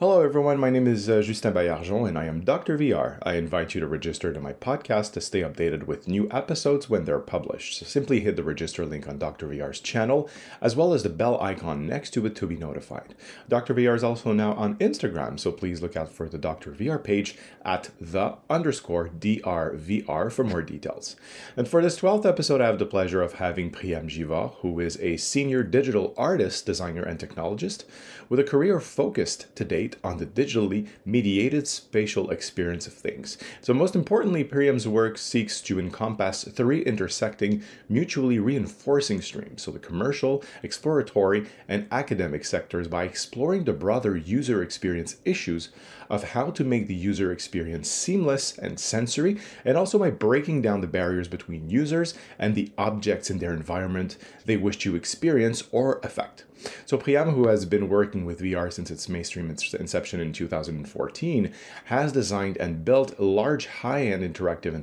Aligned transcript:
Hello, 0.00 0.22
everyone. 0.22 0.58
My 0.58 0.70
name 0.70 0.86
is 0.86 1.10
uh, 1.10 1.20
Justin 1.20 1.52
Baillargeon, 1.52 2.08
and 2.08 2.18
I 2.18 2.24
am 2.24 2.40
Dr. 2.40 2.78
VR. 2.78 3.18
I 3.22 3.34
invite 3.34 3.74
you 3.74 3.82
to 3.82 3.86
register 3.86 4.32
to 4.32 4.40
my 4.40 4.54
podcast 4.54 5.12
to 5.12 5.20
stay 5.20 5.42
updated 5.42 5.82
with 5.82 6.08
new 6.08 6.26
episodes 6.30 6.88
when 6.88 7.04
they're 7.04 7.18
published. 7.18 7.76
So 7.76 7.84
simply 7.84 8.20
hit 8.20 8.36
the 8.36 8.42
register 8.42 8.86
link 8.86 9.06
on 9.06 9.18
Dr. 9.18 9.46
VR's 9.46 9.78
channel, 9.78 10.30
as 10.62 10.74
well 10.74 10.94
as 10.94 11.02
the 11.02 11.10
bell 11.10 11.38
icon 11.42 11.86
next 11.86 12.14
to 12.14 12.24
it 12.24 12.34
to 12.36 12.46
be 12.46 12.56
notified. 12.56 13.14
Dr. 13.46 13.74
VR 13.74 13.94
is 13.94 14.02
also 14.02 14.32
now 14.32 14.54
on 14.54 14.76
Instagram, 14.76 15.38
so 15.38 15.52
please 15.52 15.82
look 15.82 15.96
out 15.98 16.10
for 16.10 16.30
the 16.30 16.38
Dr. 16.38 16.70
VR 16.70 17.04
page 17.04 17.36
at 17.62 17.90
the 18.00 18.38
underscore 18.48 19.08
DRVR 19.08 20.32
for 20.32 20.44
more 20.44 20.62
details. 20.62 21.14
And 21.58 21.68
for 21.68 21.82
this 21.82 22.00
12th 22.00 22.24
episode, 22.24 22.62
I 22.62 22.68
have 22.68 22.78
the 22.78 22.86
pleasure 22.86 23.20
of 23.20 23.34
having 23.34 23.70
Priam 23.70 24.08
Givord, 24.08 24.54
who 24.60 24.80
is 24.80 24.98
a 25.00 25.18
senior 25.18 25.62
digital 25.62 26.14
artist, 26.16 26.64
designer, 26.64 27.02
and 27.02 27.18
technologist 27.18 27.84
with 28.30 28.40
a 28.40 28.44
career 28.44 28.80
focused 28.80 29.54
to 29.56 29.64
date 29.66 29.89
on 30.02 30.18
the 30.18 30.26
digitally 30.26 30.88
mediated 31.04 31.66
spatial 31.66 32.30
experience 32.30 32.86
of 32.86 32.92
things. 32.92 33.38
So, 33.60 33.72
most 33.74 33.94
importantly, 33.94 34.44
Priam's 34.44 34.86
work 34.88 35.18
seeks 35.18 35.60
to 35.62 35.78
encompass 35.78 36.44
three 36.44 36.82
intersecting, 36.82 37.62
mutually 37.88 38.38
reinforcing 38.38 39.20
streams, 39.20 39.62
so 39.62 39.70
the 39.70 39.78
commercial, 39.78 40.42
exploratory, 40.62 41.46
and 41.68 41.86
academic 41.90 42.44
sectors, 42.44 42.88
by 42.88 43.04
exploring 43.04 43.64
the 43.64 43.72
broader 43.72 44.16
user 44.16 44.62
experience 44.62 45.16
issues 45.24 45.70
of 46.10 46.24
how 46.24 46.50
to 46.50 46.64
make 46.64 46.88
the 46.88 46.94
user 46.94 47.32
experience 47.32 47.88
seamless 47.88 48.58
and 48.58 48.78
sensory, 48.78 49.38
and 49.64 49.78
also 49.78 49.98
by 49.98 50.10
breaking 50.10 50.60
down 50.60 50.80
the 50.80 50.86
barriers 50.86 51.28
between 51.28 51.70
users 51.70 52.14
and 52.38 52.54
the 52.54 52.70
objects 52.76 53.30
in 53.30 53.38
their 53.38 53.54
environment 53.54 54.18
they 54.44 54.56
wish 54.56 54.76
to 54.78 54.96
experience 54.96 55.62
or 55.70 56.00
affect. 56.02 56.44
So 56.84 56.96
Priam, 56.98 57.30
who 57.30 57.48
has 57.48 57.64
been 57.64 57.88
working 57.88 58.24
with 58.24 58.40
VR 58.40 58.72
since 58.72 58.90
its 58.90 59.08
mainstream 59.08 59.48
inception 59.50 60.20
in 60.20 60.32
2014, 60.32 61.52
has 61.84 62.12
designed 62.12 62.56
and 62.58 62.84
built 62.84 63.18
large 63.18 63.66
high-end 63.66 64.22
interactive 64.22 64.74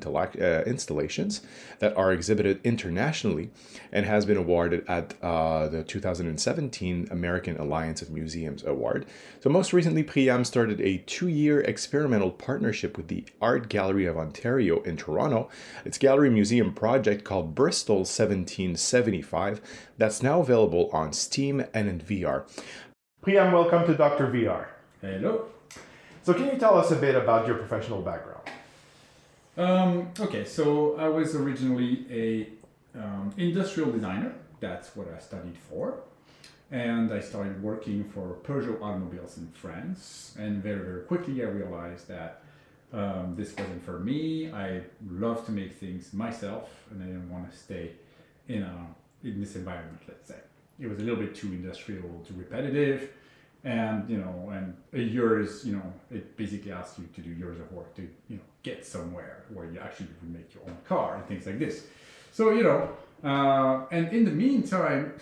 uh, 0.42 0.64
installations 0.66 1.42
that 1.80 1.96
are 1.96 2.12
exhibited 2.12 2.60
internationally 2.64 3.50
and 3.92 4.06
has 4.06 4.26
been 4.26 4.38
awarded 4.38 4.84
at 4.88 5.14
uh, 5.22 5.68
the 5.68 5.84
2017 5.84 7.08
American 7.12 7.58
Alliance 7.58 8.02
of 8.02 8.10
Museums 8.10 8.64
Award. 8.64 9.06
So 9.42 9.50
most 9.50 9.74
recently, 9.74 10.04
Priam 10.04 10.44
started 10.44 10.82
a 10.82 11.00
two-year 11.18 11.62
experimental 11.62 12.30
partnership 12.30 12.96
with 12.96 13.08
the 13.08 13.26
Art 13.42 13.70
Gallery 13.70 14.06
of 14.06 14.18
Ontario 14.18 14.84
in 14.84 14.96
Toronto. 14.96 15.50
Its 15.84 15.98
gallery 15.98 16.30
museum 16.30 16.72
project 16.72 17.24
called 17.24 17.56
Bristol 17.56 18.06
1775 18.06 19.60
that's 19.98 20.22
now 20.22 20.42
available 20.42 20.92
on 20.94 21.12
Steam 21.14 21.66
and 21.74 21.90
in 21.90 22.00
VR. 22.00 22.44
Priam, 23.24 23.52
welcome 23.52 23.84
to 23.88 23.96
Dr. 23.96 24.28
VR. 24.28 24.68
Hello. 25.02 25.48
So, 26.22 26.36
can 26.36 26.46
you 26.46 26.58
tell 26.60 26.78
us 26.78 26.92
a 26.92 26.96
bit 26.96 27.16
about 27.16 27.48
your 27.48 27.56
professional 27.56 28.04
background? 28.04 28.48
Um, 29.58 30.10
okay, 30.20 30.46
so 30.46 30.98
I 31.00 31.08
was 31.08 31.34
originally 31.34 32.06
a 32.12 32.48
um, 32.96 33.34
industrial 33.38 33.90
designer. 33.92 34.36
That's 34.60 34.96
what 34.96 35.08
I 35.12 35.20
studied 35.20 35.58
for, 35.58 35.96
and 36.72 37.14
I 37.14 37.20
started 37.20 37.62
working 37.64 38.04
for 38.04 38.38
Peugeot 38.44 38.82
automobiles 38.82 39.38
in 39.38 39.48
France. 39.54 40.36
And 40.38 40.62
very, 40.62 40.84
very 40.84 41.02
quickly, 41.02 41.42
I 41.42 41.48
realized 41.48 42.08
that 42.10 42.42
um, 42.94 43.36
this 43.38 43.56
wasn't 43.58 43.84
for 43.84 44.00
me. 44.00 44.52
I 44.52 44.82
love 45.10 45.46
to 45.46 45.52
make 45.52 45.74
things 45.74 46.14
myself, 46.14 46.70
and 46.92 47.02
I 47.02 47.06
didn't 47.06 47.30
want 47.30 47.52
to 47.52 47.58
stay 47.58 47.92
in 48.48 48.64
a 48.64 48.88
in 49.24 49.40
this 49.42 49.56
environment, 49.56 50.00
let's 50.08 50.28
say. 50.28 50.38
It 50.80 50.88
was 50.88 51.00
a 51.00 51.02
little 51.02 51.20
bit 51.20 51.36
too 51.36 51.48
industrial, 51.48 52.24
too 52.28 52.36
repetitive, 52.36 53.10
and 53.64 54.10
you 54.10 54.18
know, 54.18 54.50
and 54.52 54.76
a 54.94 55.02
year 55.02 55.42
is, 55.42 55.66
you 55.66 55.76
know, 55.76 55.94
it 56.12 56.38
basically 56.38 56.72
asks 56.72 57.00
you 57.00 57.10
to 57.16 57.22
do 57.22 57.32
years 57.32 57.60
of 57.60 57.72
work 57.72 57.94
to, 57.96 58.04
you 58.30 58.38
know, 58.38 58.44
get 58.64 58.86
somewhere 58.86 59.44
where 59.54 59.66
you 59.66 59.80
actually 59.80 60.08
would 60.22 60.34
make 60.34 60.54
your 60.54 60.64
own 60.68 60.78
car 60.88 61.16
and 61.16 61.26
things 61.28 61.46
like 61.46 61.60
this. 61.60 61.88
So, 62.32 62.52
you 62.52 62.64
know, 62.64 62.90
uh, 63.24 63.86
and 63.92 64.14
in 64.14 64.24
the 64.24 64.32
meantime, 64.32 65.14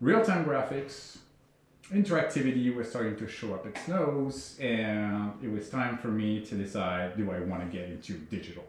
real-time 0.00 0.44
graphics, 0.44 1.18
interactivity 1.92 2.74
was 2.74 2.88
starting 2.88 3.16
to 3.16 3.28
show 3.28 3.54
up 3.54 3.66
its 3.66 3.86
nose, 3.88 4.56
and 4.60 5.32
it 5.42 5.50
was 5.50 5.68
time 5.68 5.98
for 5.98 6.08
me 6.08 6.44
to 6.44 6.54
decide: 6.54 7.16
do 7.16 7.30
I 7.30 7.40
want 7.40 7.70
to 7.70 7.76
get 7.76 7.88
into 7.88 8.14
digital? 8.14 8.64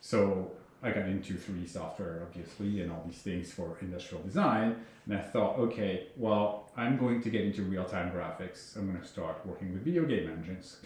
So 0.00 0.52
I 0.82 0.90
got 0.90 1.06
into 1.06 1.34
3D 1.34 1.68
software, 1.68 2.22
obviously, 2.22 2.80
and 2.80 2.90
all 2.90 3.04
these 3.06 3.18
things 3.18 3.52
for 3.52 3.78
industrial 3.80 4.24
design. 4.24 4.76
And 5.06 5.16
I 5.16 5.20
thought, 5.20 5.58
okay, 5.58 6.08
well, 6.16 6.70
I'm 6.76 6.96
going 6.96 7.22
to 7.22 7.30
get 7.30 7.42
into 7.42 7.62
real 7.62 7.84
time 7.84 8.10
graphics. 8.10 8.76
I'm 8.76 8.88
going 8.88 9.00
to 9.00 9.06
start 9.06 9.46
working 9.46 9.72
with 9.72 9.84
video 9.84 10.04
game 10.04 10.28
engines. 10.28 10.78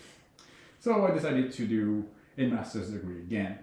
So 0.81 1.07
I 1.07 1.13
decided 1.13 1.51
to 1.53 1.67
do 1.67 2.05
a 2.37 2.47
master's 2.47 2.91
degree 2.91 3.21
again. 3.21 3.59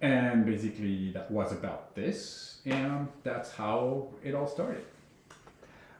And 0.00 0.46
basically, 0.46 1.10
that 1.12 1.30
was 1.30 1.52
about 1.52 1.94
this. 1.94 2.60
And 2.64 3.08
that's 3.24 3.52
how 3.52 4.08
it 4.22 4.34
all 4.34 4.46
started. 4.46 4.84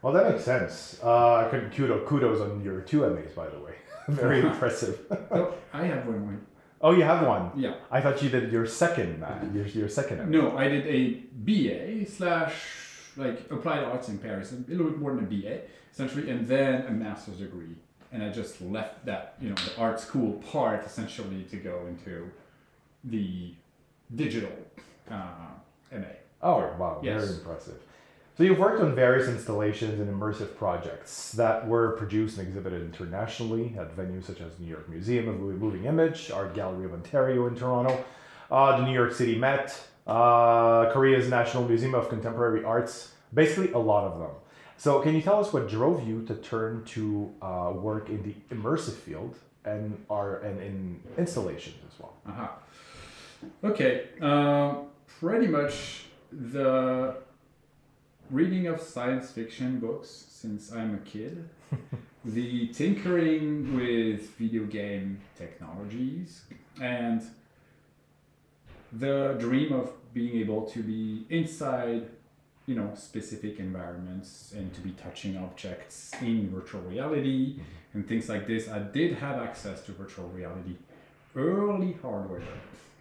Well, 0.03 0.13
that 0.13 0.31
makes 0.31 0.45
sense. 0.45 1.01
Uh, 1.03 1.49
kudos 1.51 2.09
kudos 2.09 2.41
on 2.41 2.63
your 2.63 2.81
two 2.83 3.09
MAs, 3.09 3.33
by 3.33 3.49
the 3.49 3.59
way. 3.59 3.75
Very 4.09 4.41
impressive. 4.49 5.01
oh, 5.31 5.55
I 5.73 5.85
have 5.87 6.07
one 6.07 6.47
Oh, 6.81 6.93
you 6.93 7.03
have 7.03 7.27
one. 7.27 7.51
Yeah. 7.57 7.75
I 7.91 8.01
thought 8.01 8.23
you 8.23 8.29
did 8.29 8.53
your 8.53 8.65
second 8.67 9.19
man. 9.19 9.51
Your, 9.53 9.67
your 9.67 9.89
second. 9.89 10.31
No, 10.31 10.57
I 10.57 10.69
did 10.69 10.87
a 10.87 11.15
BA 11.33 12.09
slash 12.09 12.55
like 13.17 13.51
applied 13.51 13.83
arts 13.83 14.09
in 14.09 14.19
Paris, 14.19 14.53
a 14.53 14.71
little 14.71 14.91
bit 14.91 14.99
more 14.99 15.13
than 15.15 15.25
a 15.25 15.27
BA 15.27 15.63
essentially, 15.93 16.31
and 16.31 16.47
then 16.47 16.87
a 16.87 16.91
master's 16.93 17.39
degree. 17.39 17.75
And 18.13 18.23
I 18.23 18.31
just 18.31 18.61
left 18.61 19.05
that 19.07 19.35
you 19.41 19.49
know 19.49 19.57
the 19.57 19.77
art 19.81 19.99
school 19.99 20.35
part 20.53 20.87
essentially 20.87 21.43
to 21.51 21.57
go 21.57 21.87
into 21.89 22.31
the 23.03 23.55
digital 24.15 24.53
uh, 25.11 25.25
MA. 25.93 26.07
Oh 26.43 26.71
wow! 26.79 27.01
Yes. 27.03 27.25
Very 27.25 27.39
impressive. 27.39 27.79
So 28.37 28.45
you've 28.45 28.61
worked 28.61 28.81
on 28.81 28.95
various 28.95 29.27
installations 29.27 29.99
and 29.99 30.09
immersive 30.09 30.57
projects 30.57 31.33
that 31.33 31.67
were 31.67 31.97
produced 31.97 32.39
and 32.39 32.47
exhibited 32.47 32.83
internationally 32.83 33.75
at 33.77 33.97
venues 33.97 34.27
such 34.27 34.41
as 34.41 34.57
New 34.61 34.69
York 34.69 34.89
Museum 34.89 35.27
of 35.29 35.41
Moving 35.41 35.87
Image, 35.87 36.31
Art 36.31 36.55
Gallery 36.55 36.85
of 36.85 36.93
Ontario 36.93 37.49
in 37.49 37.57
Toronto, 37.57 38.05
uh, 38.53 38.77
the 38.77 38.87
New 38.87 38.93
York 38.93 39.13
City 39.13 39.37
Met, 39.37 39.77
uh, 40.07 40.89
Korea's 40.93 41.29
National 41.29 41.65
Museum 41.65 41.97
of 41.97 42.09
Contemporary 42.09 42.63
Arts, 42.63 43.13
basically 43.35 43.73
a 43.73 43.79
lot 43.79 44.05
of 44.05 44.21
them. 44.21 44.31
So 44.77 45.01
can 45.01 45.17
you 45.17 45.21
tell 45.21 45.41
us 45.41 45.53
what 45.53 45.69
drove 45.69 46.07
you 46.07 46.25
to 46.27 46.37
turn 46.37 46.85
to 46.95 47.35
uh, 47.43 47.73
work 47.75 48.09
in 48.09 48.23
the 48.23 48.55
immersive 48.55 48.95
field 48.95 49.35
and 49.65 50.01
are 50.09 50.39
and 50.39 50.61
in 50.63 51.01
installations 51.19 51.75
as 51.93 51.99
well? 51.99 52.15
Uh-huh. 52.25 52.47
Okay, 53.63 54.09
uh, 54.21 54.75
pretty 55.21 55.47
much 55.47 56.05
the 56.33 57.17
reading 58.31 58.67
of 58.67 58.81
science 58.81 59.31
fiction 59.31 59.79
books 59.79 60.09
since 60.09 60.73
I'm 60.73 60.95
a 60.95 60.99
kid, 60.99 61.49
the 62.25 62.69
tinkering 62.69 63.77
with 63.77 64.31
video 64.37 64.65
game 64.65 65.21
technologies, 65.37 66.43
and 66.83 67.23
the 68.93 69.37
dream 69.39 69.73
of 69.73 69.93
being 70.15 70.41
able 70.41 70.63
to 70.63 70.83
be 70.83 71.27
inside 71.29 72.09
you 72.67 72.75
know 72.75 72.93
specific 72.95 73.59
environments 73.59 74.53
and 74.55 74.75
to 74.75 74.81
be 74.81 74.91
touching 74.91 75.37
objects 75.39 76.13
in 76.21 76.51
virtual 76.51 76.83
reality 76.83 77.55
mm-hmm. 77.55 77.63
and 77.95 78.09
things 78.09 78.29
like 78.29 78.47
this. 78.47 78.69
I 78.69 78.81
did 78.81 79.15
have 79.15 79.41
access 79.41 79.83
to 79.87 79.93
virtual 79.93 80.29
reality 80.29 80.77
early 81.37 81.97
hardware 82.03 82.43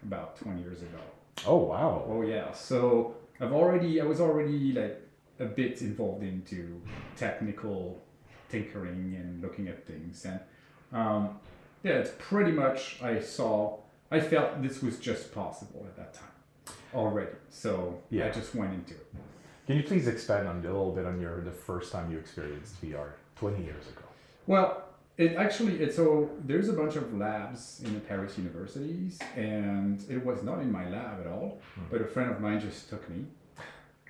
about 0.07 0.37
20 0.37 0.61
years 0.61 0.81
ago 0.81 0.99
oh 1.45 1.57
wow 1.57 2.03
oh 2.07 2.21
yeah 2.21 2.51
so 2.51 3.15
i've 3.39 3.53
already 3.53 4.01
i 4.01 4.03
was 4.03 4.19
already 4.19 4.71
like 4.73 5.07
a 5.39 5.45
bit 5.45 5.81
involved 5.81 6.23
into 6.23 6.81
technical 7.15 8.01
tinkering 8.49 9.15
and 9.17 9.41
looking 9.41 9.67
at 9.67 9.85
things. 9.85 10.25
And 10.25 10.39
um, 10.91 11.39
yeah, 11.83 11.93
it's 11.93 12.11
pretty 12.17 12.51
much 12.51 13.01
I 13.01 13.19
saw, 13.19 13.79
I 14.11 14.19
felt 14.19 14.61
this 14.61 14.81
was 14.81 14.99
just 14.99 15.33
possible 15.33 15.85
at 15.87 15.95
that 15.97 16.13
time 16.13 16.75
already. 16.93 17.31
So 17.49 18.01
yeah. 18.09 18.27
I 18.27 18.29
just 18.29 18.55
went 18.55 18.73
into 18.73 18.93
it. 18.93 19.07
Can 19.65 19.75
you 19.75 19.83
please 19.83 20.07
expand 20.07 20.47
on 20.47 20.59
a 20.59 20.61
little 20.61 20.93
bit 20.93 21.05
on 21.05 21.19
your 21.19 21.41
the 21.41 21.51
first 21.51 21.91
time 21.91 22.09
you 22.11 22.17
experienced 22.17 22.81
VR 22.81 23.11
20 23.35 23.63
years 23.63 23.87
ago? 23.87 24.01
Well, 24.45 24.83
it 25.17 25.35
actually 25.35 25.81
it 25.81 25.93
so 25.93 26.29
there's 26.45 26.69
a 26.69 26.73
bunch 26.73 26.95
of 26.95 27.13
labs 27.17 27.81
in 27.83 27.93
the 27.93 27.99
Paris 27.99 28.37
universities, 28.37 29.19
and 29.35 30.03
it 30.09 30.23
was 30.25 30.43
not 30.43 30.59
in 30.59 30.71
my 30.71 30.87
lab 30.89 31.21
at 31.21 31.27
all. 31.27 31.59
Mm-hmm. 31.71 31.89
But 31.91 32.01
a 32.01 32.05
friend 32.05 32.31
of 32.31 32.39
mine 32.39 32.59
just 32.59 32.89
took 32.89 33.09
me 33.09 33.25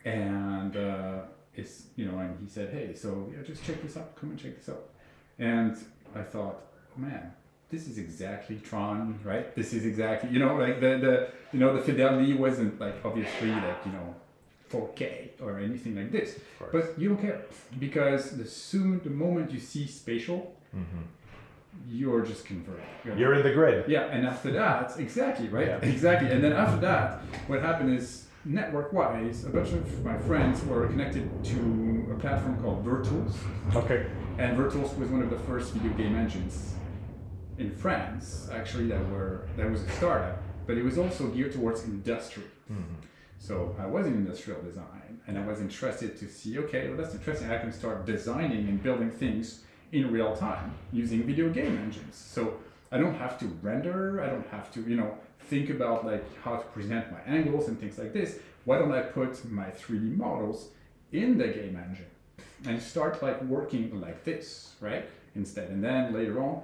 and 0.08 0.76
uh, 0.78 1.20
it's 1.54 1.84
you 1.96 2.06
know, 2.10 2.18
and 2.20 2.38
he 2.40 2.48
said, 2.48 2.70
"Hey, 2.70 2.94
so 2.94 3.30
yeah, 3.32 3.44
just 3.44 3.64
check 3.64 3.82
this 3.82 3.98
out. 3.98 4.16
Come 4.16 4.32
and 4.32 4.40
check 4.40 4.58
this 4.58 4.70
out." 4.70 4.90
And 5.40 5.78
I 6.16 6.24
thought, 6.24 6.62
oh, 6.96 7.00
man, 7.00 7.34
this 7.70 7.88
is 7.88 7.98
exactly 7.98 8.58
Tron, 8.58 9.20
right? 9.24 9.56
This 9.56 9.74
is 9.74 9.86
exactly 9.86 10.30
you 10.32 10.40
know, 10.40 10.56
like 10.56 10.80
the 10.80 10.92
the 11.06 11.30
you 11.52 11.60
know 11.60 11.76
the 11.76 11.82
fidelity 11.82 12.34
wasn't 12.34 12.80
like 12.80 12.96
obviously 13.04 13.52
like 13.52 13.86
you 13.86 13.92
know 13.92 14.16
4K 14.72 15.42
or 15.42 15.60
anything 15.60 15.96
like 15.96 16.12
this. 16.12 16.40
But 16.72 16.98
you 16.98 17.10
don't 17.10 17.22
care 17.22 17.42
because 17.80 18.38
the 18.38 18.46
soon 18.46 19.02
the 19.04 19.10
moment 19.10 19.52
you 19.52 19.60
see 19.60 19.88
spatial, 19.88 20.56
Mm-hmm. 20.76 21.02
you're 21.90 22.22
just 22.26 22.46
converted. 22.46 22.84
You're- 23.06 23.20
You're 23.20 23.34
in 23.36 23.44
the 23.44 23.52
grid. 23.54 23.86
yeah, 23.88 24.06
and 24.06 24.26
after 24.26 24.52
that, 24.52 24.94
exactly, 25.00 25.48
right? 25.48 25.68
Yeah. 25.68 25.78
Exactly. 25.94 26.30
And 26.32 26.44
then 26.44 26.54
after 26.54 26.80
that, 26.82 27.22
what 27.48 27.62
happened 27.62 27.94
is 27.98 28.26
network 28.46 28.94
wise, 28.94 29.46
a 29.46 29.50
bunch 29.50 29.72
of 29.74 30.04
my 30.06 30.18
friends 30.18 30.64
were 30.66 30.88
connected 30.88 31.26
to 31.46 32.08
a 32.16 32.20
platform 32.20 32.62
called 32.62 32.86
Virtools. 32.86 33.36
Okay. 33.76 34.08
And 34.38 34.58
Virtools 34.58 34.98
was 34.98 35.10
one 35.10 35.22
of 35.22 35.30
the 35.30 35.40
first 35.40 35.74
video 35.74 35.92
game 35.98 36.16
engines 36.16 36.76
in 37.58 37.72
France, 37.72 38.50
actually, 38.54 38.88
that 38.88 39.04
were 39.10 39.48
that 39.58 39.70
was 39.70 39.82
a 39.84 39.90
startup, 39.92 40.42
but 40.68 40.78
it 40.78 40.84
was 40.84 40.98
also 40.98 41.28
geared 41.28 41.54
towards 41.54 41.84
industry. 41.86 42.44
Mm-hmm. 42.72 42.94
So 43.40 43.76
I 43.80 43.86
was 43.86 44.06
in 44.08 44.14
industrial 44.14 44.62
design, 44.62 45.20
and 45.28 45.38
I 45.38 45.46
was 45.46 45.60
interested 45.62 46.18
to 46.20 46.28
see, 46.28 46.58
okay, 46.60 46.88
well, 46.88 46.98
that's 46.98 47.14
interesting. 47.16 47.50
I 47.52 47.58
can 47.60 47.72
start 47.72 48.06
designing 48.06 48.68
and 48.70 48.82
building 48.82 49.12
things 49.12 49.64
in 49.92 50.12
real 50.12 50.36
time 50.36 50.74
using 50.92 51.24
video 51.24 51.50
game 51.50 51.78
engines. 51.78 52.16
So 52.16 52.58
I 52.92 52.98
don't 52.98 53.16
have 53.16 53.40
to 53.40 53.46
render. 53.62 54.22
I 54.22 54.28
don't 54.28 54.48
have 54.48 54.72
to, 54.74 54.82
you 54.82 54.96
know, 54.96 55.18
think 55.42 55.70
about 55.70 56.06
like 56.06 56.26
how 56.44 56.58
to 56.58 56.66
present 56.68 57.12
my 57.12 57.20
angles 57.26 57.68
and 57.68 57.80
things 57.80 57.98
like 57.98 58.14
this. 58.14 58.40
Why 58.66 58.80
don't 58.80 58.92
I 58.92 59.02
put 59.02 59.50
my 59.50 59.66
3D 59.66 60.18
models 60.18 60.70
in 61.12 61.38
the 61.38 61.48
game 61.48 61.82
engine 61.82 62.06
and 62.66 62.82
start 62.82 63.22
like 63.24 63.42
working 63.44 64.00
like 64.02 64.24
this, 64.24 64.74
right? 64.82 65.06
Instead, 65.36 65.70
and 65.70 65.84
then 65.84 66.14
later 66.14 66.42
on, 66.42 66.62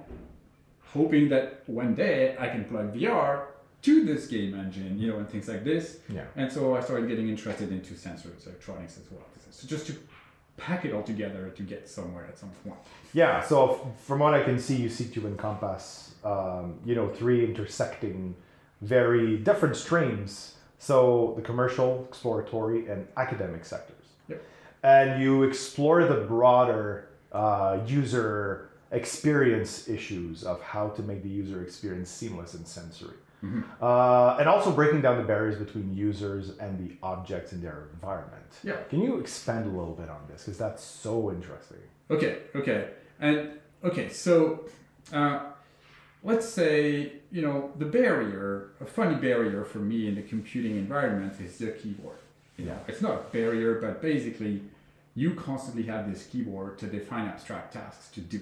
hoping 0.92 1.28
that 1.28 1.62
one 1.66 1.94
day 1.94 2.36
I 2.38 2.48
can 2.48 2.64
plug 2.64 2.94
VR 2.94 3.46
to 3.82 4.04
this 4.04 4.26
game 4.26 4.54
engine, 4.58 4.98
you 4.98 5.08
know, 5.08 5.18
and 5.18 5.28
things 5.28 5.48
like 5.48 5.62
this. 5.64 5.98
Yeah. 6.08 6.24
And 6.36 6.50
so 6.50 6.76
I 6.76 6.80
started 6.80 7.08
getting 7.08 7.28
interested 7.28 7.70
into 7.70 7.94
sensors, 7.94 8.46
electronics 8.46 8.98
as 8.98 9.10
well. 9.10 9.22
So 9.50 9.68
just 9.68 9.86
to 9.86 9.94
pack 10.56 10.84
it 10.84 10.92
all 10.92 11.02
together 11.02 11.50
to 11.50 11.62
get 11.62 11.88
somewhere 11.88 12.26
at 12.26 12.38
some 12.38 12.50
point. 12.62 12.76
Yeah, 13.12 13.40
so 13.42 13.92
from 13.98 14.20
what 14.20 14.34
I 14.34 14.42
can 14.42 14.58
see, 14.58 14.76
you 14.76 14.88
seek 14.88 15.12
to 15.14 15.26
encompass, 15.26 16.14
um, 16.24 16.78
you 16.84 16.94
know, 16.94 17.08
three 17.08 17.44
intersecting, 17.44 18.34
very 18.80 19.36
different 19.38 19.76
streams. 19.76 20.54
So 20.78 21.32
the 21.36 21.42
commercial, 21.42 22.06
exploratory, 22.08 22.88
and 22.88 23.06
academic 23.16 23.64
sectors. 23.64 24.06
Yep. 24.28 24.42
And 24.82 25.22
you 25.22 25.42
explore 25.44 26.04
the 26.04 26.16
broader 26.16 27.08
uh, 27.32 27.78
user 27.86 28.70
experience 28.90 29.88
issues 29.88 30.44
of 30.44 30.62
how 30.62 30.88
to 30.88 31.02
make 31.02 31.22
the 31.22 31.28
user 31.28 31.62
experience 31.62 32.10
seamless 32.10 32.54
and 32.54 32.66
sensory. 32.66 33.16
Uh, 33.80 34.36
and 34.38 34.48
also 34.48 34.70
breaking 34.70 35.02
down 35.02 35.18
the 35.18 35.24
barriers 35.24 35.56
between 35.56 35.94
users 35.94 36.56
and 36.58 36.78
the 36.78 36.96
objects 37.02 37.52
in 37.52 37.60
their 37.60 37.88
environment. 37.92 38.44
Yeah. 38.62 38.76
Can 38.88 39.00
you 39.02 39.18
expand 39.18 39.66
a 39.66 39.68
little 39.68 39.94
bit 39.94 40.08
on 40.08 40.20
this? 40.28 40.44
Because 40.44 40.58
that's 40.58 40.82
so 40.82 41.30
interesting. 41.30 41.78
Okay, 42.10 42.38
okay. 42.54 42.90
And 43.20 43.50
okay, 43.82 44.08
so 44.08 44.64
uh, 45.12 45.40
let's 46.22 46.48
say, 46.48 47.12
you 47.30 47.42
know, 47.42 47.72
the 47.78 47.84
barrier, 47.84 48.70
a 48.80 48.86
funny 48.86 49.16
barrier 49.16 49.64
for 49.64 49.78
me 49.78 50.08
in 50.08 50.14
the 50.14 50.22
computing 50.22 50.76
environment 50.76 51.34
is 51.40 51.58
the 51.58 51.68
keyboard. 51.68 52.18
You 52.56 52.66
know, 52.66 52.78
it's 52.86 53.02
not 53.02 53.12
a 53.12 53.22
barrier, 53.32 53.80
but 53.80 54.00
basically 54.00 54.62
you 55.14 55.34
constantly 55.34 55.84
have 55.84 56.10
this 56.10 56.26
keyboard 56.26 56.78
to 56.78 56.86
define 56.86 57.26
abstract 57.26 57.74
tasks 57.74 58.08
to 58.12 58.20
do. 58.20 58.40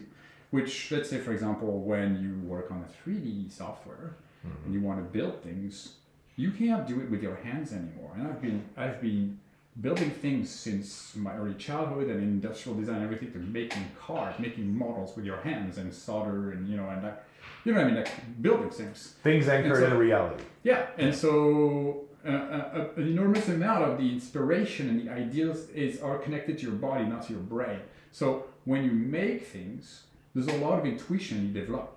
Which, 0.51 0.91
let's 0.93 1.09
say, 1.09 1.19
for 1.19 1.33
example, 1.33 1.81
when 1.81 2.21
you 2.21 2.47
work 2.47 2.71
on 2.71 2.85
a 2.85 3.09
3D 3.09 3.51
software 3.51 4.17
and 4.65 4.75
you 4.75 4.81
want 4.81 4.99
to 4.99 5.19
build 5.19 5.43
things, 5.43 5.95
you 6.37 6.51
can't 6.51 6.87
do 6.87 7.01
it 7.01 7.11
with 7.11 7.23
your 7.23 7.37
hands 7.37 7.73
anymore. 7.73 8.13
And 8.17 8.27
I've 8.27 8.41
been, 8.41 8.65
I've 8.77 9.01
been 9.01 9.39
building 9.81 10.11
things 10.11 10.51
since 10.51 11.15
my 11.17 11.35
early 11.37 11.55
childhood 11.55 12.09
and 12.09 12.23
industrial 12.23 12.79
design 12.79 13.03
everything 13.03 13.33
to 13.33 13.39
making 13.39 13.85
cars, 13.99 14.39
making 14.39 14.77
models 14.77 15.17
with 15.17 15.25
your 15.25 15.39
hands 15.39 15.79
and 15.79 15.93
solder 15.93 16.51
and 16.53 16.69
you 16.69 16.77
know 16.77 16.89
and 16.91 17.03
like 17.03 17.23
you 17.65 17.73
know 17.73 17.79
what 17.79 17.87
I 17.87 17.91
mean 17.91 17.97
like 17.97 18.43
building 18.43 18.71
things. 18.71 19.15
Things 19.23 19.49
anchored 19.49 19.79
so- 19.79 19.87
in 19.87 19.97
reality. 19.97 20.45
Yeah, 20.63 20.87
and 20.99 21.15
so 21.15 22.05
uh, 22.25 22.29
uh, 22.29 22.89
an 22.97 23.09
enormous 23.09 23.49
amount 23.49 23.85
of 23.85 23.99
the 23.99 24.09
inspiration 24.13 24.89
and 24.91 25.07
the 25.07 25.11
ideas 25.13 25.69
is 25.71 26.01
are 26.01 26.19
connected 26.19 26.59
to 26.59 26.65
your 26.67 26.75
body, 26.75 27.05
not 27.05 27.27
to 27.27 27.33
your 27.33 27.43
brain. 27.43 27.81
So 28.13 28.45
when 28.65 28.85
you 28.85 28.93
make 28.93 29.47
things, 29.47 30.05
there's 30.35 30.49
a 30.49 30.59
lot 30.59 30.79
of 30.79 30.85
intuition 30.87 31.47
you 31.47 31.61
develop. 31.61 31.97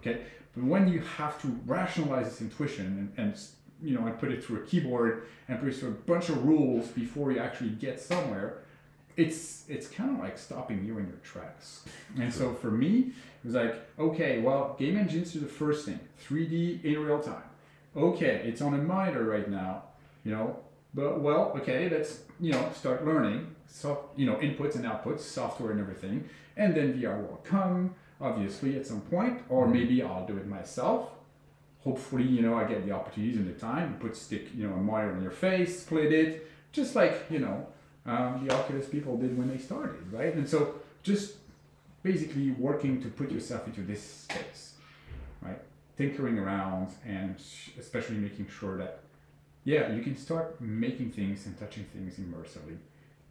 Okay, 0.00 0.22
but 0.54 0.64
when 0.64 0.88
you 0.88 1.00
have 1.00 1.40
to 1.42 1.48
rationalize 1.66 2.26
this 2.26 2.40
intuition 2.40 3.12
and, 3.16 3.26
and 3.26 3.40
you 3.82 3.98
know 3.98 4.06
and 4.06 4.18
put 4.18 4.30
it 4.30 4.44
through 4.44 4.58
a 4.58 4.66
keyboard 4.66 5.26
and 5.48 5.58
put 5.58 5.68
it 5.68 5.76
through 5.76 5.90
a 5.90 5.92
bunch 5.92 6.28
of 6.28 6.44
rules 6.44 6.88
before 6.88 7.32
you 7.32 7.38
actually 7.38 7.70
get 7.70 8.00
somewhere, 8.00 8.58
it's 9.16 9.64
it's 9.68 9.88
kind 9.88 10.10
of 10.10 10.18
like 10.18 10.38
stopping 10.38 10.84
you 10.84 10.98
in 10.98 11.06
your 11.06 11.18
tracks. 11.22 11.84
And 12.18 12.32
so 12.32 12.52
for 12.52 12.70
me, 12.70 13.12
it 13.42 13.46
was 13.46 13.54
like, 13.54 13.74
okay, 13.98 14.40
well, 14.40 14.76
game 14.78 14.96
engines 14.96 15.34
are 15.36 15.40
the 15.40 15.46
first 15.46 15.86
thing, 15.86 16.00
3D 16.26 16.84
in 16.84 17.04
real 17.04 17.20
time. 17.20 17.42
Okay, 17.96 18.42
it's 18.44 18.62
on 18.62 18.74
a 18.74 18.78
monitor 18.78 19.24
right 19.24 19.48
now, 19.48 19.82
you 20.24 20.30
know, 20.32 20.56
but 20.94 21.20
well, 21.20 21.52
okay, 21.56 21.88
let's 21.88 22.20
you 22.40 22.52
know 22.52 22.70
start 22.74 23.04
learning, 23.04 23.54
so 23.66 24.10
you 24.16 24.26
know 24.26 24.36
inputs 24.36 24.76
and 24.76 24.84
outputs, 24.84 25.20
software 25.20 25.72
and 25.72 25.80
everything, 25.80 26.28
and 26.56 26.74
then 26.74 26.94
VR 26.94 27.20
will 27.20 27.40
come, 27.44 27.94
obviously 28.22 28.76
at 28.78 28.86
some 28.86 29.02
point, 29.02 29.42
or 29.48 29.66
maybe 29.66 30.02
I'll 30.02 30.26
do 30.26 30.36
it 30.36 30.46
myself. 30.46 31.10
Hopefully, 31.80 32.22
you 32.22 32.40
know, 32.40 32.54
I 32.54 32.64
get 32.64 32.86
the 32.86 32.92
opportunities 32.92 33.36
and 33.36 33.48
the 33.48 33.58
time. 33.58 33.96
Put 33.98 34.16
stick, 34.16 34.48
you 34.54 34.66
know, 34.66 34.74
a 34.74 34.78
monitor 34.78 35.14
on 35.16 35.22
your 35.22 35.32
face, 35.32 35.82
split 35.82 36.12
it, 36.12 36.48
just 36.70 36.94
like 36.94 37.26
you 37.28 37.40
know 37.40 37.66
um, 38.06 38.46
the 38.46 38.54
Oculus 38.54 38.86
people 38.86 39.16
did 39.16 39.36
when 39.36 39.48
they 39.48 39.58
started, 39.58 40.12
right? 40.12 40.34
And 40.34 40.48
so 40.48 40.76
just 41.02 41.36
basically 42.02 42.50
working 42.52 43.00
to 43.02 43.08
put 43.08 43.30
yourself 43.30 43.66
into 43.66 43.82
this 43.82 44.02
space, 44.02 44.74
right? 45.40 45.60
Tinkering 45.96 46.38
around 46.38 46.88
and 47.06 47.36
especially 47.78 48.16
making 48.16 48.48
sure 48.48 48.76
that, 48.78 49.00
yeah, 49.64 49.92
you 49.92 50.02
can 50.02 50.16
start 50.16 50.60
making 50.60 51.12
things 51.12 51.46
and 51.46 51.58
touching 51.58 51.84
things 51.84 52.16
immersively 52.16 52.76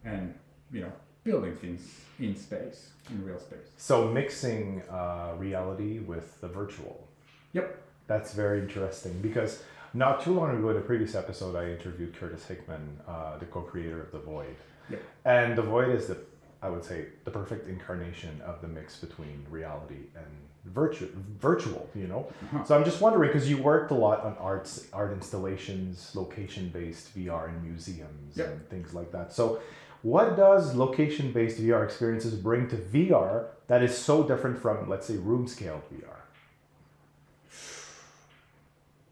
and, 0.04 0.34
you 0.72 0.80
know, 0.80 0.92
building 1.24 1.54
things 1.56 2.00
in 2.18 2.36
space, 2.36 2.90
in 3.10 3.24
real 3.24 3.38
space. 3.38 3.58
So 3.76 4.08
mixing 4.08 4.82
uh, 4.90 5.34
reality 5.38 5.98
with 6.00 6.40
the 6.40 6.48
virtual. 6.48 7.06
Yep. 7.52 7.78
That's 8.06 8.32
very 8.34 8.60
interesting 8.60 9.18
because 9.22 9.62
not 9.94 10.22
too 10.22 10.32
long 10.32 10.56
ago 10.56 10.70
in 10.70 10.76
a 10.76 10.80
previous 10.80 11.14
episode, 11.14 11.54
I 11.56 11.70
interviewed 11.70 12.14
Curtis 12.16 12.46
Hickman, 12.46 12.98
uh, 13.06 13.38
the 13.38 13.46
co-creator 13.46 14.00
of 14.02 14.10
The 14.12 14.18
Void. 14.18 14.56
Yep. 14.90 15.02
And 15.24 15.56
The 15.56 15.62
Void 15.62 15.90
is 15.90 16.06
the, 16.08 16.18
I 16.62 16.68
would 16.68 16.84
say, 16.84 17.06
the 17.24 17.30
perfect 17.30 17.68
incarnation 17.68 18.40
of 18.44 18.60
the 18.60 18.68
mix 18.68 18.96
between 18.96 19.44
reality 19.50 20.06
and 20.16 20.26
virtu- 20.64 21.12
virtual, 21.40 21.88
you 21.94 22.06
know? 22.06 22.26
Uh-huh. 22.54 22.64
So 22.64 22.76
I'm 22.76 22.84
just 22.84 23.00
wondering, 23.00 23.28
because 23.32 23.48
you 23.50 23.58
worked 23.58 23.90
a 23.90 23.94
lot 23.94 24.20
on 24.24 24.36
arts, 24.38 24.86
art 24.92 25.12
installations, 25.12 26.12
location-based 26.14 27.16
VR 27.16 27.48
in 27.48 27.62
museums 27.62 28.36
Yep. 28.36 28.46
and 28.48 28.68
things 28.68 28.94
like 28.94 29.12
that. 29.12 29.32
So 29.32 29.60
what 30.02 30.36
does 30.36 30.74
location-based 30.74 31.60
VR 31.60 31.84
experiences 31.84 32.34
bring 32.34 32.68
to 32.68 32.76
VR 32.76 33.46
that 33.68 33.82
is 33.82 33.96
so 33.96 34.22
different 34.22 34.58
from, 34.58 34.88
let's 34.88 35.06
say, 35.06 35.16
room-scale 35.16 35.82
VR? 35.92 36.22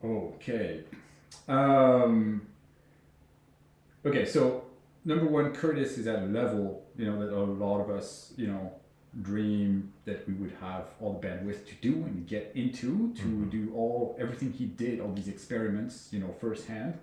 Okay. 0.03 0.85
Um, 1.47 2.43
okay, 4.05 4.25
so 4.25 4.65
number 5.05 5.27
one, 5.27 5.53
Curtis 5.53 5.99
is 5.99 6.07
at 6.07 6.23
a 6.23 6.27
level, 6.27 6.85
you 6.97 7.07
know, 7.07 7.21
that 7.21 7.33
a 7.33 7.39
lot 7.39 7.81
of 7.81 7.91
us, 7.91 8.33
you 8.37 8.47
know, 8.47 8.73
dream 9.23 9.93
that 10.05 10.27
we 10.29 10.35
would 10.35 10.53
have 10.61 10.85
all 11.01 11.19
the 11.21 11.27
bandwidth 11.27 11.67
to 11.67 11.75
do 11.81 11.93
and 12.05 12.27
get 12.27 12.53
into 12.55 13.13
to 13.15 13.45
do 13.47 13.73
all 13.75 14.17
everything 14.21 14.53
he 14.53 14.67
did, 14.67 15.01
all 15.01 15.13
these 15.13 15.29
experiments, 15.29 16.09
you 16.13 16.21
know, 16.21 16.33
firsthand. 16.41 16.99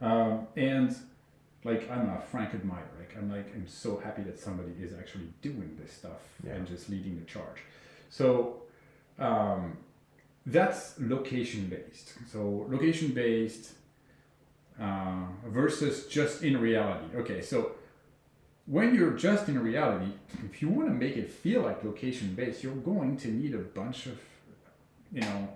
Um, 0.00 0.46
and 0.56 0.94
like 1.64 1.90
I'm 1.90 2.08
a 2.08 2.20
frank 2.30 2.54
admirer. 2.54 2.97
Like 3.08 3.16
I'm 3.22 3.30
like 3.30 3.54
I'm 3.54 3.66
so 3.68 3.96
happy 3.98 4.22
that 4.22 4.38
somebody 4.38 4.72
is 4.80 4.92
actually 4.92 5.28
doing 5.42 5.76
this 5.80 5.92
stuff 5.92 6.20
Yeah. 6.44 6.52
and 6.54 6.66
just 6.66 6.88
leading 6.88 7.18
the 7.18 7.24
charge. 7.24 7.62
So 8.10 8.62
um, 9.18 9.78
that's 10.46 10.94
location 10.98 11.68
based. 11.68 12.14
So 12.32 12.66
location 12.68 13.12
based 13.12 13.72
uh, 14.80 15.26
versus 15.46 16.06
just 16.06 16.42
in 16.42 16.60
reality. 16.60 17.16
Okay, 17.16 17.40
so 17.42 17.72
when 18.66 18.94
you're 18.94 19.12
just 19.12 19.48
in 19.48 19.58
reality, 19.58 20.12
if 20.44 20.60
you 20.62 20.68
want 20.68 20.88
to 20.88 20.94
make 20.94 21.16
it 21.16 21.30
feel 21.30 21.62
like 21.62 21.82
location 21.84 22.34
based, 22.34 22.62
you're 22.62 22.74
going 22.74 23.16
to 23.18 23.28
need 23.28 23.54
a 23.54 23.58
bunch 23.58 24.06
of, 24.06 24.18
you 25.12 25.22
know, 25.22 25.48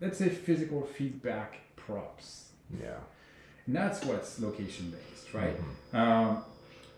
let's 0.00 0.18
say 0.18 0.28
physical 0.28 0.82
feedback 0.82 1.58
props. 1.76 2.48
Yeah. 2.82 2.96
And 3.66 3.76
that's 3.76 4.04
what's 4.04 4.40
location 4.40 4.92
based, 4.92 5.32
right? 5.32 5.56
Um, 5.92 6.42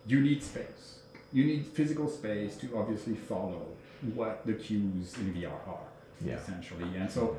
you 0.07 0.21
need 0.21 0.41
space. 0.43 0.99
You 1.33 1.43
need 1.45 1.65
physical 1.65 2.07
space 2.09 2.55
to 2.57 2.77
obviously 2.77 3.15
follow 3.15 3.65
what 4.15 4.45
the 4.45 4.53
cues 4.53 5.15
in 5.17 5.33
VR 5.33 5.51
are, 5.67 5.87
Yeah. 6.23 6.35
essentially. 6.35 6.85
And 6.97 7.09
so 7.11 7.37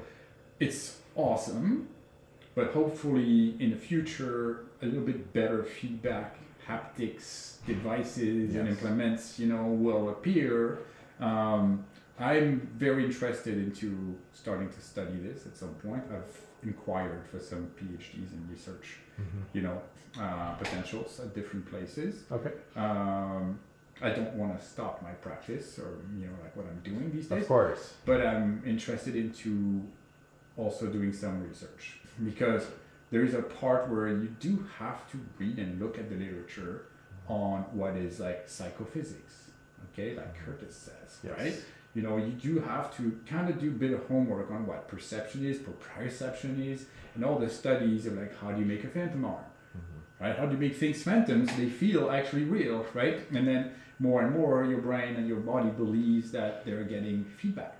it's 0.60 0.98
awesome, 1.14 1.88
but 2.54 2.72
hopefully 2.72 3.54
in 3.58 3.70
the 3.70 3.76
future, 3.76 4.64
a 4.82 4.86
little 4.86 5.02
bit 5.04 5.32
better 5.32 5.62
feedback, 5.64 6.36
haptics, 6.66 7.56
devices, 7.66 8.54
and 8.54 8.68
implements, 8.68 9.38
you 9.38 9.46
know, 9.46 9.66
will 9.66 10.10
appear. 10.10 10.78
Um, 11.20 11.84
I'm 12.20 12.60
very 12.76 13.04
interested 13.04 13.56
into 13.56 14.16
starting 14.34 14.68
to 14.68 14.80
study 14.80 15.16
this 15.22 15.46
at 15.46 15.56
some 15.56 15.74
point. 15.76 16.02
I've 16.12 16.40
inquired 16.62 17.26
for 17.30 17.38
some 17.38 17.70
PhDs 17.78 18.32
in 18.32 18.46
research, 18.50 18.96
you 19.52 19.62
know, 19.62 19.80
uh, 20.20 20.54
potentials 20.54 21.20
at 21.20 21.34
different 21.34 21.66
places. 21.70 22.22
Okay. 22.32 22.52
Um, 22.76 23.58
I 24.00 24.10
don't 24.10 24.34
want 24.34 24.58
to 24.58 24.64
stop 24.64 25.02
my 25.02 25.10
practice 25.10 25.78
or 25.78 25.98
you 26.16 26.26
know 26.26 26.32
like 26.42 26.54
what 26.56 26.66
I'm 26.66 26.80
doing 26.84 27.10
these 27.12 27.26
days 27.26 27.42
Of 27.42 27.48
course. 27.48 27.94
but 28.06 28.24
I'm 28.24 28.62
interested 28.64 29.16
into 29.16 29.82
also 30.56 30.86
doing 30.86 31.12
some 31.12 31.42
research 31.48 31.98
because 32.24 32.64
there 33.10 33.24
is 33.24 33.34
a 33.34 33.42
part 33.42 33.88
where 33.88 34.08
you 34.08 34.28
do 34.38 34.64
have 34.78 35.10
to 35.10 35.18
read 35.38 35.58
and 35.58 35.80
look 35.80 35.98
at 35.98 36.08
the 36.10 36.16
literature 36.16 36.86
on 37.28 37.62
what 37.72 37.96
is 37.96 38.20
like 38.20 38.48
psychophysics, 38.48 39.50
okay, 39.92 40.14
like 40.14 40.32
Curtis 40.44 40.76
says, 40.76 41.18
Yes. 41.24 41.38
right? 41.38 41.56
You 41.94 42.02
know, 42.02 42.16
you 42.16 42.32
do 42.32 42.60
have 42.60 42.96
to 42.98 43.18
kind 43.26 43.48
of 43.48 43.60
do 43.60 43.68
a 43.68 43.72
bit 43.72 43.92
of 43.92 44.06
homework 44.06 44.50
on 44.50 44.66
what 44.66 44.88
perception 44.88 45.44
is, 45.44 45.58
proprioception 45.58 46.64
is, 46.64 46.86
and 47.14 47.24
all 47.24 47.38
the 47.38 47.50
studies 47.50 48.06
of 48.06 48.16
like 48.16 48.38
how 48.40 48.52
do 48.52 48.60
you 48.60 48.66
make 48.66 48.84
a 48.84 48.88
phantom 48.88 49.24
arm, 49.24 49.44
right? 50.20 50.36
How 50.36 50.46
do 50.46 50.52
you 50.52 50.58
make 50.58 50.76
things 50.76 51.02
phantoms? 51.02 51.48
They 51.56 51.68
feel 51.68 52.10
actually 52.10 52.44
real, 52.44 52.86
right? 52.94 53.20
And 53.32 53.48
then 53.48 53.72
more 53.98 54.22
and 54.22 54.32
more, 54.32 54.64
your 54.64 54.80
brain 54.80 55.16
and 55.16 55.26
your 55.26 55.38
body 55.38 55.70
believes 55.70 56.30
that 56.32 56.64
they're 56.64 56.84
getting 56.84 57.24
feedback, 57.24 57.76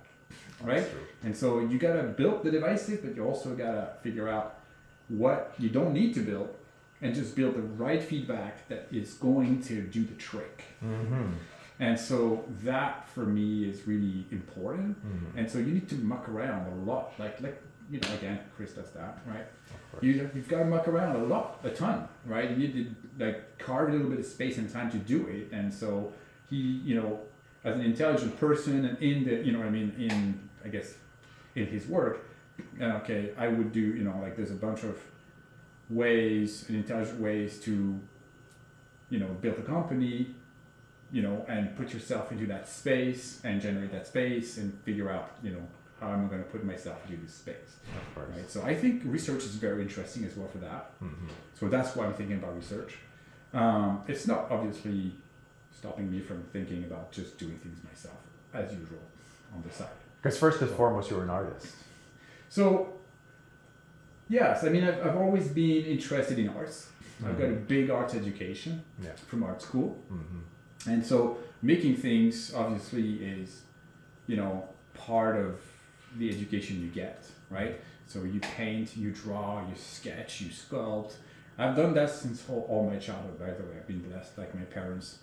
right? 0.61 0.85
And 1.23 1.35
so 1.35 1.59
you 1.59 1.77
gotta 1.77 2.03
build 2.03 2.43
the 2.43 2.51
devices, 2.51 2.99
but 3.01 3.15
you 3.15 3.23
also 3.23 3.55
gotta 3.55 3.93
figure 4.03 4.27
out 4.27 4.59
what 5.07 5.53
you 5.57 5.69
don't 5.69 5.93
need 5.93 6.13
to 6.15 6.19
build 6.19 6.49
and 7.01 7.15
just 7.15 7.35
build 7.35 7.55
the 7.55 7.61
right 7.61 8.03
feedback 8.03 8.67
that 8.67 8.87
is 8.91 9.13
going 9.13 9.61
to 9.63 9.81
do 9.81 10.03
the 10.03 10.15
trick. 10.15 10.63
Mm-hmm. 10.83 11.31
And 11.79 11.97
so 11.97 12.45
that 12.63 13.07
for 13.09 13.25
me 13.25 13.69
is 13.69 13.87
really 13.87 14.25
important. 14.31 14.97
Mm-hmm. 14.97 15.37
And 15.37 15.49
so 15.49 15.59
you 15.59 15.73
need 15.73 15.87
to 15.89 15.95
muck 15.95 16.27
around 16.27 16.71
a 16.73 16.75
lot. 16.83 17.13
Like 17.17 17.39
like 17.41 17.61
you 17.89 17.99
know, 17.99 18.13
again, 18.13 18.39
Chris 18.55 18.73
does 18.73 18.91
that, 18.91 19.17
right? 19.25 19.45
You, 20.01 20.29
you've 20.35 20.47
got 20.47 20.59
to 20.59 20.65
muck 20.65 20.87
around 20.87 21.15
a 21.15 21.25
lot, 21.25 21.59
a 21.63 21.71
ton, 21.71 22.07
right? 22.25 22.49
You 22.51 22.55
need 22.55 22.73
to 22.73 23.25
like 23.25 23.57
carve 23.57 23.89
a 23.89 23.93
little 23.93 24.09
bit 24.09 24.19
of 24.19 24.25
space 24.25 24.57
and 24.57 24.71
time 24.71 24.91
to 24.91 24.97
do 24.97 25.27
it. 25.27 25.49
And 25.51 25.73
so 25.73 26.13
he, 26.49 26.55
you 26.55 26.95
know, 26.95 27.19
as 27.63 27.75
an 27.75 27.81
intelligent 27.81 28.39
person 28.39 28.85
and 28.85 28.97
in 28.99 29.25
the, 29.25 29.43
you 29.43 29.51
know, 29.51 29.59
what 29.59 29.67
I 29.67 29.71
mean, 29.71 29.93
in 29.97 30.49
I 30.63 30.67
guess, 30.67 30.93
in 31.55 31.65
his 31.65 31.87
work, 31.87 32.29
uh, 32.79 32.85
okay, 32.97 33.31
I 33.37 33.47
would 33.47 33.71
do, 33.71 33.79
you 33.79 34.03
know, 34.03 34.17
like 34.21 34.35
there's 34.35 34.51
a 34.51 34.55
bunch 34.55 34.83
of 34.83 35.01
ways 35.89 36.65
and 36.67 36.77
intelligent 36.77 37.19
ways 37.19 37.59
to, 37.61 37.99
you 39.09 39.19
know, 39.19 39.27
build 39.41 39.57
a 39.57 39.63
company, 39.63 40.35
you 41.11 41.21
know, 41.21 41.45
and 41.47 41.75
put 41.75 41.93
yourself 41.93 42.31
into 42.31 42.45
that 42.47 42.67
space 42.67 43.41
and 43.43 43.59
generate 43.61 43.91
that 43.91 44.07
space 44.07 44.57
and 44.57 44.73
figure 44.83 45.09
out, 45.09 45.31
you 45.43 45.51
know, 45.51 45.65
how 45.99 46.13
am 46.13 46.25
I 46.25 46.27
going 46.29 46.43
to 46.43 46.49
put 46.49 46.63
myself 46.63 46.97
into 47.09 47.21
this 47.21 47.33
space. 47.33 47.75
Of 47.95 48.15
course. 48.15 48.29
Right. 48.35 48.49
So 48.49 48.61
I 48.63 48.73
think 48.75 49.01
research 49.05 49.43
is 49.43 49.55
very 49.55 49.81
interesting 49.81 50.23
as 50.23 50.35
well 50.37 50.47
for 50.47 50.59
that. 50.59 50.91
Mm-hmm. 51.03 51.27
So 51.59 51.67
that's 51.67 51.95
why 51.95 52.05
I'm 52.05 52.13
thinking 52.13 52.37
about 52.37 52.55
research. 52.55 52.95
Um, 53.53 54.03
it's 54.07 54.25
not 54.27 54.47
obviously 54.49 55.11
stopping 55.71 56.09
me 56.11 56.19
from 56.21 56.43
thinking 56.53 56.83
about 56.85 57.11
just 57.11 57.37
doing 57.37 57.57
things 57.57 57.79
myself 57.83 58.17
as 58.53 58.71
usual 58.71 58.99
on 59.53 59.63
the 59.67 59.73
side. 59.73 59.87
Because 60.21 60.37
first 60.37 60.61
and 60.61 60.69
foremost, 60.71 61.09
you're 61.09 61.23
an 61.23 61.29
artist. 61.29 61.75
So 62.49 62.93
yes, 64.29 64.63
I 64.63 64.69
mean 64.69 64.83
I've, 64.83 65.05
I've 65.05 65.17
always 65.17 65.47
been 65.47 65.85
interested 65.85 66.39
in 66.39 66.49
arts. 66.49 66.89
I've 67.25 67.37
got 67.37 67.49
a 67.49 67.53
big 67.53 67.89
arts 67.89 68.15
education 68.15 68.81
Yeah. 69.03 69.11
from 69.27 69.43
art 69.43 69.61
school. 69.61 69.97
Mm-hmm. 70.11 70.39
And 70.87 71.05
so 71.05 71.37
making 71.61 71.97
things 71.97 72.53
obviously 72.53 73.23
is, 73.23 73.61
you 74.27 74.37
know, 74.37 74.67
part 74.93 75.37
of 75.37 75.59
the 76.17 76.29
education 76.29 76.81
you 76.81 76.87
get, 76.89 77.25
right? 77.49 77.79
So 78.07 78.23
you 78.23 78.39
paint, 78.39 78.97
you 78.97 79.11
draw, 79.11 79.59
you 79.67 79.75
sketch, 79.75 80.41
you 80.41 80.49
sculpt. 80.49 81.13
I've 81.57 81.75
done 81.75 81.93
that 81.93 82.09
since 82.09 82.43
all, 82.49 82.65
all 82.69 82.89
my 82.89 82.97
childhood, 82.97 83.37
by 83.37 83.51
the 83.51 83.63
way. 83.63 83.77
I've 83.77 83.87
been 83.87 84.01
blessed, 84.09 84.37
like 84.37 84.55
my 84.55 84.63
parents, 84.63 85.19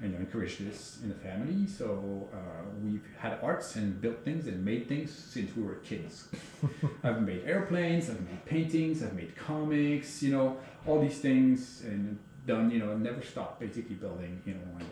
and 0.00 0.10
you 0.10 0.18
know, 0.18 0.24
encouraged 0.24 0.66
this 0.66 0.98
in 1.02 1.10
the 1.10 1.14
family. 1.14 1.66
So 1.68 2.28
uh, 2.32 2.64
we've 2.82 3.04
had 3.18 3.38
arts 3.42 3.76
and 3.76 4.00
built 4.00 4.24
things 4.24 4.46
and 4.46 4.64
made 4.64 4.88
things 4.88 5.12
since 5.12 5.54
we 5.56 5.62
were 5.62 5.76
kids. 5.76 6.28
I've 7.04 7.22
made 7.22 7.44
airplanes, 7.44 8.10
I've 8.10 8.20
made 8.20 8.44
paintings, 8.46 9.02
I've 9.02 9.14
made 9.14 9.36
comics, 9.36 10.22
you 10.22 10.32
know, 10.32 10.56
all 10.86 11.00
these 11.00 11.18
things 11.18 11.82
and 11.84 12.18
done, 12.46 12.70
you 12.70 12.78
know, 12.78 12.96
never 12.96 13.22
stopped 13.22 13.60
basically 13.60 13.94
building, 13.96 14.40
you 14.44 14.54
know, 14.54 14.60
like 14.78 14.86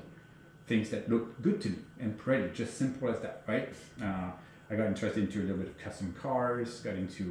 things 0.66 0.90
that 0.90 1.08
look 1.10 1.40
good 1.42 1.60
to 1.62 1.70
me 1.70 1.78
and 2.00 2.16
pretty, 2.18 2.52
just 2.54 2.76
simple 2.78 3.08
as 3.08 3.20
that, 3.20 3.42
right? 3.46 3.68
Uh, 4.02 4.30
I 4.70 4.74
got 4.76 4.86
interested 4.86 5.22
into 5.24 5.40
a 5.40 5.42
little 5.42 5.58
bit 5.58 5.68
of 5.68 5.78
custom 5.78 6.14
cars, 6.20 6.80
got 6.80 6.94
into, 6.94 7.24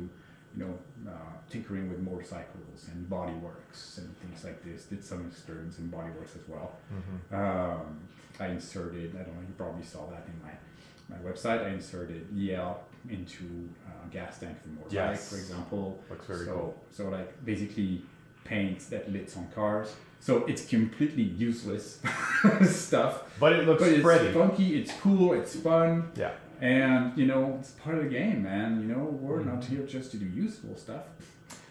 you 0.55 0.63
know, 0.63 0.77
uh, 1.09 1.13
tinkering 1.49 1.89
with 1.89 1.99
motorcycles 1.99 2.87
and 2.93 3.09
bodyworks 3.09 3.97
and 3.97 4.15
things 4.19 4.43
like 4.43 4.63
this. 4.63 4.83
Did 4.85 5.03
some 5.03 5.25
experiments 5.27 5.79
in 5.79 5.89
bodyworks 5.89 6.35
as 6.35 6.47
well. 6.47 6.73
Mm-hmm. 6.93 7.35
Um, 7.35 7.99
I 8.39 8.47
inserted, 8.47 9.15
I 9.15 9.23
don't 9.23 9.35
know, 9.35 9.41
you 9.41 9.53
probably 9.57 9.83
saw 9.83 10.07
that 10.11 10.27
in 10.27 10.39
my, 10.43 11.15
my 11.17 11.31
website. 11.31 11.65
I 11.65 11.69
inserted 11.69 12.27
EL 12.37 12.79
into 13.09 13.69
uh, 13.87 14.07
gas 14.11 14.37
tank 14.39 14.57
for 14.61 14.69
motorbike, 14.69 14.93
Yes. 14.93 15.29
for 15.29 15.37
example. 15.37 15.99
Looks 16.09 16.25
very 16.27 16.45
so, 16.45 16.53
cool. 16.53 16.75
So 16.91 17.09
like 17.09 17.43
basically 17.43 18.03
paint 18.43 18.79
that 18.89 19.11
lits 19.11 19.35
on 19.37 19.47
cars. 19.55 19.93
So 20.19 20.45
it's 20.45 20.65
completely 20.65 21.23
useless 21.23 21.99
stuff. 22.63 23.23
But 23.39 23.53
it 23.53 23.65
looks 23.67 23.81
But 23.81 23.91
it's 23.93 24.03
pretty. 24.03 24.31
funky, 24.33 24.79
it's 24.79 24.93
cool, 25.01 25.33
it's 25.33 25.55
fun, 25.55 26.11
Yeah. 26.15 26.31
and 26.59 27.17
you 27.17 27.25
know, 27.25 27.57
it's 27.59 27.71
part 27.71 27.97
of 27.97 28.03
the 28.03 28.09
game, 28.09 28.43
man. 28.43 28.79
You 28.81 28.87
know, 28.93 29.03
we're 29.19 29.43
not 29.43 29.61
Mm-hmm. 29.61 29.75
here 29.77 29.85
just 29.87 30.11
to 30.11 30.17
do 30.17 30.25
useful 30.25 30.77
stuff. 30.77 31.05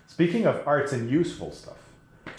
Speaking 0.08 0.46
of 0.46 0.66
arts 0.66 0.92
and 0.92 1.08
useful 1.08 1.52
stuff, 1.52 1.78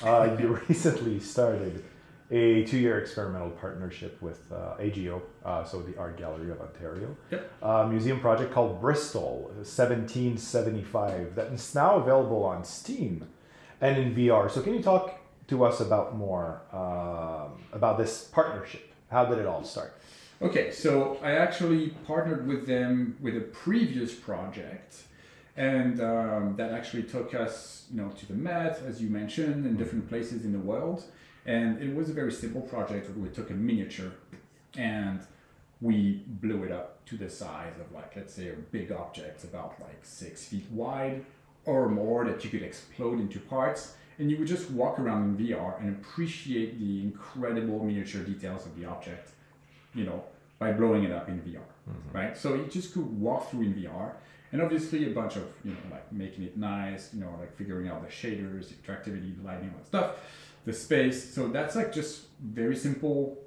uh, 0.04 0.36
you 0.40 0.60
recently 0.68 1.20
started 1.22 1.84
a 2.30 2.64
two-year 2.66 3.00
experimental 3.00 3.50
partnership 3.52 4.22
with 4.22 4.52
uh, 4.52 4.76
AGO, 4.80 5.22
uh, 5.46 5.64
so 5.66 5.82
the 5.82 5.98
Art 5.98 6.18
Gallery 6.18 6.50
of 6.52 6.60
Ontario, 6.62 7.16
Yep. 7.30 7.52
a 7.62 7.88
museum 7.88 8.20
project 8.20 8.54
called 8.54 8.80
Bristol 8.82 9.52
1775 9.56 11.36
that 11.36 11.48
is 11.54 11.74
now 11.76 11.96
available 11.98 12.44
on 12.44 12.64
Steam 12.64 13.28
and 13.82 13.98
in 13.98 14.16
VR. 14.16 14.50
So 14.50 14.62
can 14.62 14.74
you 14.74 14.82
talk 14.82 15.20
to 15.48 15.66
us 15.66 15.82
about 15.82 16.16
more 16.16 16.62
um, 16.72 17.62
about 17.74 17.98
this 17.98 18.30
partnership? 18.32 18.94
How 19.10 19.26
did 19.26 19.40
it 19.40 19.46
all 19.46 19.64
start? 19.64 19.98
Okay, 20.42 20.72
so 20.72 21.20
I 21.22 21.32
actually 21.34 21.90
partnered 22.08 22.48
with 22.48 22.66
them 22.66 23.18
with 23.20 23.36
a 23.36 23.42
previous 23.42 24.14
project, 24.14 25.04
and 25.58 26.02
um, 26.02 26.56
that 26.58 26.72
actually 26.72 27.04
took 27.04 27.36
us, 27.36 27.86
you 27.94 28.02
know, 28.02 28.10
to 28.10 28.26
the 28.26 28.34
Met, 28.34 28.82
as 28.88 29.02
you 29.02 29.10
mentioned, 29.10 29.66
in 29.66 29.76
different 29.76 30.08
places 30.08 30.46
in 30.46 30.52
the 30.52 30.60
world. 30.60 31.04
And 31.46 31.82
it 31.82 31.94
was 31.96 32.10
a 32.10 32.14
very 32.14 32.32
simple 32.32 32.62
project 32.62 33.10
we 33.18 33.30
took 33.30 33.50
a 33.50 33.54
miniature 33.54 34.12
and 34.78 35.22
we 35.82 36.24
blew 36.28 36.64
it 36.64 36.72
up 36.72 37.04
to 37.06 37.18
the 37.18 37.30
size 37.30 37.74
of 37.80 37.92
like 37.92 38.16
let's 38.16 38.34
say 38.34 38.50
a 38.50 38.54
big 38.54 38.92
object 38.92 39.44
about 39.44 39.76
like 39.82 40.00
six 40.04 40.46
feet 40.46 40.66
wide 40.72 41.26
or 41.66 41.90
more 41.90 42.26
that 42.26 42.44
you 42.44 42.50
could 42.50 42.62
explode 42.62 43.20
into 43.20 43.40
parts 43.40 43.96
and 44.20 44.30
you 44.30 44.38
would 44.38 44.48
just 44.48 44.70
walk 44.72 45.00
around 45.00 45.40
in 45.40 45.48
VR 45.48 45.80
and 45.80 45.96
appreciate 45.96 46.80
the 46.80 47.02
incredible 47.02 47.84
miniature 47.84 48.24
details 48.24 48.66
of 48.66 48.78
the 48.78 48.86
object 48.86 49.32
you 49.94 50.04
know 50.04 50.24
by 50.60 50.72
blowing 50.72 51.04
it 51.04 51.12
up 51.12 51.30
in 51.30 51.40
VR 51.42 51.60
mm-hmm. 51.90 52.18
right 52.18 52.38
so 52.38 52.54
you 52.56 52.66
just 52.66 52.94
could 52.94 53.06
walk 53.20 53.50
through 53.50 53.62
in 53.62 53.74
VR 53.74 54.14
and 54.52 54.62
obviously 54.62 55.10
a 55.10 55.14
bunch 55.14 55.36
of 55.36 55.44
you 55.64 55.72
know 55.72 55.80
like 55.92 56.12
making 56.12 56.44
it 56.44 56.58
nice 56.58 57.14
you 57.14 57.20
know 57.20 57.34
like 57.40 57.56
figuring 57.56 57.88
out 57.88 58.02
the 58.02 58.12
shaders 58.12 58.70
the 58.70 58.76
attractivity 58.82 59.32
the 59.32 59.44
lighting 59.44 59.70
all 59.70 59.78
that 59.78 59.88
stuff 59.88 60.16
the 60.66 60.74
space 60.74 61.34
so 61.34 61.48
that's 61.48 61.76
like 61.76 61.92
just 61.92 62.26
very 62.40 62.76
simple 62.76 63.38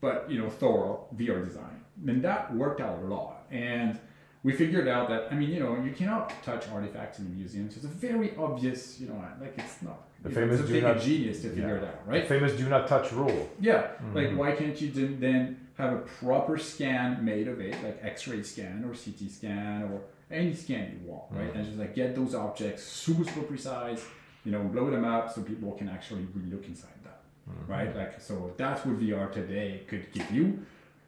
but 0.00 0.30
you 0.30 0.40
know 0.40 0.48
thorough 0.48 1.06
VR 1.16 1.44
design. 1.44 1.84
And 2.06 2.22
that 2.22 2.54
worked 2.54 2.80
out 2.80 2.98
a 3.02 3.06
lot. 3.06 3.44
And 3.50 3.98
we 4.42 4.52
figured 4.52 4.88
out 4.88 5.08
that 5.08 5.28
I 5.32 5.34
mean 5.34 5.50
you 5.50 5.60
know 5.60 5.76
you 5.82 5.92
cannot 5.92 6.32
touch 6.42 6.68
artifacts 6.68 7.18
in 7.18 7.24
the 7.26 7.30
museums. 7.36 7.76
It's 7.76 7.84
a 7.84 7.88
very 7.88 8.36
obvious 8.36 9.00
you 9.00 9.08
know 9.08 9.22
like 9.40 9.54
it's 9.58 9.82
not. 9.82 10.00
The 10.22 10.30
famous 10.30 10.60
it's 10.60 10.70
a 10.70 10.72
do 10.72 10.80
not- 10.80 11.00
genius 11.00 11.42
to 11.42 11.48
figure 11.50 11.68
yeah. 11.76 11.82
it 11.82 11.84
out, 11.84 12.00
right? 12.06 12.22
The 12.28 12.34
famous 12.34 12.52
do 12.56 12.68
not 12.68 12.88
touch 12.88 13.12
rule. 13.12 13.48
Yeah, 13.60 13.88
like 14.14 14.28
Mhm. 14.30 14.36
why 14.36 14.52
can't 14.52 14.80
you 14.80 14.90
then- 15.26 15.56
have 15.78 15.92
a 15.92 15.98
proper 16.22 16.58
scan 16.58 17.24
made 17.24 17.46
of 17.46 17.60
it, 17.60 17.72
like 17.84 17.96
X-ray 18.02 18.42
scan 18.42 18.84
or 18.84 18.94
CT 18.96 19.28
scan 19.30 19.84
or 19.84 20.00
any 20.28 20.52
scan 20.52 20.84
you 21.00 21.08
want, 21.08 21.22
right? 21.30 21.54
And 21.54 21.64
just 21.64 21.78
like 21.78 21.94
get 21.94 22.16
those 22.16 22.34
objects 22.34 22.82
super 22.82 23.22
super 23.24 23.42
precise, 23.42 24.04
you 24.44 24.50
know, 24.50 24.62
blow 24.64 24.90
them 24.90 25.04
up 25.04 25.32
so 25.32 25.40
people 25.42 25.70
can 25.72 25.88
actually 25.88 26.26
really 26.34 26.50
look 26.50 26.66
inside 26.66 26.98
that, 27.04 27.20
right? 27.68 27.94
Like 27.94 28.20
so 28.20 28.52
that's 28.56 28.84
what 28.84 28.98
VR 28.98 29.28
today 29.32 29.82
could 29.86 30.10
give 30.12 30.28
you. 30.32 30.44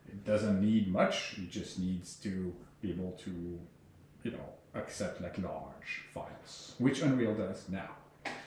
It 0.06 0.24
doesn't 0.24 0.60
need 0.60 0.84
much. 1.00 1.34
It 1.38 1.50
just 1.50 1.80
needs 1.80 2.14
to 2.26 2.54
able 2.84 3.12
to, 3.12 3.58
you 4.22 4.30
know, 4.30 4.48
accept 4.74 5.20
like 5.20 5.38
large 5.38 6.02
files, 6.14 6.74
which 6.78 7.02
Unreal 7.02 7.34
does 7.34 7.68
now. 7.68 7.90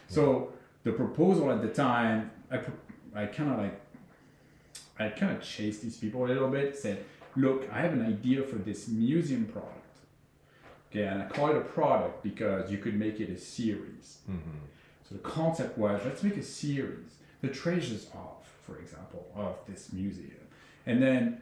So 0.07 0.53
the 0.83 0.91
proposal 0.91 1.51
at 1.51 1.61
the 1.61 1.69
time, 1.69 2.31
I, 2.51 2.59
I 3.15 3.25
kind 3.25 3.51
of 3.51 3.57
like, 3.59 3.81
I 4.99 5.09
kind 5.09 5.35
of 5.35 5.43
chased 5.43 5.81
these 5.81 5.97
people 5.97 6.25
a 6.25 6.27
little 6.27 6.49
bit. 6.49 6.77
Said, 6.77 7.03
look, 7.35 7.67
I 7.71 7.81
have 7.81 7.93
an 7.93 8.05
idea 8.05 8.43
for 8.43 8.57
this 8.57 8.87
museum 8.87 9.45
product. 9.45 9.79
Okay, 10.91 11.05
and 11.05 11.23
I 11.23 11.25
call 11.25 11.49
it 11.49 11.57
a 11.57 11.61
product 11.61 12.21
because 12.21 12.71
you 12.71 12.77
could 12.77 12.93
make 12.93 13.19
it 13.19 13.29
a 13.29 13.37
series. 13.37 14.19
Mm-hmm. 14.29 14.59
So 15.09 15.15
the 15.15 15.21
concept 15.21 15.77
was 15.77 16.01
let's 16.05 16.21
make 16.21 16.37
a 16.37 16.43
series, 16.43 17.15
the 17.41 17.47
treasures 17.47 18.05
of, 18.13 18.47
for 18.61 18.77
example, 18.77 19.25
of 19.35 19.55
this 19.67 19.91
museum, 19.91 20.47
and 20.85 21.01
then 21.01 21.41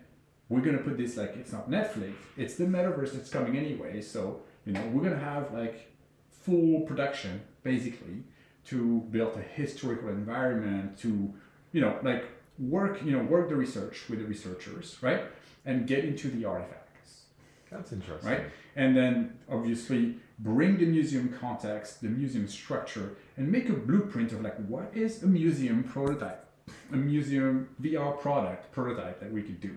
we're 0.52 0.66
gonna 0.68 0.84
put 0.90 0.98
this 0.98 1.16
like 1.22 1.34
it's 1.42 1.54
not 1.58 1.70
Netflix, 1.78 2.14
it's 2.38 2.56
the 2.62 2.66
metaverse 2.66 3.12
that's 3.14 3.30
coming 3.38 3.54
anyway. 3.66 4.02
So 4.02 4.42
you 4.66 4.74
know 4.74 4.84
we're 4.92 5.06
gonna 5.08 5.26
have 5.34 5.46
like 5.54 5.78
full 6.46 6.82
production 6.82 7.34
basically 7.64 8.18
to 8.66 9.00
build 9.16 9.34
a 9.38 9.46
historical 9.62 10.10
environment 10.10 10.98
to 11.04 11.10
you 11.72 11.82
know 11.82 11.94
like 12.04 12.26
work 12.60 12.94
you 13.04 13.12
know 13.16 13.24
work 13.36 13.46
the 13.50 13.56
research 13.56 13.98
with 14.10 14.20
the 14.20 14.26
researchers 14.26 14.98
right 15.02 15.24
and 15.66 15.88
get 15.88 16.02
into 16.04 16.28
the 16.36 16.44
artifacts 16.46 17.12
That's 17.72 17.92
interesting. 17.98 18.30
right? 18.32 18.44
And 18.76 18.90
then 18.98 19.14
obviously 19.50 20.04
bring 20.40 20.78
the 20.78 20.86
museum 20.98 21.28
context, 21.40 22.02
the 22.02 22.08
museum 22.22 22.48
structure, 22.48 23.08
and 23.38 23.52
make 23.52 23.70
a 23.70 23.74
blueprint 23.74 24.32
of 24.34 24.42
like 24.42 24.58
what 24.74 24.88
is 24.94 25.22
a 25.24 25.28
museum 25.28 25.84
prototype, 25.84 26.44
a 26.92 26.96
museum 26.96 27.70
VR 27.82 28.20
product 28.20 28.72
prototype 28.72 29.20
that 29.22 29.32
we 29.32 29.42
could 29.48 29.60
do. 29.62 29.74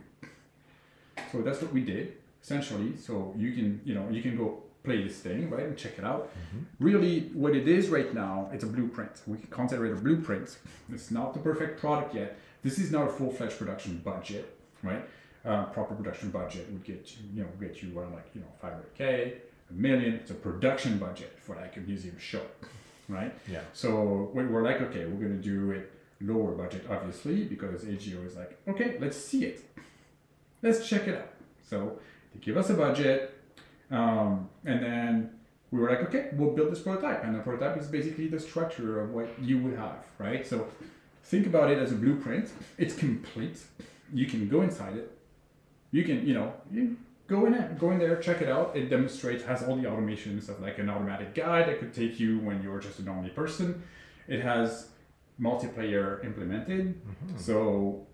So 1.34 1.42
that's 1.42 1.60
what 1.60 1.72
we 1.72 1.80
did 1.80 2.14
essentially. 2.42 2.96
So 2.96 3.34
you 3.36 3.52
can 3.52 3.80
you 3.84 3.94
know 3.94 4.08
you 4.08 4.22
can 4.22 4.36
go 4.36 4.62
play 4.84 5.02
this 5.02 5.18
thing 5.18 5.50
right 5.50 5.64
and 5.64 5.76
check 5.76 5.98
it 5.98 6.04
out. 6.04 6.30
Really, 6.78 7.30
what 7.42 7.56
it 7.56 7.66
is 7.66 7.88
right 7.88 8.12
now, 8.14 8.48
it's 8.52 8.64
a 8.64 8.66
blueprint. 8.66 9.14
We 9.26 9.38
can 9.38 9.48
consider 9.48 9.86
it 9.86 9.92
a 9.92 9.96
blueprint. 9.96 10.56
It's 10.92 11.10
not 11.10 11.34
the 11.34 11.40
perfect 11.40 11.80
product 11.80 12.14
yet. 12.14 12.38
This 12.62 12.78
is 12.78 12.90
not 12.92 13.08
a 13.08 13.10
full-fledged 13.10 13.58
production 13.58 14.00
budget, 14.04 14.46
right? 14.82 15.04
Uh, 15.44 15.64
proper 15.76 15.94
production 15.94 16.30
budget 16.30 16.70
would 16.70 16.84
get 16.84 17.02
you, 17.12 17.22
you 17.34 17.42
know, 17.42 17.48
get 17.60 17.82
you 17.82 17.98
around 17.98 18.14
like 18.14 18.28
you 18.34 18.40
know 18.42 18.52
500k, 18.62 19.00
a 19.70 19.72
million. 19.72 20.14
It's 20.14 20.30
a 20.30 20.34
production 20.34 20.98
budget 20.98 21.32
for 21.44 21.56
like 21.56 21.76
a 21.76 21.80
museum 21.80 22.18
show, 22.18 22.42
right? 23.08 23.32
Yeah. 23.50 23.60
So 23.72 24.30
we're 24.34 24.62
like, 24.62 24.80
okay, 24.86 25.04
we're 25.06 25.22
gonna 25.26 25.42
do 25.54 25.72
it 25.72 25.90
lower 26.20 26.52
budget, 26.52 26.86
obviously, 26.90 27.44
because 27.44 27.84
AGO 27.84 28.22
is 28.22 28.36
like, 28.36 28.56
okay, 28.68 28.96
let's 29.00 29.16
see 29.16 29.44
it, 29.44 29.62
let's 30.64 30.88
check 30.88 31.06
it 31.06 31.14
out. 31.16 31.30
So 31.62 31.98
they 32.32 32.40
give 32.40 32.56
us 32.56 32.70
a 32.70 32.74
budget, 32.74 33.38
um, 33.90 34.48
and 34.64 34.82
then 34.82 35.30
we 35.70 35.78
were 35.78 35.90
like, 35.90 36.02
okay, 36.08 36.30
we'll 36.32 36.50
build 36.50 36.72
this 36.72 36.80
prototype, 36.80 37.22
and 37.22 37.34
the 37.34 37.40
prototype 37.40 37.76
is 37.76 37.86
basically 37.86 38.26
the 38.28 38.40
structure 38.40 39.00
of 39.00 39.10
what 39.10 39.28
you 39.40 39.58
would 39.58 39.76
have, 39.76 40.04
right? 40.18 40.44
So 40.46 40.66
think 41.24 41.46
about 41.46 41.70
it 41.70 41.78
as 41.78 41.92
a 41.92 41.94
blueprint. 41.94 42.50
It's 42.78 42.94
complete. 42.94 43.58
You 44.12 44.26
can 44.26 44.48
go 44.48 44.62
inside 44.62 44.96
it. 44.96 45.16
You 45.90 46.02
can, 46.02 46.26
you 46.26 46.34
know, 46.34 46.52
you 46.72 46.96
go 47.26 47.46
in 47.46 47.54
it, 47.54 47.78
go 47.78 47.90
in 47.90 47.98
there, 47.98 48.16
check 48.16 48.40
it 48.40 48.48
out. 48.48 48.76
It 48.76 48.88
demonstrates 48.88 49.44
has 49.44 49.62
all 49.62 49.76
the 49.76 49.84
automations 49.84 50.48
of 50.48 50.60
like 50.60 50.78
an 50.78 50.88
automatic 50.88 51.34
guide 51.34 51.68
that 51.68 51.78
could 51.78 51.94
take 51.94 52.18
you 52.18 52.38
when 52.40 52.62
you're 52.62 52.80
just 52.80 52.98
a 52.98 53.02
normal 53.02 53.30
person. 53.30 53.82
It 54.28 54.40
has 54.40 54.88
multiplayer 55.40 56.24
implemented. 56.24 57.00
So 57.36 58.06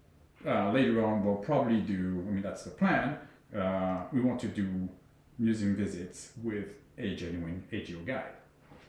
uh, 0.47 0.73
later 0.73 1.05
on, 1.05 1.25
we'll 1.25 1.37
probably 1.37 1.81
do. 1.81 2.25
I 2.27 2.31
mean, 2.31 2.43
that's 2.43 2.65
the 2.65 2.71
plan. 2.71 3.19
Uh, 3.57 4.05
we 4.13 4.21
want 4.21 4.41
to 4.41 4.49
do 4.49 4.89
museum 5.39 5.75
visits 5.77 6.33
with 6.43 6.69
a 6.99 7.15
genuine 7.17 7.63
AGO 7.73 7.99
guide. 8.07 8.35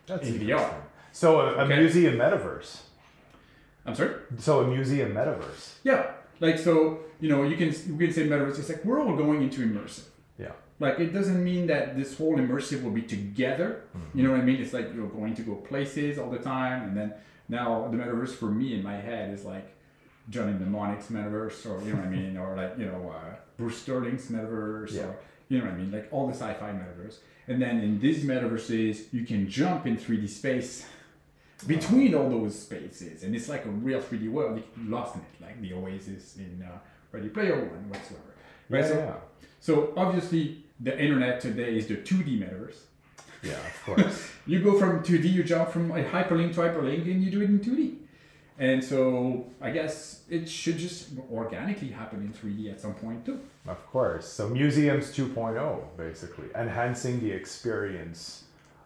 That's 0.05 0.27
In 0.27 0.39
VR. 0.39 0.74
So 1.12 1.41
a, 1.41 1.46
a 1.55 1.63
Okay. 1.65 1.77
museum 1.79 2.15
metaverse. 2.17 2.81
I'm 3.86 3.96
sorry. 3.96 4.15
So 4.38 4.62
a 4.62 4.67
museum 4.67 5.13
metaverse. 5.13 5.75
Yeah, 5.84 6.12
like 6.39 6.58
so, 6.60 7.00
you 7.20 7.29
know, 7.29 7.43
you 7.43 7.55
can 7.58 7.70
you 7.70 7.98
can 7.98 8.13
say 8.13 8.27
metaverse. 8.27 8.60
It's 8.60 8.70
like 8.70 8.84
we're 8.86 9.01
all 9.01 9.15
going 9.15 9.41
into 9.41 9.62
immersive. 9.65 10.05
Yeah. 10.38 10.51
Like 10.79 11.00
it 11.00 11.13
doesn't 11.13 11.43
mean 11.43 11.67
that 11.67 11.98
this 11.98 12.17
whole 12.17 12.38
immersive 12.38 12.84
will 12.84 12.91
be 12.91 13.01
together. 13.03 13.81
You 14.13 14.23
know 14.23 14.32
what 14.32 14.39
I 14.41 14.43
mean? 14.43 14.62
It's 14.62 14.73
like 14.73 14.93
you're 14.93 15.08
going 15.10 15.34
to 15.36 15.41
go 15.41 15.56
places 15.56 16.17
all 16.19 16.30
the 16.30 16.39
time, 16.39 16.84
and 16.88 16.95
then 16.97 17.13
now 17.49 17.88
the 17.91 17.97
metaverse 17.97 18.34
for 18.36 18.45
me 18.62 18.73
in 18.76 18.84
my 18.84 18.95
head 18.97 19.34
is 19.34 19.43
like 19.45 19.67
Johnny 20.29 20.53
Mnemonic's 20.53 21.07
metaverse, 21.07 21.65
or 21.65 21.81
you 21.84 21.91
know 21.93 21.97
what 21.99 22.07
I 22.07 22.10
mean, 22.10 22.38
or 22.38 22.55
like 22.55 22.77
you 22.77 22.86
know 22.86 23.10
uh, 23.15 23.36
Bruce 23.57 23.77
Sterling's 23.81 24.27
metaverse, 24.27 24.93
Yeah. 24.93 25.03
or 25.03 25.15
you 25.49 25.57
know 25.60 25.65
what 25.65 25.73
I 25.73 25.77
mean, 25.77 25.91
like 25.91 26.07
all 26.12 26.27
the 26.27 26.34
sci-fi 26.34 26.71
metaverse. 26.71 27.17
And 27.47 27.62
then 27.62 27.79
in 27.81 27.99
these 27.99 28.23
metaverses, 28.23 29.12
you 29.12 29.25
can 29.25 29.49
jump 29.49 29.86
in 29.88 29.97
3D 29.97 30.29
space 30.29 30.86
between 31.67 32.15
all 32.15 32.29
those 32.29 32.57
spaces, 32.57 33.23
and 33.23 33.36
it's 33.36 33.49
like 33.49 33.65
a 33.65 33.69
real 33.69 33.99
3D 34.01 34.31
world. 34.31 34.57
You 34.57 34.63
get 34.63 34.89
lost 34.89 35.15
in 35.15 35.21
it, 35.21 35.41
like 35.41 35.62
the 35.62 35.73
Oasis 35.73 36.38
in 36.38 36.63
uh, 36.63 36.77
Ready 37.12 37.29
Player 37.29 37.55
One, 37.55 37.89
whatsoever. 37.89 38.23
Right? 38.69 38.86
Yeah, 38.86 39.13
so, 39.60 39.88
so 39.88 39.93
obviously, 39.97 40.63
the 40.79 40.97
internet 40.99 41.41
today 41.41 41.77
is 41.77 41.88
the 41.88 41.97
2D 41.97 42.39
metaverse. 42.39 42.77
Yeah, 43.43 43.53
of 43.53 43.84
course. 43.86 44.27
You 44.47 44.60
go 44.63 44.77
from 44.79 45.03
2D, 45.03 45.31
you 45.31 45.43
jump 45.43 45.69
from 45.69 45.91
a 45.91 46.03
hyperlink 46.03 46.55
to 46.55 46.62
hyperlink, 46.62 47.03
and 47.12 47.23
you 47.23 47.29
do 47.29 47.41
it 47.41 47.49
in 47.49 47.60
2D. 47.60 47.95
And 48.62 48.84
so 48.84 49.47
I 49.60 49.71
guess 49.71 50.21
it 50.30 50.47
should 50.47 50.78
just 50.78 51.10
organically 51.32 51.89
happen 51.89 52.21
in 52.21 52.32
3D 52.32 52.71
at 52.71 52.80
some 52.80 52.93
point 52.93 53.26
too. 53.26 53.39
Of 53.67 53.84
course. 53.88 54.28
So 54.28 54.47
museums 54.50 55.06
2.0, 55.08 55.97
basically, 55.97 56.45
enhancing 56.54 57.19
the 57.21 57.32
experience 57.32 58.43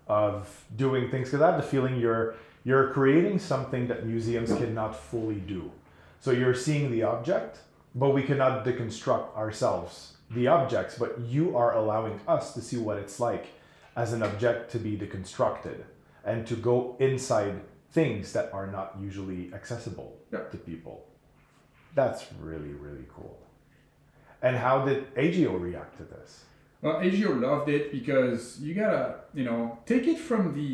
of 0.07 0.63
doing 0.77 1.11
things. 1.11 1.27
Because 1.27 1.41
I 1.41 1.51
have 1.51 1.61
the 1.61 1.67
feeling 1.67 1.99
you're 1.99 2.35
you're 2.63 2.87
creating 2.93 3.37
something 3.37 3.85
that 3.89 4.05
museums 4.05 4.49
cannot 4.53 4.95
fully 4.95 5.41
do. 5.55 5.69
So 6.21 6.31
you're 6.31 6.55
seeing 6.55 6.89
the 6.89 7.03
object, 7.03 7.59
but 7.93 8.11
we 8.11 8.23
cannot 8.23 8.63
deconstruct 8.63 9.35
ourselves 9.35 10.13
the 10.31 10.47
objects. 10.47 10.97
But 10.97 11.19
you 11.19 11.57
are 11.57 11.75
allowing 11.75 12.21
us 12.29 12.53
to 12.53 12.61
see 12.61 12.77
what 12.77 12.97
it's 12.97 13.19
like 13.19 13.47
as 13.97 14.13
an 14.13 14.23
object 14.23 14.71
to 14.71 14.79
be 14.79 14.97
deconstructed 14.97 15.83
and 16.23 16.47
to 16.47 16.55
go 16.55 16.95
inside 16.99 17.59
things 17.97 18.33
that 18.35 18.47
are 18.57 18.67
not 18.77 18.87
usually 19.07 19.41
accessible 19.59 20.11
Yeah. 20.31 20.43
to 20.51 20.57
people. 20.71 20.97
That's 21.99 22.21
really 22.49 22.73
really 22.85 23.07
cool. 23.15 23.37
And 24.41 24.55
how 24.65 24.75
did 24.87 24.99
AGO 25.23 25.53
react 25.67 25.93
to 25.99 26.05
this? 26.15 26.29
Well, 26.81 26.97
AGO 27.05 27.31
loved 27.47 27.69
it 27.77 27.91
because 27.97 28.41
you 28.65 28.71
gotta, 28.83 29.05
you 29.33 29.45
know, 29.49 29.79
take 29.91 30.05
it 30.13 30.19
from 30.29 30.53
the 30.59 30.73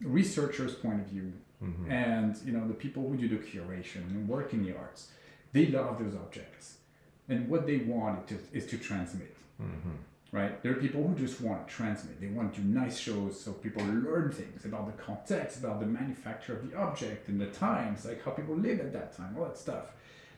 researcher's 0.00 0.74
point 0.84 1.00
of 1.02 1.06
view 1.14 1.32
mm-hmm. 1.62 1.90
and, 1.90 2.30
you 2.46 2.52
know, 2.52 2.66
the 2.72 2.78
people 2.84 3.02
who 3.08 3.16
do 3.16 3.28
the 3.28 3.40
curation 3.50 4.02
and 4.10 4.28
work 4.28 4.48
in 4.52 4.60
the 4.64 4.72
arts. 4.84 5.02
They 5.52 5.66
love 5.66 5.98
those 6.02 6.14
objects. 6.24 6.66
And 7.28 7.48
what 7.48 7.66
they 7.66 7.78
want 7.78 8.28
to, 8.28 8.38
is 8.52 8.64
to 8.72 8.76
transmit. 8.78 9.36
Mm-hmm. 9.60 9.96
Right? 10.36 10.62
There 10.62 10.72
are 10.72 10.82
people 10.86 11.02
who 11.02 11.14
just 11.14 11.40
want 11.40 11.66
to 11.66 11.74
transmit. 11.74 12.20
They 12.20 12.26
want 12.26 12.52
to 12.54 12.60
do 12.60 12.68
nice 12.68 12.98
shows 12.98 13.40
so 13.40 13.52
people 13.52 13.82
learn 13.86 14.30
things 14.30 14.66
about 14.66 14.84
the 14.86 15.02
context, 15.02 15.60
about 15.60 15.80
the 15.80 15.86
manufacture 15.86 16.52
of 16.52 16.70
the 16.70 16.76
object 16.76 17.28
and 17.28 17.40
the 17.40 17.46
times, 17.46 18.04
like 18.04 18.22
how 18.22 18.32
people 18.32 18.54
live 18.54 18.80
at 18.80 18.92
that 18.92 19.16
time, 19.16 19.34
all 19.38 19.46
that 19.46 19.56
stuff. 19.56 19.86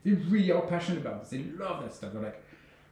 They 0.04 0.12
really 0.12 0.52
are 0.52 0.62
passionate 0.62 1.00
about 1.00 1.22
this. 1.22 1.30
They 1.30 1.42
love 1.58 1.82
that 1.82 1.92
stuff. 1.92 2.12
They're 2.12 2.22
like, 2.22 2.40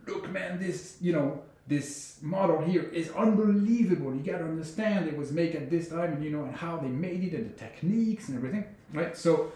look, 0.08 0.28
man, 0.30 0.58
this, 0.58 0.96
you 1.00 1.12
know, 1.12 1.42
this 1.68 2.18
model 2.22 2.60
here 2.62 2.82
is 2.82 3.08
unbelievable. 3.10 4.12
You 4.12 4.24
got 4.24 4.38
to 4.38 4.44
understand 4.44 5.06
it 5.06 5.16
was 5.16 5.30
made 5.30 5.54
at 5.54 5.70
this 5.70 5.90
time, 5.90 6.14
and 6.14 6.24
you 6.24 6.30
know, 6.30 6.42
and 6.42 6.56
how 6.56 6.76
they 6.76 6.88
made 6.88 7.22
it, 7.22 7.34
and 7.34 7.54
the 7.54 7.56
techniques 7.56 8.26
and 8.28 8.36
everything, 8.36 8.64
right? 8.92 9.16
So, 9.16 9.52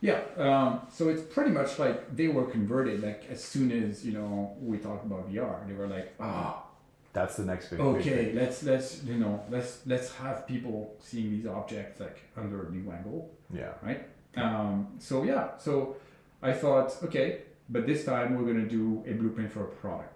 yeah, 0.00 0.20
um, 0.36 0.82
so 0.88 1.08
it's 1.08 1.22
pretty 1.22 1.50
much 1.50 1.80
like 1.80 2.14
they 2.14 2.28
were 2.28 2.44
converted. 2.44 3.02
Like 3.02 3.24
as 3.28 3.42
soon 3.42 3.72
as 3.72 4.04
you 4.06 4.12
know 4.12 4.56
we 4.60 4.78
talked 4.78 5.04
about 5.04 5.32
VR, 5.32 5.66
they 5.66 5.74
were 5.74 5.88
like, 5.88 6.14
ah, 6.20 6.64
That's 7.12 7.36
the 7.36 7.44
next 7.44 7.68
big 7.70 7.78
big 7.78 7.86
okay, 7.88 8.24
thing. 8.26 8.36
let's 8.36 8.62
let's 8.62 9.02
you 9.04 9.16
know 9.16 9.44
let's 9.50 9.80
let's 9.86 10.12
have 10.14 10.46
people 10.46 10.96
seeing 10.98 11.30
these 11.30 11.46
objects 11.46 12.00
like 12.00 12.18
under 12.36 12.66
a 12.66 12.70
new 12.70 12.90
angle, 12.90 13.30
Yeah. 13.52 13.72
right? 13.82 14.02
Um, 14.36 14.88
so 14.98 15.22
yeah, 15.22 15.58
so 15.58 15.96
I 16.42 16.52
thought, 16.52 16.96
okay, 17.04 17.42
but 17.68 17.86
this 17.86 18.04
time 18.04 18.34
we're 18.36 18.46
gonna 18.50 18.66
do 18.68 19.02
a 19.06 19.12
blueprint 19.12 19.52
for 19.52 19.64
a 19.64 19.68
product. 19.68 20.14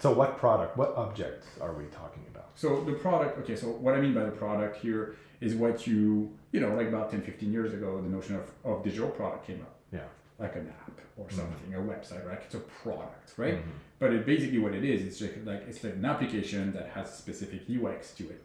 So 0.00 0.12
what 0.12 0.38
product, 0.38 0.76
what 0.76 0.94
object 0.96 1.44
are 1.60 1.74
we 1.74 1.84
talking 1.86 2.24
about? 2.32 2.48
So 2.54 2.82
the 2.82 2.94
product, 2.94 3.38
okay, 3.40 3.54
so 3.54 3.66
what 3.68 3.94
I 3.94 4.00
mean 4.00 4.14
by 4.14 4.24
the 4.24 4.30
product 4.32 4.76
here 4.78 5.14
is 5.40 5.54
what 5.54 5.86
you, 5.86 6.32
you 6.50 6.60
know, 6.60 6.74
like 6.74 6.88
about 6.88 7.10
10, 7.10 7.22
15 7.22 7.52
years 7.52 7.72
ago, 7.72 8.00
the 8.00 8.08
notion 8.08 8.34
of, 8.36 8.50
of 8.64 8.82
digital 8.82 9.10
product 9.10 9.46
came 9.46 9.60
up, 9.60 9.74
Yeah. 9.92 10.00
Like 10.42 10.56
an 10.56 10.68
app 10.68 10.98
or 11.16 11.30
something, 11.30 11.74
a 11.74 11.78
website, 11.78 12.26
right? 12.26 12.40
It's 12.44 12.54
a 12.54 12.58
product, 12.58 13.32
right? 13.36 13.58
But 13.98 14.12
it 14.12 14.26
basically 14.26 14.58
what 14.58 14.74
it 14.74 14.84
is, 14.84 15.02
it's 15.06 15.18
just 15.18 15.34
like, 15.46 15.62
it's 15.68 15.82
like 15.84 15.94
an 15.94 16.04
application 16.04 16.72
that 16.72 16.88
has 16.88 17.08
a 17.10 17.16
specific 17.24 17.62
UX 17.70 18.12
to 18.14 18.24
it. 18.30 18.42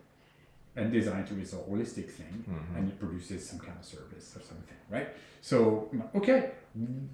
and 0.80 0.92
designed 0.92 1.26
to 1.26 1.34
is 1.42 1.54
a 1.54 1.56
holistic 1.70 2.08
thing, 2.20 2.36
Mhm. 2.48 2.78
and 2.78 2.90
it 2.90 3.00
produces 3.00 3.50
some 3.50 3.58
kind 3.58 3.76
of 3.80 3.84
service 3.84 4.28
or 4.38 4.42
something, 4.52 4.78
right? 4.92 5.08
So 5.42 5.90
okay, 6.14 6.52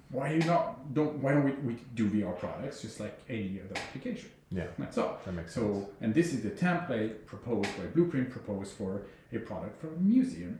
why 0.09 0.33
you 0.33 0.39
not 0.53 0.93
don't 0.93 1.13
why 1.23 1.31
don't 1.33 1.45
we, 1.45 1.53
we 1.67 1.73
do 1.95 2.09
VR 2.09 2.33
products 2.37 2.81
just 2.81 2.99
like 2.99 3.17
any 3.29 3.61
other 3.63 3.77
application? 3.85 4.29
Yeah, 4.51 4.67
That's 4.77 4.97
all. 4.97 5.17
that 5.23 5.31
makes 5.33 5.53
sense. 5.53 5.65
So, 5.65 5.89
and 6.01 6.13
this 6.13 6.33
is 6.33 6.41
the 6.47 6.49
template 6.51 7.25
proposed 7.25 7.71
by 7.77 7.85
Blueprint 7.95 8.29
proposed 8.37 8.73
for 8.79 9.03
a 9.31 9.39
product 9.39 9.79
from 9.79 9.91
a 9.95 9.99
museum, 10.15 10.59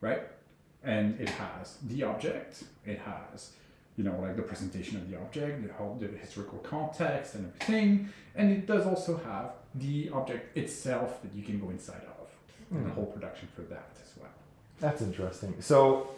right? 0.00 0.22
And 0.82 1.20
it 1.20 1.28
has 1.28 1.76
the 1.86 2.02
object, 2.04 2.64
it 2.86 2.98
has, 3.00 3.52
you 3.96 4.04
know, 4.04 4.18
like 4.20 4.36
the 4.36 4.42
presentation 4.42 4.96
of 4.96 5.10
the 5.10 5.18
object, 5.18 5.66
the 5.66 5.72
whole 5.74 5.96
the 6.00 6.06
historical 6.08 6.58
context 6.60 7.34
and 7.34 7.52
everything, 7.52 8.08
and 8.34 8.50
it 8.50 8.66
does 8.66 8.86
also 8.86 9.18
have 9.18 9.50
the 9.74 10.08
object 10.10 10.56
itself 10.56 11.20
that 11.22 11.34
you 11.34 11.42
can 11.42 11.60
go 11.60 11.68
inside 11.70 12.02
of, 12.18 12.28
and 12.70 12.84
the 12.86 12.88
Hmm. 12.88 12.94
whole 12.94 13.06
production 13.06 13.48
for 13.54 13.62
that 13.62 13.90
as 14.02 14.10
well. 14.18 14.30
That's 14.80 15.02
interesting. 15.02 15.54
So, 15.60 16.08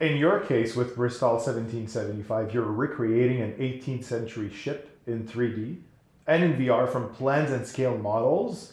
in 0.00 0.16
your 0.16 0.40
case 0.40 0.74
with 0.74 0.96
Bristol 0.96 1.38
1775, 1.38 2.54
you're 2.54 2.64
recreating 2.64 3.42
an 3.42 3.52
18th 3.58 4.04
century 4.04 4.50
ship 4.50 4.98
in 5.06 5.26
3D 5.26 5.82
and 6.26 6.42
in 6.42 6.54
VR 6.54 6.88
from 6.88 7.10
plans 7.10 7.50
and 7.50 7.66
scale 7.66 7.96
models. 7.98 8.72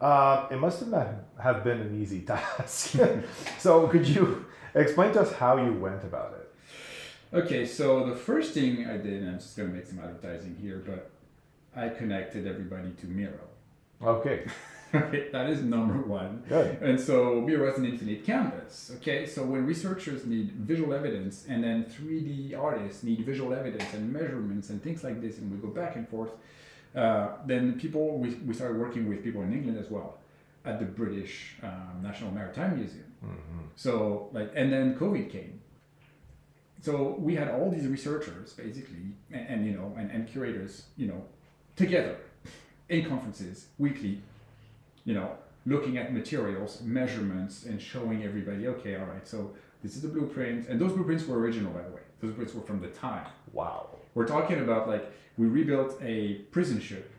Uh, 0.00 0.46
it 0.50 0.56
must 0.58 0.80
have 0.80 0.90
been, 0.90 1.14
have 1.42 1.64
been 1.64 1.80
an 1.80 2.00
easy 2.00 2.20
task. 2.32 2.96
so, 3.58 3.88
could 3.88 4.06
you 4.06 4.46
explain 4.74 5.12
to 5.14 5.20
us 5.22 5.32
how 5.32 5.56
you 5.56 5.72
went 5.72 6.02
about 6.04 6.34
it? 6.34 6.48
Okay, 7.36 7.64
so 7.66 8.06
the 8.06 8.16
first 8.16 8.52
thing 8.52 8.86
I 8.86 8.96
did, 8.98 9.22
and 9.22 9.30
I'm 9.30 9.38
just 9.38 9.56
gonna 9.56 9.70
make 9.70 9.86
some 9.86 9.98
advertising 9.98 10.56
here, 10.60 10.82
but 10.86 11.10
I 11.74 11.88
connected 11.88 12.46
everybody 12.46 12.90
to 13.00 13.06
Miro. 13.06 13.46
Okay, 14.02 14.46
Okay, 14.94 15.28
that 15.32 15.48
is 15.48 15.62
number 15.62 15.94
one. 16.02 16.42
good. 16.48 16.76
And 16.82 17.00
so 17.00 17.40
Miro 17.40 17.72
is 17.72 17.78
an 17.78 17.86
infinite 17.86 18.26
canvas. 18.26 18.92
Okay, 18.96 19.24
so 19.24 19.42
when 19.42 19.64
researchers 19.64 20.26
need 20.26 20.52
visual 20.52 20.92
evidence 20.92 21.46
and 21.48 21.64
then 21.64 21.86
3D 21.86 22.58
artists 22.58 23.02
need 23.02 23.20
visual 23.24 23.54
evidence 23.54 23.90
and 23.94 24.12
measurements 24.12 24.68
and 24.68 24.82
things 24.82 25.02
like 25.02 25.22
this, 25.22 25.38
and 25.38 25.50
we 25.50 25.56
go 25.56 25.68
back 25.68 25.96
and 25.96 26.06
forth, 26.06 26.32
uh, 26.94 27.28
then 27.46 27.80
people, 27.80 28.18
we, 28.18 28.34
we 28.46 28.52
started 28.52 28.78
working 28.78 29.08
with 29.08 29.24
people 29.24 29.40
in 29.42 29.52
England 29.54 29.78
as 29.78 29.90
well 29.90 30.18
at 30.64 30.78
the 30.78 30.84
British 30.84 31.56
um, 31.62 32.00
National 32.02 32.30
Maritime 32.30 32.76
Museum. 32.78 33.12
Mhm. 33.24 33.64
So, 33.76 34.28
like, 34.32 34.50
and 34.54 34.72
then 34.72 34.96
COVID 34.96 35.30
came. 35.30 35.60
So 36.80 37.16
we 37.18 37.36
had 37.36 37.48
all 37.48 37.70
these 37.70 37.86
researchers 37.86 38.52
basically, 38.52 39.14
and, 39.30 39.46
and 39.48 39.66
you 39.66 39.72
know, 39.72 39.94
and, 39.96 40.10
and 40.10 40.26
curators, 40.28 40.86
you 40.96 41.06
know, 41.06 41.24
together 41.76 42.16
in 42.88 43.04
conferences 43.08 43.66
weekly, 43.78 44.20
you 45.04 45.14
know, 45.14 45.36
looking 45.64 45.96
at 45.96 46.12
materials, 46.12 46.80
measurements, 46.82 47.64
and 47.66 47.80
showing 47.80 48.24
everybody, 48.24 48.66
okay, 48.66 48.96
all 48.96 49.06
right, 49.06 49.26
so 49.26 49.52
this 49.82 49.94
is 49.94 50.02
the 50.02 50.08
blueprint, 50.08 50.68
and 50.68 50.80
those 50.80 50.92
blueprints 50.92 51.24
were 51.26 51.38
original, 51.38 51.72
by 51.72 51.82
the 51.82 51.90
way. 51.90 52.00
Those 52.20 52.30
blueprints 52.30 52.54
were 52.54 52.62
from 52.62 52.80
the 52.80 52.88
time. 52.88 53.26
Wow. 53.52 53.90
We're 54.14 54.26
talking 54.26 54.58
about 54.60 54.88
like 54.88 55.10
we 55.36 55.46
rebuilt 55.46 55.98
a 56.02 56.34
prison 56.50 56.80
ship 56.80 57.10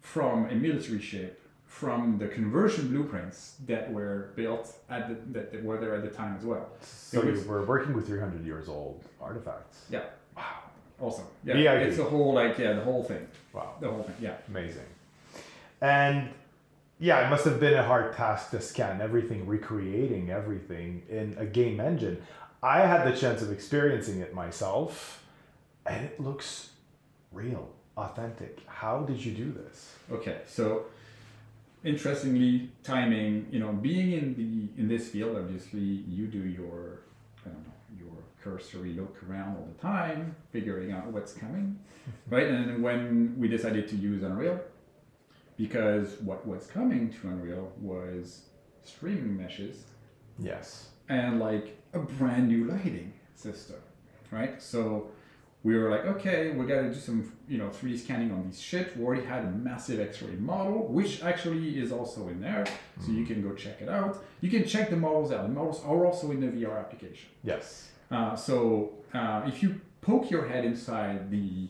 from 0.00 0.48
a 0.48 0.54
military 0.54 1.00
ship 1.00 1.40
from 1.68 2.18
the 2.18 2.26
conversion 2.26 2.88
blueprints 2.88 3.56
that 3.66 3.92
were 3.92 4.30
built 4.34 4.74
at 4.90 5.08
the 5.08 5.14
that, 5.32 5.52
that 5.52 5.62
were 5.62 5.78
there 5.78 5.94
at 5.94 6.02
the 6.02 6.08
time 6.08 6.34
as 6.36 6.44
well. 6.44 6.66
So, 6.80 7.20
It 7.20 7.36
you 7.36 7.42
were 7.42 7.64
working 7.64 7.92
with 7.94 8.06
300 8.06 8.44
years 8.44 8.68
old 8.68 9.04
artifacts. 9.20 9.84
Yeah. 9.90 10.04
Wow. 10.36 10.42
Awesome. 11.00 11.26
Yeah. 11.44 11.54
VIP. 11.54 11.88
It's 11.88 11.98
a 11.98 12.04
whole 12.04 12.32
like 12.32 12.58
yeah 12.58 12.72
the 12.72 12.82
whole 12.82 13.04
thing. 13.04 13.24
Wow. 13.52 13.74
The 13.80 13.88
whole 13.88 14.02
thing. 14.02 14.16
Yeah. 14.20 14.36
Amazing. 14.48 14.86
And 15.80 16.30
yeah, 16.98 17.24
it 17.24 17.30
must 17.30 17.44
have 17.44 17.60
been 17.60 17.74
a 17.74 17.84
hard 17.84 18.16
task 18.16 18.50
to 18.50 18.60
scan 18.60 19.00
everything, 19.00 19.46
recreating 19.46 20.30
everything 20.30 21.02
in 21.08 21.36
a 21.38 21.46
game 21.46 21.78
engine. 21.78 22.20
I 22.62 22.80
had 22.80 23.06
the 23.06 23.16
chance 23.16 23.40
of 23.40 23.52
experiencing 23.52 24.18
it 24.20 24.34
myself, 24.34 25.22
and 25.86 26.04
it 26.04 26.18
looks 26.18 26.70
real, 27.30 27.68
authentic. 27.96 28.60
How 28.66 29.02
did 29.02 29.24
you 29.24 29.30
do 29.32 29.52
this? 29.52 29.94
Okay. 30.10 30.38
So 30.48 30.86
interestingly, 31.84 32.70
timing. 32.82 33.46
You 33.50 33.60
know, 33.60 33.72
being 33.72 34.12
in 34.12 34.34
the 34.34 34.80
in 34.80 34.88
this 34.88 35.08
field, 35.08 35.36
obviously, 35.36 35.80
you 35.80 36.26
do 36.26 36.38
your 36.38 37.00
I 37.44 37.50
don't 37.50 37.64
know 37.64 37.72
your 37.98 38.22
cursory 38.42 38.92
look 38.94 39.16
around 39.28 39.56
all 39.56 39.68
the 39.74 39.80
time, 39.80 40.36
figuring 40.52 40.92
out 40.92 41.06
what's 41.08 41.32
coming, 41.32 41.78
right? 42.28 42.46
And 42.46 42.82
when 42.82 43.34
we 43.38 43.48
decided 43.48 43.88
to 43.88 43.96
use 43.96 44.22
Unreal, 44.22 44.60
because 45.56 46.20
what 46.20 46.46
was 46.46 46.66
coming 46.66 47.10
to 47.14 47.28
Unreal 47.28 47.72
was 47.80 48.42
streaming 48.84 49.36
meshes 49.36 49.84
Yes. 50.38 50.88
and 51.08 51.40
like 51.40 51.76
a 51.92 51.98
brand 51.98 52.48
new 52.48 52.64
lighting 52.66 53.12
system, 53.34 53.76
right? 54.30 54.62
So 54.62 55.08
we 55.64 55.76
were 55.76 55.90
like, 55.90 56.04
okay, 56.06 56.50
we 56.50 56.66
got 56.66 56.82
to 56.82 56.88
do 56.88 56.94
some, 56.94 57.32
you 57.48 57.58
know, 57.58 57.68
3D 57.68 57.98
scanning 57.98 58.30
on 58.30 58.44
these 58.46 58.60
ships. 58.60 58.94
We 58.96 59.04
already 59.04 59.24
had 59.24 59.44
a 59.44 59.50
massive 59.50 59.98
X-ray 59.98 60.36
model, 60.36 60.86
which 60.86 61.22
actually 61.22 61.78
is 61.78 61.90
also 61.90 62.28
in 62.28 62.40
there, 62.40 62.64
so 63.04 63.10
you 63.10 63.26
can 63.26 63.42
go 63.42 63.54
check 63.54 63.82
it 63.82 63.88
out. 63.88 64.22
You 64.40 64.50
can 64.50 64.66
check 64.66 64.90
the 64.90 64.96
models 64.96 65.32
out. 65.32 65.42
The 65.42 65.52
models 65.52 65.82
are 65.84 66.06
also 66.06 66.30
in 66.30 66.40
the 66.40 66.46
VR 66.46 66.78
application. 66.78 67.28
Yes. 67.42 67.90
Uh, 68.10 68.36
so 68.36 68.92
uh, 69.12 69.42
if 69.46 69.62
you 69.62 69.80
poke 70.00 70.30
your 70.30 70.46
head 70.46 70.64
inside 70.64 71.30
the 71.30 71.68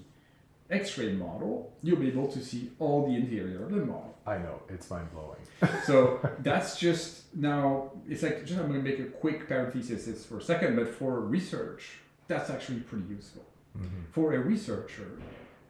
X-ray 0.70 1.14
model, 1.14 1.72
you'll 1.82 1.98
be 1.98 2.08
able 2.08 2.28
to 2.28 2.44
see 2.44 2.70
all 2.78 3.08
the 3.08 3.16
interior 3.16 3.64
of 3.64 3.70
the 3.70 3.78
model. 3.78 4.14
I 4.26 4.36
know 4.36 4.60
it's 4.68 4.90
mind 4.90 5.08
blowing. 5.12 5.40
So 5.84 6.20
that's 6.40 6.78
just 6.78 7.34
now. 7.34 7.92
It's 8.06 8.22
like 8.22 8.44
just 8.44 8.60
I'm 8.60 8.68
going 8.68 8.84
to 8.84 8.90
make 8.90 8.98
a 8.98 9.04
quick 9.04 9.48
parenthesis 9.48 10.26
for 10.26 10.36
a 10.36 10.42
second, 10.42 10.76
but 10.76 10.88
for 10.94 11.20
research, 11.20 11.92
that's 12.26 12.50
actually 12.50 12.80
pretty 12.80 13.06
useful 13.08 13.47
Mm-hmm. 13.78 14.10
for 14.12 14.32
a 14.34 14.38
researcher 14.40 15.08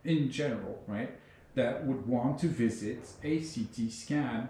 in 0.05 0.31
general, 0.31 0.83
right? 0.87 1.11
That 1.55 1.85
would 1.87 2.07
want 2.07 2.38
to 2.40 2.47
visit 2.49 3.01
a 3.23 3.38
CT 3.40 3.90
scan 3.90 4.49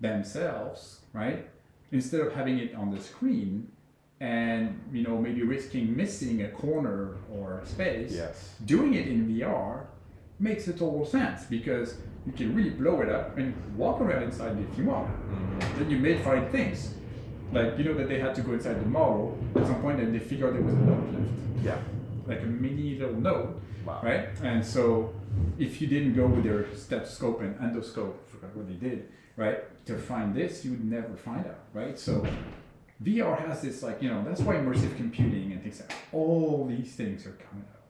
themselves, 0.00 1.00
right? 1.12 1.48
Instead 1.90 2.20
of 2.20 2.32
having 2.34 2.58
it 2.58 2.74
on 2.74 2.90
the 2.94 3.00
screen 3.00 3.68
and 4.20 4.78
you 4.92 5.02
know 5.02 5.18
maybe 5.18 5.42
risking 5.42 5.96
missing 5.96 6.42
a 6.42 6.48
corner 6.48 7.16
or 7.32 7.58
a 7.58 7.66
space 7.66 8.12
Yes. 8.12 8.54
doing 8.64 8.94
it 8.94 9.08
in 9.08 9.26
VR 9.28 9.86
makes 10.38 10.68
a 10.68 10.72
total 10.72 11.04
sense 11.04 11.44
because 11.46 11.96
you 12.24 12.32
can 12.32 12.54
really 12.54 12.70
blow 12.70 13.00
it 13.00 13.08
up 13.08 13.36
and 13.36 13.52
walk 13.76 14.00
around 14.00 14.22
inside 14.24 14.56
if 14.70 14.78
you 14.78 14.84
want. 14.84 15.08
Mm-hmm. 15.08 15.78
Then 15.78 15.90
you 15.90 15.98
may 15.98 16.18
find 16.18 16.48
things. 16.52 16.94
Like, 17.52 17.76
you 17.76 17.84
know, 17.84 17.94
that 17.94 18.08
they 18.08 18.18
had 18.18 18.34
to 18.36 18.40
go 18.42 18.52
inside 18.52 18.80
the 18.80 18.86
model 18.88 19.36
at 19.56 19.66
some 19.66 19.82
point 19.82 20.00
and 20.00 20.14
they 20.14 20.20
figured 20.20 20.54
there 20.54 20.62
was 20.62 20.72
a 20.72 20.78
note 20.78 21.04
left, 21.12 21.64
Yeah. 21.64 21.78
Like 22.26 22.40
a 22.42 22.46
mini 22.46 22.98
little 22.98 23.14
note, 23.20 23.60
Wow. 23.84 24.00
right? 24.02 24.28
And 24.42 24.64
so 24.64 25.12
if 25.58 25.80
you 25.80 25.86
didn't 25.88 26.14
go 26.14 26.26
with 26.26 26.44
your 26.44 26.66
stethoscope 26.74 27.40
and 27.40 27.56
endoscope, 27.56 28.14
I 28.14 28.30
forgot 28.30 28.56
what 28.56 28.68
they 28.68 28.74
did, 28.74 29.08
right, 29.36 29.58
to 29.86 29.96
find 29.98 30.34
this, 30.34 30.64
you 30.64 30.72
would 30.72 30.84
never 30.84 31.16
find 31.16 31.44
out, 31.46 31.60
right? 31.74 31.98
So 31.98 32.26
VR 33.02 33.36
has 33.46 33.60
this, 33.62 33.82
like, 33.82 34.00
you 34.02 34.08
know, 34.08 34.22
that's 34.24 34.40
why 34.40 34.54
immersive 34.54 34.96
computing 34.96 35.52
and 35.52 35.62
things 35.62 35.80
like 35.80 35.92
all 36.12 36.66
these 36.68 36.94
things 36.94 37.26
are 37.26 37.32
coming 37.32 37.64
out. 37.72 37.80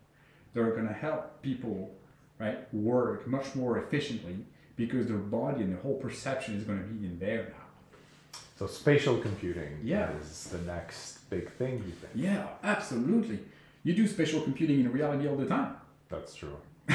They're 0.55 0.71
going 0.73 0.88
to 0.88 0.95
help 0.95 1.42
people, 1.42 1.95
right, 2.38 2.73
work 2.73 3.27
much 3.27 3.55
more 3.55 3.79
efficiently 3.79 4.37
because 4.77 5.07
their 5.07 5.18
body 5.18 5.62
and 5.62 5.73
their 5.73 5.81
whole 5.83 5.97
perception 5.97 6.57
is 6.57 6.64
going 6.64 6.79
to 6.79 6.85
be 6.87 7.05
in 7.07 7.18
there 7.18 7.45
now. 7.51 8.38
So 8.59 8.66
spatial 8.66 9.18
computing 9.18 9.81
Yeah. 9.83 10.11
is 10.21 10.45
the 10.49 10.59
next 10.59 11.29
big 11.29 11.51
thing, 11.53 11.75
you 11.79 11.92
think? 11.92 12.12
Yeah, 12.14 12.47
absolutely. 12.62 13.40
You 13.85 13.95
do 13.95 14.07
spatial 14.07 14.40
computing 14.40 14.81
in 14.81 14.92
reality 14.92 15.29
all 15.29 15.37
the 15.37 15.47
time. 15.47 15.75
That's 16.09 16.35
true. 16.35 16.57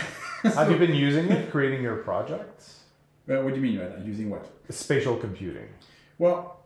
Have 0.43 0.71
you 0.71 0.78
been 0.78 0.95
using 0.95 1.30
it, 1.30 1.52
creating 1.52 1.82
your 1.82 1.97
projects? 1.97 2.82
Uh, 3.30 3.41
what 3.41 3.50
do 3.54 3.56
you 3.60 3.62
mean 3.62 3.78
by 3.78 3.86
that? 3.88 4.06
Using 4.06 4.30
what? 4.30 4.47
Spatial 4.69 5.17
computing. 5.17 5.67
Well, 6.17 6.62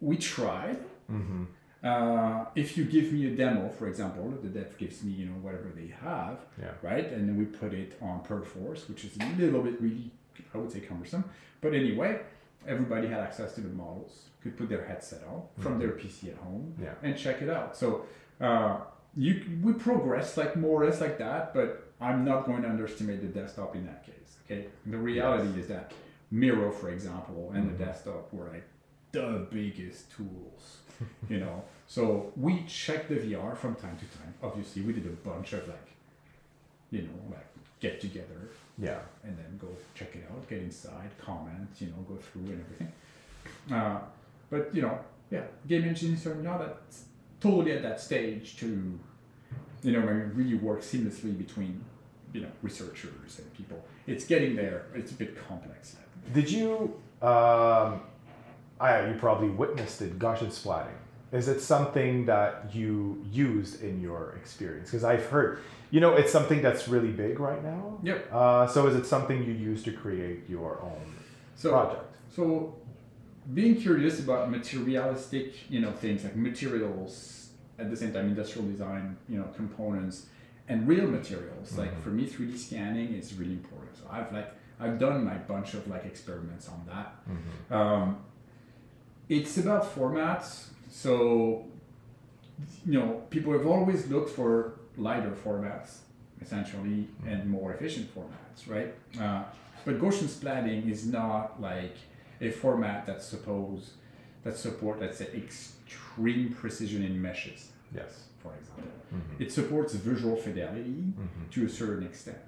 we 0.00 0.16
tried. 0.16 0.78
Mm-hmm. 1.10 1.44
Uh, 1.82 2.44
if 2.54 2.76
you 2.76 2.84
give 2.84 3.12
me 3.12 3.26
a 3.26 3.30
demo, 3.30 3.68
for 3.70 3.86
example, 3.88 4.28
the 4.42 4.48
dev 4.48 4.76
gives 4.76 5.02
me, 5.02 5.12
you 5.12 5.26
know, 5.26 5.32
whatever 5.40 5.70
they 5.74 5.92
have, 6.02 6.38
Yeah. 6.60 6.72
right? 6.82 7.10
And 7.10 7.28
then 7.28 7.36
we 7.38 7.44
put 7.44 7.72
it 7.72 7.96
on 8.02 8.20
Perforce, 8.20 8.88
which 8.88 9.04
is 9.04 9.16
a 9.16 9.24
little 9.40 9.62
bit 9.62 9.80
really, 9.80 10.10
I 10.54 10.58
would 10.58 10.72
say, 10.72 10.80
cumbersome. 10.80 11.24
But 11.60 11.74
anyway, 11.74 12.20
everybody 12.66 13.06
had 13.06 13.20
access 13.20 13.54
to 13.54 13.60
the 13.60 13.68
models, 13.68 14.24
could 14.42 14.56
put 14.58 14.68
their 14.68 14.84
headset 14.84 15.22
on 15.32 15.42
from 15.60 15.78
their 15.78 15.90
PC 15.92 16.30
at 16.30 16.36
home 16.38 16.74
Yeah. 16.82 16.94
and 17.02 17.16
check 17.16 17.40
it 17.42 17.48
out. 17.48 17.76
So 17.76 18.04
uh, 18.40 18.78
you 19.16 19.42
we 19.62 19.72
progress 19.72 20.36
like 20.36 20.56
more 20.56 20.82
or 20.82 20.86
less 20.86 21.00
like 21.00 21.18
that, 21.18 21.54
but 21.54 21.84
I'm 22.00 22.24
not 22.24 22.46
going 22.46 22.62
to 22.62 22.68
underestimate 22.68 23.20
the 23.20 23.40
desktop 23.40 23.74
in 23.74 23.86
that 23.86 24.04
case. 24.06 24.36
Okay, 24.46 24.66
the 24.86 24.96
reality 24.98 25.58
is 25.60 25.66
that 25.68 25.92
Miro, 26.30 26.70
for 26.70 26.90
example, 26.90 27.52
and 27.54 27.68
the 27.68 27.84
desktop 27.84 28.32
were 28.32 28.48
like 28.48 28.64
the 29.12 29.46
biggest 29.50 30.10
tools, 30.12 30.78
you 31.28 31.38
know. 31.38 31.62
So 31.86 32.32
we 32.36 32.64
checked 32.64 33.08
the 33.08 33.16
VR 33.16 33.56
from 33.56 33.74
time 33.74 33.96
to 33.96 34.18
time. 34.18 34.34
Obviously, 34.42 34.82
we 34.82 34.92
did 34.92 35.06
a 35.06 35.28
bunch 35.28 35.54
of 35.54 35.66
like, 35.66 35.88
you 36.90 37.02
know, 37.02 37.18
like 37.30 37.46
get 37.80 38.00
together 38.00 38.50
Yeah. 38.76 38.98
and 39.24 39.36
then 39.38 39.58
go 39.58 39.68
check 39.94 40.14
it 40.14 40.24
out, 40.30 40.48
get 40.48 40.60
inside, 40.60 41.10
comment, 41.18 41.68
you 41.78 41.86
know, 41.88 42.04
go 42.08 42.16
through 42.16 42.42
and 42.52 42.60
everything. 42.64 42.92
Uh, 43.72 44.00
but 44.50 44.74
you 44.74 44.82
know, 44.82 44.98
yeah, 45.30 45.44
game 45.66 45.84
engineers 45.84 46.26
are 46.26 46.34
not 46.34 46.60
at, 46.60 46.76
totally 47.40 47.72
at 47.72 47.82
that 47.82 48.00
stage 48.00 48.56
to, 48.58 48.98
you 49.82 49.92
know, 49.92 50.00
really 50.00 50.54
work 50.54 50.80
seamlessly 50.82 51.36
between, 51.36 51.84
you 52.32 52.40
know, 52.40 52.50
researchers 52.62 53.38
and 53.38 53.52
people. 53.54 53.82
It's 54.06 54.24
getting 54.24 54.56
there. 54.56 54.86
It's 54.94 55.12
a 55.12 55.14
bit 55.14 55.36
complex. 55.48 55.96
Did 56.32 56.50
you? 56.50 56.94
Um, 57.22 58.00
I 58.80 59.08
you 59.08 59.16
probably 59.18 59.48
witnessed 59.48 60.02
it. 60.02 60.18
Gaussian 60.18 60.48
splatting. 60.48 60.98
Is 61.30 61.48
it 61.48 61.60
something 61.60 62.24
that 62.26 62.74
you 62.74 63.22
used 63.30 63.82
in 63.82 64.00
your 64.00 64.34
experience? 64.40 64.90
Because 64.90 65.04
I've 65.04 65.26
heard, 65.26 65.58
you 65.90 66.00
know, 66.00 66.14
it's 66.14 66.32
something 66.32 66.62
that's 66.62 66.88
really 66.88 67.10
big 67.10 67.38
right 67.38 67.62
now. 67.62 67.98
Yep. 68.02 68.32
Uh, 68.32 68.66
so 68.66 68.86
is 68.86 68.96
it 68.96 69.04
something 69.04 69.44
you 69.44 69.52
use 69.52 69.82
to 69.82 69.92
create 69.92 70.48
your 70.48 70.80
own 70.80 71.14
So 71.54 71.70
project? 71.70 72.04
So, 72.34 72.74
being 73.54 73.76
curious 73.76 74.20
about 74.20 74.50
materialistic, 74.50 75.70
you 75.70 75.80
know, 75.80 75.92
things 75.92 76.24
like 76.24 76.36
materials, 76.36 77.48
at 77.78 77.90
the 77.90 77.96
same 77.96 78.12
time, 78.12 78.26
industrial 78.26 78.68
design, 78.68 79.16
you 79.28 79.38
know, 79.38 79.46
components, 79.56 80.26
and 80.68 80.86
real 80.86 81.06
materials. 81.06 81.76
Like 81.78 81.92
Mhm. 81.94 82.02
for 82.02 82.10
me, 82.10 82.26
3D 82.26 82.56
scanning 82.58 83.14
is 83.14 83.34
really 83.34 83.52
important. 83.52 83.96
So 83.96 84.04
I've 84.10 84.32
like 84.32 84.50
I've 84.80 84.98
done 84.98 85.24
my 85.24 85.34
bunch 85.38 85.74
of 85.74 85.88
like 85.88 86.04
experiments 86.04 86.68
on 86.68 86.84
that. 86.86 87.16
Mm-hmm. 87.28 87.74
Um, 87.74 88.16
it's 89.28 89.58
about 89.58 89.82
formats. 89.94 90.68
So, 90.90 91.66
you 92.86 92.92
know, 92.98 93.22
people 93.30 93.52
have 93.52 93.66
always 93.66 94.06
looked 94.08 94.30
for 94.30 94.74
lighter 94.96 95.32
formats, 95.44 95.98
essentially, 96.40 97.08
and 97.26 97.48
more 97.50 97.72
efficient 97.74 98.06
formats, 98.14 98.68
right? 98.68 98.94
Uh, 99.20 99.42
but 99.84 99.98
Gaussian 100.00 100.28
splatting 100.28 100.88
is 100.90 101.06
not 101.06 101.60
like 101.60 101.96
a 102.40 102.50
format 102.50 103.06
that 103.06 103.22
suppose 103.22 103.92
that 104.44 104.56
support, 104.56 105.00
let's 105.00 105.18
say, 105.18 105.28
extreme 105.34 106.52
precision 106.52 107.02
in 107.04 107.20
meshes, 107.20 107.70
Yes. 107.94 108.24
for 108.42 108.52
example. 108.54 108.84
Mm-hmm. 109.14 109.42
It 109.42 109.52
supports 109.52 109.94
visual 109.94 110.36
fidelity 110.36 110.90
Mm-hmm. 111.12 111.50
to 111.50 111.66
a 111.66 111.68
certain 111.68 112.04
extent. 112.06 112.38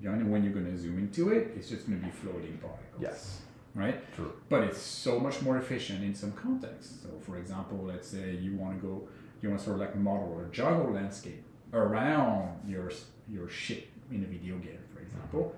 You 0.00 0.10
only 0.10 0.24
when 0.24 0.42
you're 0.44 0.52
going 0.54 0.70
to 0.72 0.78
zoom 0.78 0.98
into 0.98 1.30
it, 1.30 1.52
it's 1.56 1.68
just 1.68 1.86
going 1.86 2.00
to 2.00 2.06
be 2.06 2.10
floating 2.12 2.56
particles. 2.58 3.00
Yes. 3.02 3.40
Right? 3.74 3.98
True. 4.16 4.32
but 4.48 4.64
it's 4.64 4.78
so 4.80 5.20
much 5.20 5.42
more 5.42 5.56
efficient 5.58 6.02
in 6.02 6.12
some 6.14 6.32
contexts. 6.32 7.02
So, 7.02 7.08
for 7.20 7.36
example, 7.38 7.84
let's 7.84 8.08
say 8.08 8.32
you 8.34 8.56
want 8.56 8.80
to 8.80 8.86
go, 8.86 9.08
you 9.40 9.48
want 9.48 9.60
to 9.60 9.64
sort 9.64 9.76
of 9.76 9.80
like 9.82 9.94
model 9.96 10.42
a 10.44 10.52
jungle 10.52 10.92
landscape 10.92 11.44
around 11.72 12.58
your 12.66 12.90
your 13.28 13.48
ship 13.48 13.86
in 14.10 14.24
a 14.24 14.26
video 14.26 14.56
game, 14.58 14.80
for 14.92 15.00
example. 15.02 15.54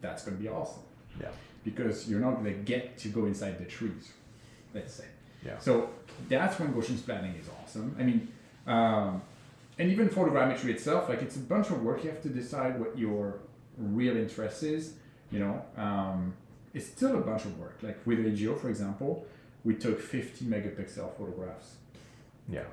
That's 0.00 0.24
going 0.24 0.36
to 0.36 0.42
be 0.42 0.48
awesome 0.48 0.82
Yeah. 1.20 1.28
because 1.64 2.08
you're 2.08 2.20
not 2.20 2.32
going 2.34 2.46
to 2.46 2.58
get 2.72 2.98
to 2.98 3.08
go 3.08 3.26
inside 3.26 3.58
the 3.58 3.64
trees, 3.64 4.12
let's 4.74 4.94
say. 4.94 5.04
Yeah. 5.44 5.58
So 5.58 5.90
that's 6.28 6.58
when 6.58 6.72
Gaussian 6.72 6.96
splatting 6.96 7.38
is 7.40 7.46
awesome. 7.62 7.94
I 7.98 8.02
mean, 8.04 8.28
um, 8.66 9.22
and 9.78 9.90
even 9.90 10.08
photogrammetry 10.08 10.66
itself, 10.70 11.08
like 11.08 11.22
it's 11.22 11.36
a 11.36 11.40
bunch 11.40 11.70
of 11.70 11.82
work. 11.82 12.04
You 12.04 12.10
have 12.10 12.22
to 12.22 12.28
decide 12.28 12.78
what 12.78 12.96
your 12.98 13.40
real 13.76 14.16
interest 14.16 14.62
is. 14.62 14.94
You 15.30 15.40
know, 15.40 15.62
um, 15.76 16.34
it's 16.74 16.86
still 16.86 17.16
a 17.16 17.20
bunch 17.20 17.44
of 17.44 17.58
work. 17.58 17.78
Like 17.82 17.98
with 18.06 18.18
AGO, 18.20 18.54
for 18.54 18.68
example, 18.68 19.26
we 19.64 19.74
took 19.74 20.00
50 20.00 20.44
megapixel 20.46 21.16
photographs 21.16 21.76
Yeah. 22.48 22.64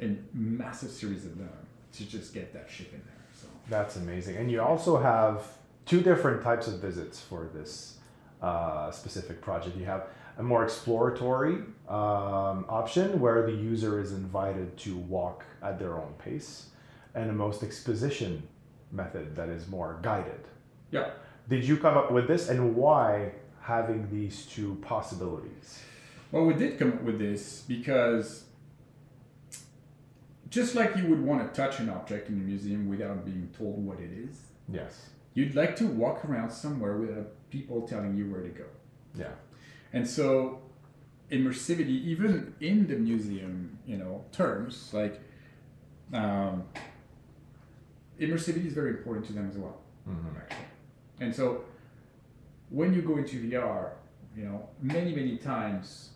and 0.00 0.26
massive 0.32 0.90
series 0.90 1.24
of 1.24 1.36
them 1.38 1.50
to 1.92 2.04
just 2.06 2.34
get 2.34 2.52
that 2.54 2.68
ship 2.70 2.92
in 2.92 3.00
there. 3.00 3.24
So 3.34 3.46
That's 3.68 3.96
amazing. 3.96 4.36
And 4.36 4.50
you 4.50 4.60
also 4.60 4.96
have 4.98 5.46
two 5.86 6.00
different 6.00 6.42
types 6.42 6.66
of 6.66 6.80
visits 6.80 7.20
for 7.20 7.48
this 7.54 7.98
uh, 8.42 8.90
specific 8.90 9.40
project. 9.40 9.76
You 9.76 9.84
have 9.84 10.06
a 10.38 10.42
more 10.42 10.64
exploratory 10.64 11.56
um, 11.88 12.64
option 12.68 13.20
where 13.20 13.46
the 13.46 13.52
user 13.52 14.00
is 14.00 14.12
invited 14.12 14.76
to 14.78 14.96
walk 14.96 15.44
at 15.62 15.78
their 15.78 15.94
own 15.96 16.12
pace, 16.18 16.70
and 17.14 17.30
a 17.30 17.32
most 17.32 17.62
exposition 17.62 18.42
method 18.92 19.36
that 19.36 19.48
is 19.48 19.68
more 19.68 19.98
guided. 20.02 20.40
yeah, 20.90 21.10
Did 21.48 21.64
you 21.64 21.76
come 21.76 21.96
up 21.96 22.10
with 22.10 22.26
this, 22.28 22.48
and 22.48 22.74
why 22.74 23.32
having 23.60 24.08
these 24.10 24.46
two 24.46 24.76
possibilities? 24.82 25.80
Well, 26.32 26.44
we 26.44 26.54
did 26.54 26.78
come 26.78 26.92
up 26.92 27.02
with 27.02 27.18
this 27.18 27.62
because 27.66 28.44
just 30.50 30.74
like 30.74 30.96
you 30.96 31.06
would 31.06 31.24
want 31.24 31.40
to 31.52 31.60
touch 31.60 31.80
an 31.80 31.88
object 31.88 32.28
in 32.28 32.34
a 32.34 32.38
museum 32.38 32.88
without 32.88 33.24
being 33.24 33.48
told 33.56 33.84
what 33.84 33.98
it 34.00 34.10
is, 34.12 34.40
Yes. 34.72 35.10
You'd 35.34 35.54
like 35.54 35.76
to 35.76 35.86
walk 35.86 36.24
around 36.24 36.50
somewhere 36.50 36.96
without 36.96 37.28
people 37.50 37.86
telling 37.86 38.16
you 38.16 38.30
where 38.30 38.40
to 38.42 38.48
go. 38.48 38.64
Yeah. 39.14 39.32
And 39.92 40.08
so 40.08 40.60
immersivity, 41.30 42.02
even 42.04 42.54
in 42.60 42.86
the 42.86 42.96
museum, 42.96 43.78
you 43.86 43.96
know, 43.96 44.24
terms, 44.32 44.90
like 44.92 45.20
um, 46.12 46.64
immersivity 48.20 48.66
is 48.66 48.72
very 48.74 48.90
important 48.90 49.26
to 49.26 49.32
them 49.32 49.48
as 49.48 49.56
well 49.56 49.80
Mhm. 50.08 50.36
actually. 50.36 50.66
And 51.20 51.34
so 51.34 51.64
when 52.70 52.92
you 52.94 53.02
go 53.02 53.16
into 53.16 53.36
VR, 53.40 53.92
you 54.36 54.44
know, 54.44 54.68
many 54.82 55.14
many 55.14 55.36
times, 55.38 56.10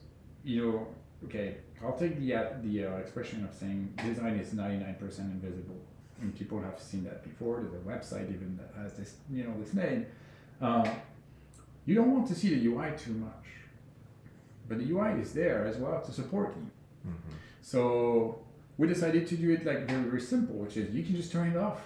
you 0.45 0.57
know, 0.65 0.87
okay, 1.25 1.57
I'll 1.83 1.97
take 1.97 2.19
the 2.19 2.35
uh, 2.35 2.45
the 2.63 2.85
uh, 2.87 2.97
expression 2.97 3.45
of 3.45 3.53
saying 3.55 3.95
design 4.05 4.35
is 4.39 4.53
ninety 4.53 4.79
nine 4.85 4.97
percent 4.97 5.31
invisible, 5.33 5.81
and 6.21 6.35
people 6.35 6.61
have 6.61 6.81
seen 6.81 7.05
that 7.05 7.23
before. 7.23 7.61
There's 7.63 7.75
a 7.75 7.87
website 8.15 8.29
even 8.35 8.59
that 8.59 8.81
has 8.83 8.95
this, 8.95 9.15
you 9.31 9.45
know, 9.45 9.55
this 9.61 9.75
name. 9.75 10.07
Uh, 10.61 10.89
you 11.87 11.95
don't 11.95 12.13
want 12.13 12.27
to 12.29 12.35
see 12.35 12.55
the 12.55 12.67
UI 12.67 12.93
too 12.97 13.13
much, 13.13 13.47
but 14.69 14.79
the 14.79 14.91
UI 14.93 15.21
is 15.21 15.33
there 15.33 15.67
as 15.67 15.77
well 15.77 16.01
to 16.03 16.13
support 16.13 16.55
you. 16.57 17.11
Mhm. 17.11 17.15
So 17.63 18.41
we 18.77 18.87
decided 18.89 19.27
to 19.29 19.37
do 19.37 19.51
it 19.53 19.65
like 19.65 19.89
very 19.89 20.03
very 20.05 20.21
simple, 20.21 20.57
which 20.57 20.77
is 20.77 20.95
you 20.95 21.03
can 21.05 21.17
just 21.17 21.33
turn 21.33 21.49
it 21.53 21.57
off 21.57 21.81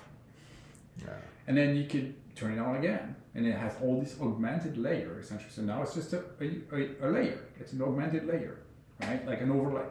Yeah. 0.99 1.09
and 1.47 1.57
then 1.57 1.77
you 1.77 1.87
can 1.87 2.15
turn 2.35 2.53
it 2.53 2.59
on 2.59 2.77
again 2.77 3.17
and 3.35 3.47
it 3.47 3.57
has 3.57 3.75
all 3.83 4.01
this 4.01 4.19
augmented 4.21 4.77
layer 4.79 5.19
essentially 5.21 5.51
so 5.51 5.63
now 5.63 5.83
it's 5.83 5.95
just 5.95 6.13
a, 6.13 6.23
a, 6.41 6.47
a, 6.79 6.81
a 7.07 7.09
layer 7.11 7.39
it's 7.61 7.73
an 7.75 7.83
augmented 7.83 8.27
layer 8.27 8.59
right 9.01 9.27
like 9.27 9.41
an 9.43 9.51
overlay 9.51 9.87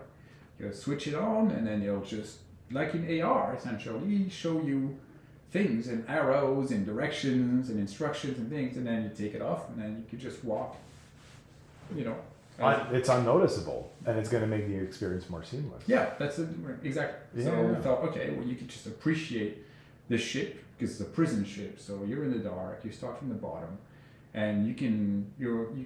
you 0.59 0.71
switch 0.73 1.07
it 1.07 1.15
on 1.15 1.51
and 1.51 1.65
then 1.67 1.81
it'll 1.83 2.01
just 2.01 2.39
like 2.71 2.93
in 2.95 3.21
ar 3.21 3.55
essentially 3.55 4.29
show 4.29 4.61
you 4.61 4.97
things 5.51 5.87
and 5.87 6.05
arrows 6.07 6.71
and 6.71 6.85
directions 6.85 7.69
and 7.69 7.79
instructions 7.79 8.37
and 8.37 8.49
things 8.49 8.77
and 8.77 8.87
then 8.87 9.03
you 9.03 9.09
take 9.09 9.35
it 9.35 9.41
off 9.41 9.67
and 9.69 9.81
then 9.81 9.97
you 9.97 10.05
can 10.09 10.19
just 10.19 10.43
walk 10.43 10.77
you 11.95 12.03
know 12.05 12.15
as- 12.59 12.93
it's 12.93 13.09
unnoticeable, 13.09 13.91
and 14.05 14.19
it's 14.19 14.29
going 14.29 14.41
to 14.43 14.47
make 14.47 14.67
the 14.67 14.75
experience 14.75 15.27
more 15.31 15.43
seamless. 15.43 15.83
Yeah, 15.87 16.11
that's 16.19 16.37
it. 16.37 16.49
Exactly. 16.83 17.43
So 17.43 17.59
we 17.63 17.75
thought, 17.81 18.01
okay, 18.09 18.29
well, 18.31 18.45
you 18.45 18.55
could 18.55 18.67
just 18.67 18.85
appreciate 18.85 19.63
the 20.09 20.17
ship 20.17 20.63
because 20.77 20.91
it's 20.91 21.01
a 21.01 21.11
prison 21.11 21.43
ship. 21.43 21.79
So 21.79 22.03
you're 22.05 22.23
in 22.23 22.31
the 22.31 22.37
dark. 22.39 22.81
You 22.83 22.91
start 22.91 23.17
from 23.17 23.29
the 23.29 23.35
bottom, 23.35 23.79
and 24.35 24.67
you 24.67 24.75
can 24.75 25.31
you're 25.39 25.71
you, 25.75 25.85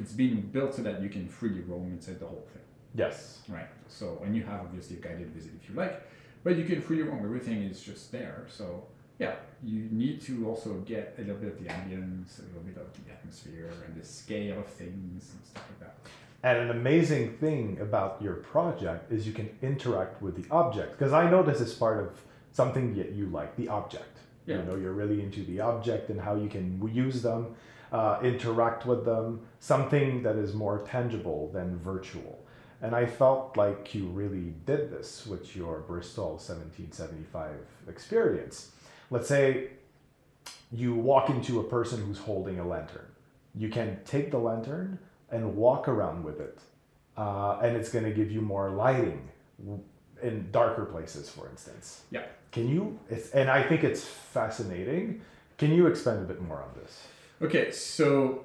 it's 0.00 0.12
being 0.12 0.42
built 0.52 0.74
so 0.76 0.82
that 0.82 1.02
you 1.02 1.08
can 1.08 1.26
freely 1.28 1.60
roam 1.60 1.90
inside 1.90 2.20
the 2.20 2.26
whole 2.26 2.46
thing, 2.52 2.62
Yes. 2.94 3.40
right? 3.48 3.68
So 3.88 4.22
and 4.24 4.36
you 4.36 4.44
have 4.44 4.60
obviously 4.60 4.98
a 4.98 5.00
guided 5.00 5.28
visit 5.30 5.50
if 5.60 5.68
you 5.70 5.74
like, 5.74 6.02
but 6.44 6.56
you 6.56 6.64
can 6.64 6.80
freely 6.80 7.02
roam. 7.02 7.24
Everything 7.24 7.62
is 7.62 7.82
just 7.82 8.12
there. 8.12 8.46
So 8.48 8.84
yeah, 9.18 9.34
you 9.62 9.88
need 9.90 10.20
to 10.22 10.48
also 10.48 10.74
get 10.86 11.14
a 11.18 11.20
little 11.20 11.36
bit 11.36 11.52
of 11.52 11.58
the 11.62 11.70
ambience, 11.70 12.38
a 12.38 12.42
little 12.42 12.62
bit 12.64 12.76
of 12.76 12.92
the 12.92 13.12
atmosphere, 13.12 13.70
and 13.86 14.00
the 14.00 14.04
scale 14.04 14.58
of 14.58 14.66
things 14.66 15.30
and 15.32 15.44
stuff 15.44 15.64
like 15.68 15.80
that. 15.80 15.96
And 16.42 16.58
an 16.58 16.70
amazing 16.70 17.36
thing 17.36 17.78
about 17.80 18.20
your 18.20 18.34
project 18.34 19.12
is 19.12 19.26
you 19.26 19.32
can 19.32 19.48
interact 19.62 20.20
with 20.20 20.36
the 20.36 20.52
object. 20.52 20.98
Because 20.98 21.12
I 21.12 21.30
know 21.30 21.42
this 21.42 21.60
is 21.60 21.72
part 21.72 22.00
of 22.00 22.20
something 22.52 22.96
that 22.96 23.12
you 23.12 23.26
like, 23.26 23.54
the 23.56 23.68
object. 23.68 24.18
Yeah. 24.46 24.56
You 24.56 24.62
know, 24.64 24.76
you're 24.76 24.92
really 24.92 25.22
into 25.22 25.44
the 25.44 25.60
object 25.60 26.10
and 26.10 26.20
how 26.20 26.34
you 26.34 26.48
can 26.48 26.80
use 26.92 27.22
them, 27.22 27.54
uh, 27.92 28.18
interact 28.24 28.86
with 28.86 29.04
them, 29.04 29.42
something 29.60 30.24
that 30.24 30.34
is 30.34 30.52
more 30.52 30.78
tangible 30.84 31.48
than 31.52 31.78
virtual. 31.78 32.40
And 32.82 32.96
I 32.96 33.06
felt 33.06 33.56
like 33.56 33.94
you 33.94 34.06
really 34.06 34.54
did 34.66 34.90
this 34.90 35.24
with 35.24 35.54
your 35.54 35.78
Bristol 35.80 36.30
1775 36.32 37.50
experience. 37.88 38.72
Let's 39.10 39.28
say 39.28 39.68
you 40.72 40.94
walk 40.94 41.30
into 41.30 41.60
a 41.60 41.64
person 41.64 42.04
who's 42.04 42.18
holding 42.18 42.58
a 42.58 42.66
lantern. 42.66 43.06
You 43.54 43.68
can 43.68 44.00
take 44.04 44.32
the 44.32 44.38
lantern 44.38 44.98
and 45.30 45.54
walk 45.54 45.86
around 45.86 46.24
with 46.24 46.40
it, 46.40 46.58
uh, 47.16 47.58
and 47.62 47.76
it's 47.76 47.90
going 47.90 48.04
to 48.04 48.10
give 48.10 48.32
you 48.32 48.40
more 48.40 48.70
lighting 48.70 49.28
in 50.22 50.50
darker 50.50 50.84
places, 50.84 51.30
for 51.30 51.48
instance. 51.48 52.02
Yeah. 52.10 52.24
Can 52.50 52.68
you? 52.68 52.98
It's, 53.08 53.30
and 53.30 53.50
I 53.50 53.62
think 53.62 53.84
it's 53.84 54.02
fascinating. 54.04 55.22
Can 55.56 55.72
you 55.72 55.86
expand 55.86 56.20
a 56.20 56.24
bit 56.24 56.42
more 56.42 56.62
on 56.62 56.70
this? 56.82 57.06
Okay, 57.40 57.70
so 57.70 58.44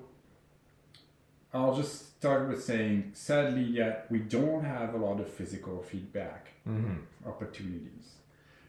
I'll 1.53 1.75
just 1.75 2.06
start 2.19 2.47
with 2.49 2.63
saying, 2.63 3.11
sadly, 3.13 3.63
yet 3.63 4.07
we 4.09 4.19
don't 4.19 4.63
have 4.63 4.93
a 4.93 4.97
lot 4.97 5.19
of 5.19 5.27
physical 5.29 5.81
feedback 5.83 6.49
Mm-hmm. 6.67 7.29
opportunities. 7.29 8.15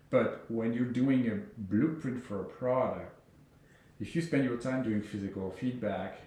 But 0.09 0.45
when 0.49 0.73
you're 0.73 0.85
doing 1.03 1.29
a 1.29 1.37
blueprint 1.61 2.23
for 2.23 2.43
a 2.43 2.45
product, 2.45 3.13
if 3.99 4.15
you 4.15 4.23
spend 4.23 4.45
your 4.45 4.57
time 4.57 4.85
doing 4.85 5.03
physical 5.03 5.51
feedback, 5.51 6.21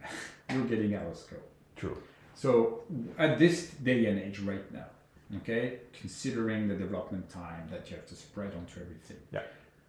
you're 0.50 0.64
getting 0.66 0.94
out 0.94 1.06
of 1.06 1.16
scope. 1.16 1.48
True. 1.74 2.00
So 2.36 2.82
at 3.18 3.38
this 3.40 3.70
day 3.82 4.06
and 4.06 4.16
age 4.20 4.38
right 4.38 4.72
now, 4.72 4.86
okay, 5.38 5.80
considering 6.00 6.68
the 6.68 6.76
development 6.76 7.28
time 7.28 7.66
that 7.72 7.90
you 7.90 7.96
have 7.96 8.06
to 8.06 8.14
spread 8.14 8.52
onto 8.54 8.80
everything. 8.80 9.18
Yeah. 9.32 9.42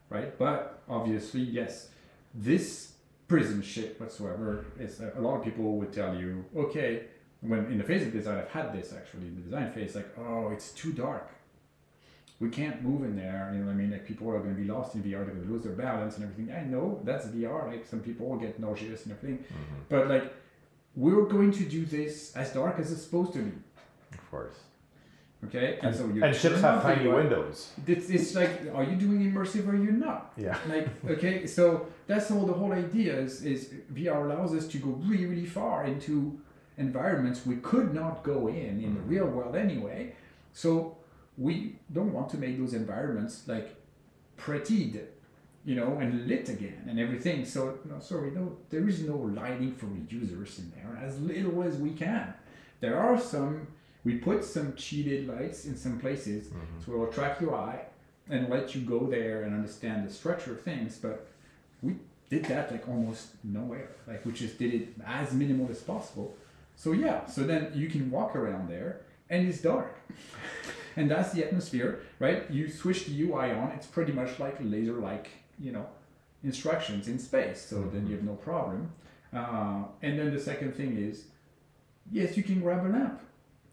Right? 0.10 0.36
But 0.40 0.80
obviously, 0.90 1.42
yes, 1.42 1.90
this 2.34 2.94
prism 3.28 3.62
shit 3.62 4.00
whatsoever 4.00 4.66
is 4.80 5.02
a 5.02 5.20
lot 5.20 5.38
of 5.38 5.44
people 5.44 5.78
would 5.78 5.92
tell 5.92 6.16
you, 6.16 6.46
okay, 6.56 7.04
when 7.42 7.66
in 7.66 7.78
the 7.78 7.84
phase 7.84 8.06
of 8.06 8.14
design, 8.14 8.38
I've 8.38 8.50
had 8.50 8.74
this 8.74 8.94
actually 8.94 9.28
in 9.28 9.36
the 9.36 9.42
design 9.42 9.72
phase, 9.72 9.96
like, 9.96 10.08
oh, 10.18 10.50
it's 10.50 10.72
too 10.72 10.94
dark. 10.94 11.30
We 12.40 12.50
can't 12.50 12.84
move 12.84 13.04
in 13.04 13.16
there. 13.16 13.50
You 13.54 13.60
know 13.60 13.66
what 13.66 13.74
I 13.74 13.76
mean? 13.76 13.92
Like 13.92 14.06
people 14.06 14.30
are 14.30 14.40
going 14.40 14.56
to 14.56 14.62
be 14.62 14.68
lost 14.68 14.96
in 14.96 15.02
VR. 15.02 15.26
They're 15.26 15.34
going 15.34 15.48
to 15.48 15.52
lose 15.52 15.64
their 15.64 15.74
balance 15.74 16.18
and 16.18 16.24
everything. 16.24 16.54
I 16.56 16.62
know 16.62 17.02
that's 17.04 17.26
VR. 17.28 17.68
Like 17.68 17.86
some 17.86 18.00
people 18.00 18.28
will 18.28 18.38
get 18.38 18.60
nauseous 18.60 19.06
and 19.06 19.16
everything. 19.16 19.40
Mm-hmm. 19.40 19.76
But 19.90 20.08
like, 20.08 20.34
we're 20.96 21.26
going 21.26 21.52
to 21.54 21.64
do 21.64 21.86
this 21.86 22.36
as 22.36 22.54
dark 22.54 22.80
as 22.80 22.92
it's 22.92 23.02
supposed 23.02 23.34
to 23.34 23.40
be. 23.40 23.52
Of 24.14 24.32
course. 24.32 24.56
Okay, 25.46 25.78
And, 25.84 25.96
so 25.96 26.08
you 26.08 26.24
and 26.24 26.36
ships 26.36 26.62
have 26.62 26.82
tiny 26.82 27.08
windows. 27.08 27.72
It's, 27.86 28.10
it's 28.10 28.34
like, 28.34 28.74
are 28.74 28.84
you 28.84 28.96
doing 28.96 29.32
immersive 29.32 29.68
or 29.68 29.76
you're 29.76 29.86
you 29.86 29.92
not? 29.92 30.34
Yeah. 30.36 30.58
Like, 30.68 30.88
okay, 31.08 31.46
so 31.46 31.88
that's 32.08 32.32
all 32.32 32.46
the 32.46 32.54
whole 32.54 32.74
idea 32.74 33.16
is, 33.20 33.44
is 33.44 33.72
VR 33.94 34.26
allows 34.26 34.56
us 34.56 34.68
to 34.70 34.80
go 34.80 34.90
really, 34.90 35.28
really 35.28 35.46
far 35.46 35.86
into 35.86 36.40
environments 36.78 37.46
we 37.46 37.58
could 37.58 37.94
not 37.94 38.24
go 38.24 38.48
in 38.48 38.84
in 38.84 38.94
the 38.96 39.02
mm. 39.02 39.10
real 39.10 39.26
world 39.26 39.56
anyway. 39.56 40.14
So 40.54 40.98
we 41.38 41.76
don't 41.94 42.14
want 42.14 42.30
to 42.30 42.38
make 42.38 42.58
those 42.58 42.74
environments 42.74 43.48
like 43.48 43.76
prettied, 44.38 45.02
you 45.66 45.76
know, 45.76 45.98
and 46.00 46.28
lit 46.28 46.50
again 46.50 46.84
and 46.88 47.00
everything. 47.00 47.46
So 47.46 47.80
no, 47.86 48.00
sorry, 48.00 48.32
no, 48.32 48.58
there 48.70 48.88
is 48.88 49.02
no 49.02 49.18
lighting 49.18 49.74
for 49.76 49.86
the 49.86 50.02
users 50.10 50.60
in 50.60 50.72
there 50.76 51.00
as 51.04 51.20
little 51.20 51.64
as 51.64 51.78
we 51.78 51.92
can. 51.92 52.34
There 52.80 52.98
are 52.98 53.20
some. 53.20 53.68
We 54.08 54.16
put 54.16 54.40
some 54.46 54.74
cheated 54.76 55.28
lights 55.28 55.66
in 55.66 55.76
some 55.76 56.00
places 56.00 56.48
Mm-hmm. 56.48 56.80
so 56.84 56.94
it'll 56.94 57.14
track 57.20 57.42
your 57.42 57.54
eye 57.70 57.82
and 58.30 58.42
let 58.56 58.66
you 58.74 58.82
go 58.82 59.00
there 59.18 59.38
and 59.44 59.54
understand 59.60 60.08
the 60.08 60.14
structure 60.22 60.52
of 60.56 60.62
things. 60.62 60.92
But 61.06 61.18
we 61.82 61.92
did 62.30 62.46
that 62.46 62.72
like 62.72 62.88
almost 62.88 63.26
nowhere. 63.44 63.90
Like 64.08 64.26
we 64.26 64.32
just 64.32 64.58
did 64.58 64.74
it 64.80 64.88
as 65.06 65.34
minimal 65.34 65.68
as 65.70 65.82
possible. 65.94 66.28
So 66.84 66.94
yeah, 66.94 67.26
so 67.26 67.40
then 67.44 67.72
you 67.82 67.88
can 67.90 68.10
walk 68.10 68.32
around 68.42 68.70
there 68.70 68.92
and 69.30 69.40
it's 69.50 69.62
dark. 69.62 69.94
and 70.96 71.12
that's 71.12 71.34
the 71.34 71.44
atmosphere, 71.48 71.92
right? 72.20 72.50
You 72.50 72.70
switch 72.70 73.00
the 73.08 73.16
UI 73.24 73.52
on, 73.52 73.68
it's 73.76 73.88
pretty 73.88 74.14
much 74.14 74.40
like 74.40 74.56
laser 74.62 74.94
like, 75.12 75.28
you 75.60 75.72
know, 75.74 75.86
instructions 76.46 77.10
in 77.10 77.20
space. 77.20 77.60
So 77.70 77.76
then 77.94 78.08
you 78.08 78.16
have 78.16 78.24
no 78.24 78.36
problem. 78.36 78.92
Uh, 79.34 79.84
and 80.02 80.18
then 80.18 80.34
the 80.34 80.40
second 80.40 80.72
thing 80.80 80.98
is, 80.98 81.26
yes, 82.10 82.38
you 82.38 82.44
can 82.44 82.62
grab 82.62 82.86
a 82.86 82.90
lamp. 82.90 83.20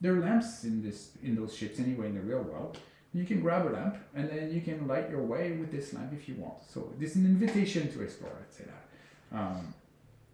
There 0.04 0.14
are 0.14 0.20
lamps 0.20 0.64
in 0.64 0.82
this 0.82 1.12
in 1.22 1.34
those 1.34 1.56
ships 1.56 1.80
anyway 1.80 2.08
in 2.08 2.14
the 2.14 2.20
real 2.20 2.42
world. 2.42 2.76
You 3.14 3.24
can 3.24 3.40
grab 3.40 3.66
a 3.66 3.70
lamp 3.70 3.96
and 4.14 4.28
then 4.28 4.52
you 4.52 4.60
can 4.60 4.86
light 4.86 5.08
your 5.08 5.22
way 5.22 5.52
with 5.52 5.72
this 5.72 5.94
lamp 5.94 6.12
if 6.12 6.28
you 6.28 6.34
want. 6.34 6.58
So 6.68 6.92
this 6.98 7.12
is 7.12 7.16
an 7.16 7.24
invitation 7.24 7.90
to 7.90 8.02
explore. 8.02 8.36
I'd 8.38 8.54
say 8.54 8.64
that. 8.72 9.38
Um, 9.38 9.72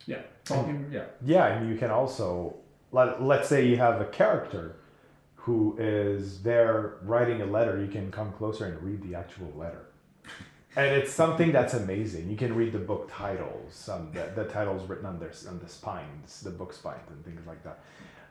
yeah, 0.06 0.22
talking. 0.44 0.90
Yeah, 0.90 1.04
Yeah, 1.24 1.46
and 1.46 1.70
you 1.70 1.76
can 1.76 1.92
also 1.92 2.56
let 2.90 3.22
let's 3.22 3.48
say 3.48 3.64
you 3.64 3.76
have 3.76 4.00
a 4.00 4.06
character 4.06 4.74
who 5.36 5.76
is 5.78 6.42
there 6.42 6.96
writing 7.02 7.40
a 7.40 7.46
letter. 7.46 7.80
You 7.80 7.92
can 7.92 8.10
come 8.10 8.32
closer 8.32 8.64
and 8.64 8.82
read 8.82 9.00
the 9.08 9.16
actual 9.16 9.52
letter, 9.56 9.84
and 10.74 10.86
it's 10.96 11.12
something 11.12 11.52
that's 11.52 11.74
amazing. 11.74 12.28
You 12.28 12.36
can 12.36 12.56
read 12.56 12.72
the 12.72 12.84
book 12.90 13.08
titles, 13.08 13.88
um, 13.88 14.10
the, 14.12 14.32
the 14.34 14.48
titles 14.50 14.88
written 14.88 15.06
on 15.06 15.20
their 15.20 15.32
on 15.46 15.60
the 15.60 15.68
spines, 15.68 16.40
the 16.40 16.50
book 16.50 16.72
spines, 16.72 17.08
and 17.08 17.24
things 17.24 17.46
like 17.46 17.62
that. 17.62 17.78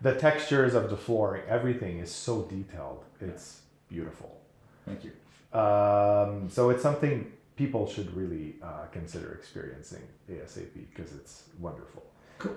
The 0.01 0.15
textures 0.15 0.75
of 0.75 0.89
the 0.89 0.97
flooring, 0.97 1.43
everything 1.47 1.99
is 1.99 2.12
so 2.12 2.43
detailed. 2.43 3.03
It's 3.19 3.62
beautiful. 3.89 4.39
thank 4.85 5.03
you. 5.03 5.12
Um, 5.57 6.49
so 6.49 6.69
it's 6.69 6.83
something 6.83 7.31
people 7.55 7.88
should 7.89 8.15
really 8.15 8.55
uh, 8.63 8.85
consider 8.91 9.33
experiencing 9.33 10.03
ASAP 10.29 10.73
because 10.95 11.13
it's 11.13 11.43
wonderful. 11.59 12.03
Cool. 12.38 12.55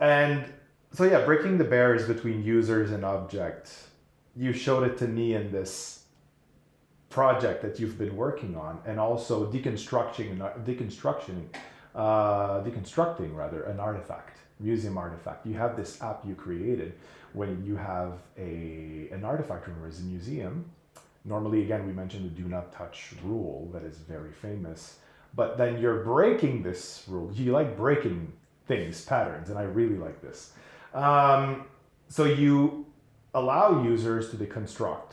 And 0.00 0.44
so 0.92 1.04
yeah, 1.04 1.24
breaking 1.24 1.58
the 1.58 1.64
barriers 1.64 2.06
between 2.06 2.44
users 2.44 2.90
and 2.90 3.04
object. 3.04 3.72
You 4.36 4.52
showed 4.52 4.84
it 4.84 4.98
to 4.98 5.08
me 5.08 5.34
in 5.34 5.50
this 5.50 6.04
project 7.08 7.62
that 7.62 7.78
you've 7.78 7.96
been 7.96 8.16
working 8.16 8.56
on, 8.56 8.80
and 8.84 8.98
also 8.98 9.46
deconstructing, 9.50 10.36
deconstruction, 10.64 11.46
uh, 11.94 12.60
deconstructing 12.62 13.34
rather 13.34 13.62
an 13.62 13.78
artifact, 13.78 14.38
museum 14.60 14.96
artifact. 14.98 15.46
You 15.46 15.54
have 15.54 15.76
this 15.76 16.00
app 16.02 16.24
you 16.26 16.34
created 16.34 16.94
when 17.32 17.64
you 17.64 17.76
have 17.76 18.12
a 18.38 19.08
an 19.12 19.24
artifact 19.24 19.66
room 19.66 19.82
or 19.82 19.88
as 19.88 20.00
a 20.00 20.04
museum. 20.04 20.64
Normally, 21.24 21.62
again, 21.62 21.86
we 21.86 21.92
mentioned 21.92 22.24
the 22.24 22.42
do 22.42 22.48
not 22.48 22.72
touch 22.72 23.12
rule 23.24 23.70
that 23.72 23.82
is 23.82 23.96
very 23.96 24.32
famous, 24.32 24.98
but 25.34 25.56
then 25.56 25.80
you're 25.80 26.04
breaking 26.04 26.62
this 26.62 27.04
rule. 27.08 27.30
You 27.32 27.52
like 27.52 27.76
breaking 27.76 28.32
things, 28.66 29.04
patterns, 29.04 29.48
and 29.48 29.58
I 29.58 29.62
really 29.62 29.96
like 29.96 30.20
this. 30.20 30.52
Um, 30.92 31.64
so 32.08 32.24
you 32.24 32.86
allow 33.32 33.82
users 33.82 34.30
to 34.30 34.36
deconstruct 34.36 35.12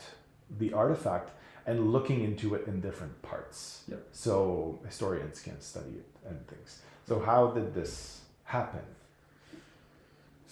the 0.58 0.72
artifact 0.72 1.30
and 1.66 1.92
looking 1.92 2.22
into 2.24 2.54
it 2.54 2.66
in 2.66 2.80
different 2.80 3.20
parts. 3.22 3.84
Yep. 3.88 4.06
So 4.12 4.80
historians 4.84 5.40
can 5.40 5.60
study 5.60 5.90
it 5.90 6.06
and 6.28 6.46
things. 6.46 6.82
So 7.06 7.20
how 7.20 7.48
did 7.48 7.74
this 7.74 8.20
happen? 8.44 8.82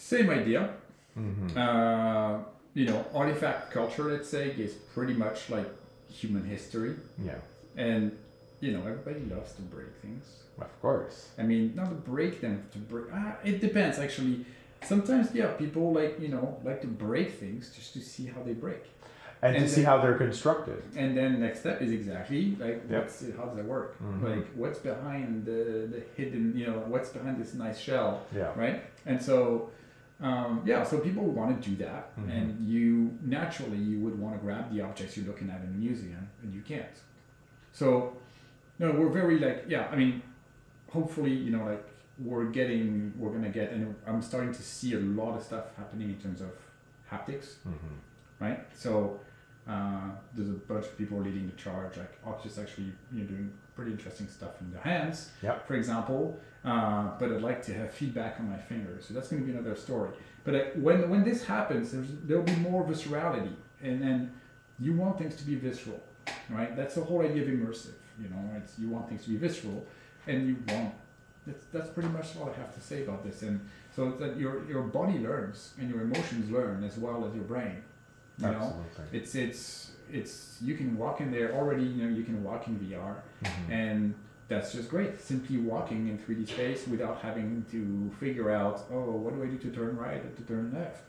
Same 0.00 0.30
idea. 0.30 0.70
Mm-hmm. 1.18 1.56
Uh, 1.58 2.38
you 2.72 2.86
know, 2.86 3.04
artifact 3.14 3.70
culture, 3.70 4.04
let's 4.04 4.28
say, 4.28 4.48
is 4.50 4.72
pretty 4.94 5.12
much 5.12 5.50
like 5.50 5.68
human 6.10 6.44
history, 6.44 6.94
Yeah, 7.22 7.34
and 7.76 8.16
you 8.60 8.72
know, 8.72 8.80
everybody 8.80 9.20
loves 9.34 9.52
to 9.54 9.62
break 9.62 9.92
things. 10.02 10.24
of 10.60 10.72
course. 10.80 11.28
I 11.38 11.42
mean, 11.42 11.72
not 11.74 11.88
to 11.90 11.96
break 12.12 12.40
them, 12.40 12.62
to 12.72 12.78
break. 12.78 13.06
Ah, 13.12 13.36
it 13.44 13.60
depends 13.60 13.98
actually. 13.98 14.46
Sometimes, 14.82 15.34
yeah, 15.34 15.48
people 15.64 15.92
like 15.92 16.18
you 16.24 16.28
know 16.28 16.46
like 16.64 16.80
to 16.80 16.86
break 16.86 17.28
things 17.42 17.70
just 17.76 17.92
to 17.94 18.00
see 18.00 18.26
how 18.34 18.42
they 18.42 18.54
break. 18.54 18.84
And, 19.42 19.56
And 19.56 19.64
to 19.66 19.70
see 19.76 19.82
how 19.90 19.96
they're 20.02 20.18
constructed. 20.26 20.82
And 20.96 21.16
then 21.16 21.40
next 21.40 21.60
step 21.60 21.80
is 21.82 21.92
exactly 21.92 22.42
like 22.64 22.78
Yep. 22.90 23.02
what's 23.02 23.16
how 23.38 23.44
does 23.48 23.56
that 23.56 23.66
work? 23.76 23.90
Mhm. 24.02 24.22
Like 24.30 24.46
what's 24.60 24.78
behind 24.90 25.44
the 25.50 25.60
the 25.94 26.00
hidden 26.16 26.44
you 26.58 26.66
know 26.68 26.78
what's 26.92 27.10
behind 27.16 27.34
this 27.42 27.52
nice 27.64 27.78
shell, 27.86 28.10
Yeah. 28.40 28.52
right? 28.62 28.78
And 29.10 29.18
so 29.28 29.70
um, 30.20 30.62
yeah, 30.66 30.82
so 30.84 30.98
people 30.98 31.24
want 31.24 31.62
to 31.62 31.70
do 31.70 31.76
that, 31.84 32.14
Mhm. 32.18 32.30
and 32.30 32.46
you 32.66 33.16
naturally 33.22 33.78
you 33.78 34.00
would 34.00 34.18
want 34.18 34.34
to 34.36 34.40
grab 34.40 34.72
the 34.72 34.80
objects 34.82 35.16
you're 35.16 35.26
looking 35.26 35.48
at 35.50 35.60
in 35.62 35.68
a 35.68 35.78
museum, 35.86 36.28
and 36.42 36.52
you 36.54 36.60
can't. 36.62 36.96
So 37.72 38.16
no, 38.78 38.92
we're 38.92 39.08
very 39.20 39.38
like 39.38 39.64
yeah. 39.68 39.88
I 39.92 39.96
mean, 39.96 40.22
hopefully 40.88 41.32
you 41.32 41.50
know 41.50 41.64
like 41.64 41.84
we're 42.18 42.46
getting 42.46 43.12
we're 43.18 43.30
gonna 43.32 43.48
get, 43.48 43.72
and 43.72 43.94
I'm 44.06 44.20
starting 44.20 44.52
to 44.52 44.62
see 44.62 44.94
a 44.94 45.00
lot 45.00 45.36
of 45.36 45.42
stuff 45.42 45.64
happening 45.76 46.10
in 46.10 46.16
terms 46.16 46.40
of 46.42 46.50
haptics 47.10 47.54
Mm-hmm. 47.66 47.96
right? 48.44 48.60
So 48.74 49.20
uh, 49.70 50.10
there's 50.34 50.50
a 50.50 50.60
bunch 50.72 50.86
of 50.86 50.94
people 50.98 51.18
leading 51.20 51.46
the 51.52 51.56
charge. 51.56 51.96
Like 51.96 52.14
Oculus 52.26 52.58
actually, 52.58 52.92
you 53.12 53.20
know, 53.20 53.26
doing 53.32 53.52
pretty 53.76 53.92
interesting 53.92 54.28
stuff 54.28 54.54
in 54.60 54.70
their 54.72 54.82
hands, 54.82 55.30
Yep. 55.42 55.66
for 55.68 55.74
example. 55.74 56.38
Uh, 56.64 57.04
but 57.18 57.26
I'd 57.32 57.42
like 57.50 57.62
to 57.68 57.72
have 57.80 57.90
feedback 57.92 58.32
on 58.40 58.50
my 58.50 58.58
fingers, 58.58 59.06
so 59.06 59.14
that's 59.14 59.28
going 59.28 59.40
to 59.42 59.46
be 59.50 59.56
another 59.56 59.76
story. 59.76 60.10
But 60.44 60.54
uh, 60.54 60.58
when 60.86 61.08
when 61.12 61.22
this 61.24 61.40
happens, 61.44 61.92
there's 61.92 62.08
there'll 62.26 62.42
be 62.54 62.56
more 62.70 62.82
viscerality, 62.84 63.54
and 63.82 64.02
then 64.04 64.18
you 64.78 64.92
want 65.02 65.18
things 65.18 65.34
to 65.36 65.44
be 65.44 65.54
visceral, 65.54 66.00
right? 66.50 66.72
That's 66.78 66.94
the 66.96 67.04
whole 67.08 67.22
idea 67.22 67.42
of 67.44 67.48
immersive. 67.48 67.98
You 68.22 68.28
know, 68.32 68.42
it's 68.58 68.72
you 68.78 68.88
want 68.94 69.08
things 69.08 69.22
to 69.24 69.30
be 69.30 69.36
visceral, 69.36 69.86
and 70.26 70.38
you 70.48 70.56
want. 70.74 70.94
That's, 71.46 71.64
that's 71.72 71.88
pretty 71.88 72.10
much 72.10 72.36
all 72.36 72.50
I 72.54 72.58
have 72.62 72.74
to 72.74 72.80
say 72.82 73.02
about 73.04 73.24
this. 73.24 73.40
And 73.42 73.56
so 73.96 74.10
that 74.20 74.36
your 74.42 74.54
your 74.72 74.82
body 74.82 75.18
learns 75.28 75.72
and 75.78 75.88
your 75.90 76.02
emotions 76.02 76.50
learn 76.50 76.84
as 76.84 76.98
well 76.98 77.18
as 77.26 77.34
your 77.34 77.44
brain. 77.44 77.76
You 78.40 78.46
know, 78.46 78.74
it's 79.12 79.34
it's 79.34 79.90
it's 80.10 80.56
you 80.62 80.74
can 80.74 80.96
walk 80.96 81.20
in 81.20 81.30
there 81.30 81.52
already. 81.54 81.84
You 81.84 82.04
know, 82.08 82.14
you 82.16 82.24
can 82.24 82.42
walk 82.42 82.66
in 82.68 82.78
VR, 82.78 83.14
Mhm. 83.42 83.70
and 83.70 84.14
that's 84.48 84.72
just 84.72 84.88
great. 84.88 85.20
Simply 85.20 85.58
walking 85.58 86.08
in 86.08 86.18
3D 86.18 86.46
space 86.46 86.86
without 86.88 87.18
having 87.20 87.64
to 87.70 88.10
figure 88.18 88.50
out, 88.50 88.84
oh, 88.90 89.12
what 89.12 89.34
do 89.34 89.42
I 89.42 89.46
do 89.46 89.58
to 89.58 89.70
turn 89.70 89.96
right 89.96 90.20
or 90.24 90.30
to 90.30 90.42
turn 90.42 90.72
left, 90.74 91.02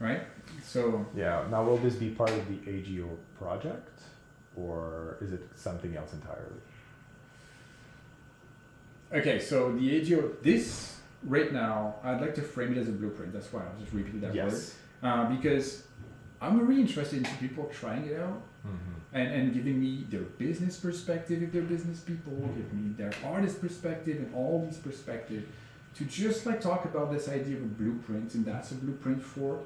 right? 0.00 0.22
So 0.64 1.06
Yeah. 1.14 1.46
Now, 1.50 1.62
will 1.64 1.76
this 1.76 1.94
be 1.94 2.10
part 2.10 2.30
of 2.30 2.42
the 2.48 2.58
AGO 2.68 3.08
project, 3.38 4.00
or 4.56 5.16
is 5.20 5.32
it 5.32 5.42
something 5.54 5.96
else 5.96 6.12
entirely? 6.12 6.60
okay, 9.12 9.38
so 9.38 9.72
the 9.72 9.96
AGO 9.96 10.32
this 10.42 10.96
right 11.24 11.52
now, 11.52 11.96
I'd 12.02 12.20
like 12.20 12.34
to 12.36 12.42
frame 12.42 12.72
it 12.72 12.78
as 12.78 12.88
a 12.88 12.92
blueprint. 12.92 13.32
That's 13.32 13.52
why 13.52 13.60
I'll 13.62 13.78
just 13.80 13.92
repeat 13.92 14.20
that 14.22 14.34
word. 14.34 14.62
Uh, 15.02 15.28
because 15.36 15.84
I'm 16.40 16.66
really 16.66 16.80
interested 16.80 17.18
in 17.18 17.36
people 17.36 17.70
trying 17.72 18.06
it 18.06 18.18
out 18.18 18.42
mm-hmm. 18.66 18.92
and, 19.12 19.34
and 19.34 19.54
giving 19.54 19.80
me 19.80 20.06
their 20.08 20.20
business 20.20 20.76
perspective 20.78 21.42
if 21.42 21.52
they're 21.52 21.62
business 21.62 22.00
people, 22.00 22.32
mm-hmm. 22.32 22.56
give 22.56 22.72
me 22.72 22.94
their 22.96 23.12
artist 23.24 23.60
perspective 23.60 24.16
and 24.16 24.34
all 24.34 24.64
these 24.64 24.78
perspectives 24.78 25.46
to 25.96 26.04
just 26.04 26.46
like 26.46 26.60
talk 26.60 26.84
about 26.84 27.12
this 27.12 27.28
idea 27.28 27.56
of 27.56 27.62
a 27.62 27.66
blueprint 27.66 28.34
and 28.34 28.44
that's 28.44 28.70
a 28.70 28.74
blueprint 28.74 29.22
for 29.22 29.60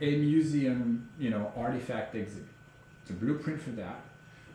a 0.00 0.16
museum, 0.16 1.08
you 1.18 1.30
know, 1.30 1.52
artifact 1.56 2.14
exhibit. 2.14 2.48
It's 3.02 3.10
a 3.10 3.14
blueprint 3.14 3.60
for 3.60 3.70
that, 3.70 4.00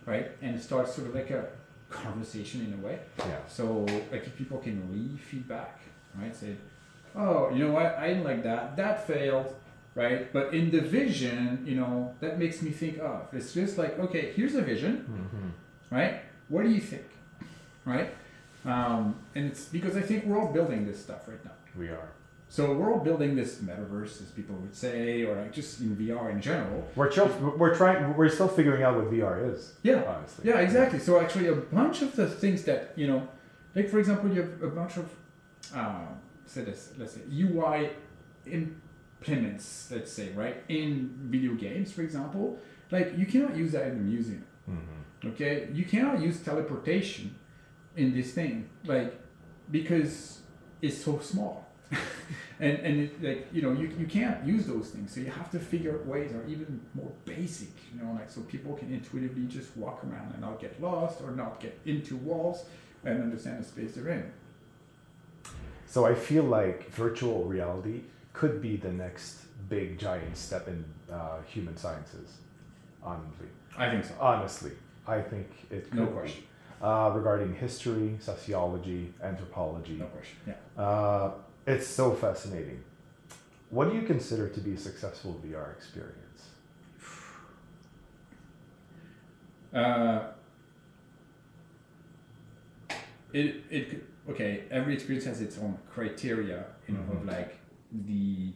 right? 0.06 0.32
And 0.42 0.56
it 0.56 0.62
starts 0.62 0.94
sort 0.94 1.08
of 1.08 1.16
like 1.16 1.30
a 1.32 1.46
conversation 1.90 2.66
in 2.66 2.74
a 2.74 2.86
way. 2.86 3.00
Yeah. 3.20 3.38
So 3.48 3.86
like 4.12 4.26
if 4.26 4.36
people 4.38 4.60
can 4.60 4.92
leave 4.92 5.20
feedback, 5.20 5.80
right? 6.20 6.36
Say, 6.36 6.56
oh, 7.16 7.50
you 7.52 7.66
know 7.66 7.74
what, 7.74 7.98
I 7.98 8.10
didn't 8.10 8.24
like 8.24 8.44
that. 8.44 8.76
That 8.76 9.08
failed, 9.08 9.56
right? 9.96 10.32
But 10.32 10.54
in 10.54 10.72
the 10.72 10.82
vision, 10.82 11.64
you 11.66 11.76
know, 11.76 12.16
that 12.20 12.40
makes 12.40 12.62
me 12.62 12.72
think 12.72 13.00
of. 13.00 13.28
It's 13.34 13.54
just 13.54 13.78
like, 13.78 13.98
okay, 14.00 14.32
here's 14.36 14.56
a 14.56 14.62
vision, 14.62 15.06
Mm-hmm. 15.10 15.96
right? 15.96 16.22
What 16.48 16.64
do 16.64 16.70
you 16.70 16.82
think, 16.82 17.06
right? 17.86 18.12
Um, 18.66 19.16
and 19.36 19.46
it's 19.46 19.66
because 19.66 19.96
I 19.96 20.02
think 20.02 20.26
we're 20.26 20.40
all 20.40 20.52
building 20.52 20.86
this 20.86 21.00
stuff 21.02 21.28
right 21.28 21.44
now. 21.46 21.52
We 21.78 21.88
are. 21.90 22.10
So 22.52 22.74
we're 22.74 22.92
all 22.92 23.00
building 23.00 23.36
this 23.36 23.58
metaverse, 23.58 24.22
as 24.24 24.32
people 24.36 24.56
would 24.56 24.76
say, 24.76 25.24
or 25.24 25.36
like 25.36 25.54
just 25.54 25.82
in 25.82 25.96
VR 25.96 26.32
in 26.32 26.42
general. 26.42 26.88
We're 26.96 27.12
tr- 27.12 27.26
we're 27.60 27.76
trying. 27.76 28.18
We're 28.18 28.28
still 28.30 28.48
figuring 28.48 28.82
out 28.82 28.96
what 28.96 29.12
VR 29.12 29.54
is. 29.54 29.74
Yeah, 29.84 30.02
Honestly. 30.08 30.50
Yeah, 30.50 30.58
exactly. 30.60 30.98
So 30.98 31.20
actually, 31.22 31.48
a 31.48 31.54
bunch 31.56 32.02
of 32.02 32.16
the 32.16 32.28
things 32.28 32.64
that 32.64 32.94
you 32.96 33.06
know, 33.06 33.28
like 33.76 33.88
for 33.90 34.00
example, 34.00 34.30
you 34.34 34.42
have 34.42 34.64
a 34.64 34.68
bunch 34.68 34.98
of, 34.98 35.08
uh, 35.76 36.08
say 36.48 36.64
this, 36.64 36.92
let's 36.98 37.14
say 37.14 37.22
UI 37.32 37.92
implements, 39.20 39.90
let's 39.92 40.12
say, 40.12 40.30
right, 40.30 40.64
in 40.68 41.12
video 41.24 41.54
games, 41.54 41.92
for 41.92 42.02
example. 42.02 42.58
Like 42.92 43.18
you 43.18 43.26
cannot 43.26 43.56
use 43.56 43.72
that 43.74 43.88
in 43.88 43.92
a 43.92 43.96
museum. 43.96 44.46
Mm-hmm. 44.70 45.30
Okay, 45.30 45.68
you 45.74 45.86
cannot 45.86 46.22
use 46.22 46.40
teleportation 46.42 47.36
in 47.96 48.14
this 48.14 48.34
thing, 48.34 48.70
like 48.86 49.20
because 49.70 50.40
it's 50.82 51.04
so 51.04 51.20
small. 51.20 51.68
and 52.60 52.78
and 52.80 53.00
it, 53.00 53.24
like 53.24 53.48
you 53.52 53.64
know 53.64 53.72
you, 53.72 53.92
you 53.98 54.06
can't 54.06 54.46
use 54.46 54.68
those 54.68 54.90
things 54.90 55.12
so 55.12 55.20
you 55.20 55.26
have 55.32 55.50
to 55.50 55.58
figure 55.58 55.96
out 55.96 56.06
ways 56.06 56.32
that 56.32 56.38
are 56.38 56.48
even 56.48 56.80
more 56.94 57.12
basic 57.26 57.70
you 57.92 58.00
know 58.00 58.12
like 58.12 58.30
so 58.30 58.42
people 58.42 58.76
can 58.76 58.94
intuitively 58.94 59.44
just 59.48 59.76
walk 59.76 60.04
around 60.04 60.32
and 60.34 60.40
not 60.40 60.60
get 60.60 60.80
lost 60.80 61.20
or 61.22 61.32
not 61.32 61.60
get 61.60 61.76
into 61.88 62.16
walls 62.18 62.66
and 63.06 63.24
understand 63.24 63.60
the 63.60 63.68
space 63.68 63.96
they're 63.96 64.10
in 64.10 64.32
So 65.88 66.06
I 66.06 66.14
feel 66.14 66.44
like 66.44 66.92
virtual 66.92 67.46
reality 67.46 68.02
could 68.34 68.62
be 68.62 68.78
the 68.78 68.92
next 68.92 69.46
big 69.70 69.98
giant 70.00 70.38
step 70.38 70.68
in 70.68 70.86
uh, 71.12 71.42
human 71.48 71.76
sciences. 71.78 72.38
Honestly, 73.04 73.48
i 73.78 73.90
think 73.90 74.04
so 74.06 74.14
honestly, 74.20 74.72
I 75.08 75.22
think 75.22 75.48
it 75.72 75.90
could 75.90 76.00
no 76.00 76.08
question 76.08 76.44
Uh, 76.82 77.12
regarding 77.14 77.54
history, 77.56 78.16
sociology, 78.20 79.14
anthropology, 79.22 79.98
no 80.00 80.06
question 80.06 80.38
yeah 80.48 80.84
uh, 80.84 81.32
it's 81.68 81.88
so 81.88 82.14
fascinating. 82.14 82.82
What 83.70 83.90
do 83.90 83.96
you 83.96 84.04
consider 84.04 84.48
to 84.50 84.60
be 84.62 84.74
a 84.74 84.78
successful 84.78 85.40
VR 85.44 85.72
experience? 85.78 86.42
Uh, 89.74 90.20
it 93.34 93.64
it 93.70 94.04
okay. 94.30 94.64
Every 94.72 94.94
experience 94.94 95.26
has 95.26 95.42
its 95.42 95.58
own 95.60 95.78
criteria, 95.94 96.66
you 96.88 96.96
know, 96.96 97.02
of 97.12 97.22
Mhm. 97.24 97.28
like 97.28 97.59
the 97.92 98.54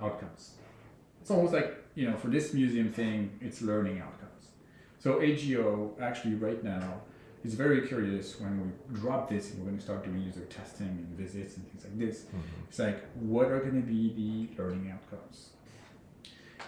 outcomes. 0.00 0.54
It's 1.20 1.30
almost 1.30 1.52
like 1.52 1.78
you 1.98 2.08
know, 2.08 2.16
for 2.16 2.28
this 2.28 2.54
museum 2.54 2.92
thing, 2.92 3.36
it's 3.40 3.60
learning 3.60 4.00
outcomes. 4.00 4.50
So 5.00 5.20
AGO 5.20 5.96
actually 6.00 6.36
right 6.36 6.62
now 6.62 7.00
is 7.42 7.54
very 7.54 7.88
curious 7.88 8.38
when 8.40 8.60
we 8.60 9.00
drop 9.00 9.28
this 9.28 9.50
and 9.50 9.60
we're 9.60 9.66
going 9.66 9.78
to 9.78 9.84
start 9.84 10.04
doing 10.04 10.22
user 10.22 10.44
testing 10.44 10.86
and 10.86 11.08
visits 11.18 11.56
and 11.56 11.68
things 11.68 11.82
like 11.84 11.98
this. 11.98 12.26
It's 12.68 12.78
like, 12.78 13.04
what 13.14 13.46
are 13.48 13.58
going 13.58 13.82
to 13.82 13.86
be 13.86 14.48
the 14.56 14.62
learning 14.62 14.92
outcomes? 14.92 15.50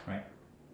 Right? 0.06 0.24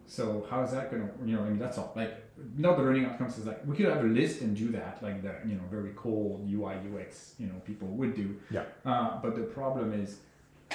So 0.06 0.46
how 0.48 0.62
is 0.62 0.70
that 0.70 0.90
going 0.90 1.06
to, 1.06 1.12
you 1.28 1.36
know, 1.36 1.42
I 1.42 1.48
mean, 1.48 1.58
that's 1.58 1.76
all. 1.76 1.92
Like, 1.94 2.14
not 2.56 2.78
the 2.78 2.82
learning 2.82 3.04
outcomes 3.06 3.36
is 3.36 3.44
like, 3.44 3.60
we 3.66 3.76
could 3.76 3.86
have 3.86 4.04
a 4.04 4.08
list 4.08 4.40
and 4.40 4.56
do 4.56 4.70
that, 4.72 5.02
like 5.02 5.22
the, 5.22 5.34
you 5.46 5.56
know, 5.56 5.64
very 5.70 5.92
cool 5.96 6.46
UI, 6.50 6.76
UX, 6.94 7.34
you 7.38 7.46
know, 7.46 7.60
people 7.66 7.88
would 7.88 8.14
do. 8.14 8.36
Yeah. 8.50 8.64
Uh, 8.86 9.20
but 9.20 9.34
the 9.34 9.42
problem 9.42 9.92
is, 9.92 10.18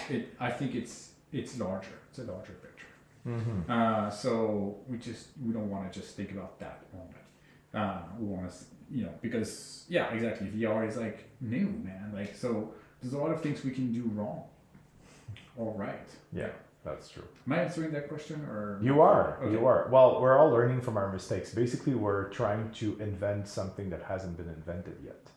it. 0.10 0.34
I 0.40 0.52
think 0.52 0.76
it's 0.76 1.12
it's 1.32 1.58
larger. 1.60 2.00
It's 2.10 2.20
a 2.20 2.24
larger 2.24 2.54
picture. 2.54 2.88
Mm-hmm. 3.28 3.72
Uh, 3.72 4.10
so 4.10 4.78
we 4.88 4.98
just 4.98 5.28
we 5.46 5.54
don't 5.54 5.70
want 5.70 5.92
to 5.92 6.00
just 6.00 6.16
think 6.16 6.32
about 6.32 6.60
that 6.60 6.84
only. 6.94 7.16
Uh, 7.74 8.02
we 8.20 8.28
want 8.28 8.50
to, 8.50 8.58
you 8.90 9.04
know, 9.06 9.14
because 9.22 9.86
yeah, 9.88 10.12
exactly. 10.14 10.48
VR 10.48 10.88
is 10.88 10.98
like 10.98 11.30
new, 11.40 11.68
man. 11.84 12.12
Like 12.14 12.36
so, 12.36 12.74
there's 13.02 13.14
a 13.14 13.18
lot 13.18 13.32
of 13.32 13.42
things 13.42 13.64
we 13.64 13.72
can 13.72 13.94
do 13.94 14.10
wrong. 14.14 14.44
All 15.58 15.76
right. 15.78 16.10
Yeah, 16.34 16.50
that's 16.84 17.10
true. 17.10 17.24
Am 17.46 17.54
I 17.54 17.64
answering 17.64 17.92
that 17.92 18.10
question 18.10 18.42
or 18.46 18.80
You 18.82 19.02
are. 19.02 19.38
Okay. 19.42 19.52
You 19.52 19.66
are. 19.68 19.88
Well, 19.92 20.20
we're 20.22 20.38
all 20.38 20.50
learning 20.50 20.82
from 20.82 20.98
our 20.98 21.12
mistakes. 21.12 21.54
Basically, 21.54 21.94
we're 21.94 22.30
trying 22.30 22.72
to 22.72 22.98
invent 23.00 23.48
something 23.48 23.90
that 23.90 24.04
hasn't 24.04 24.38
been 24.38 24.50
invented 24.50 24.98
yet. 25.04 25.30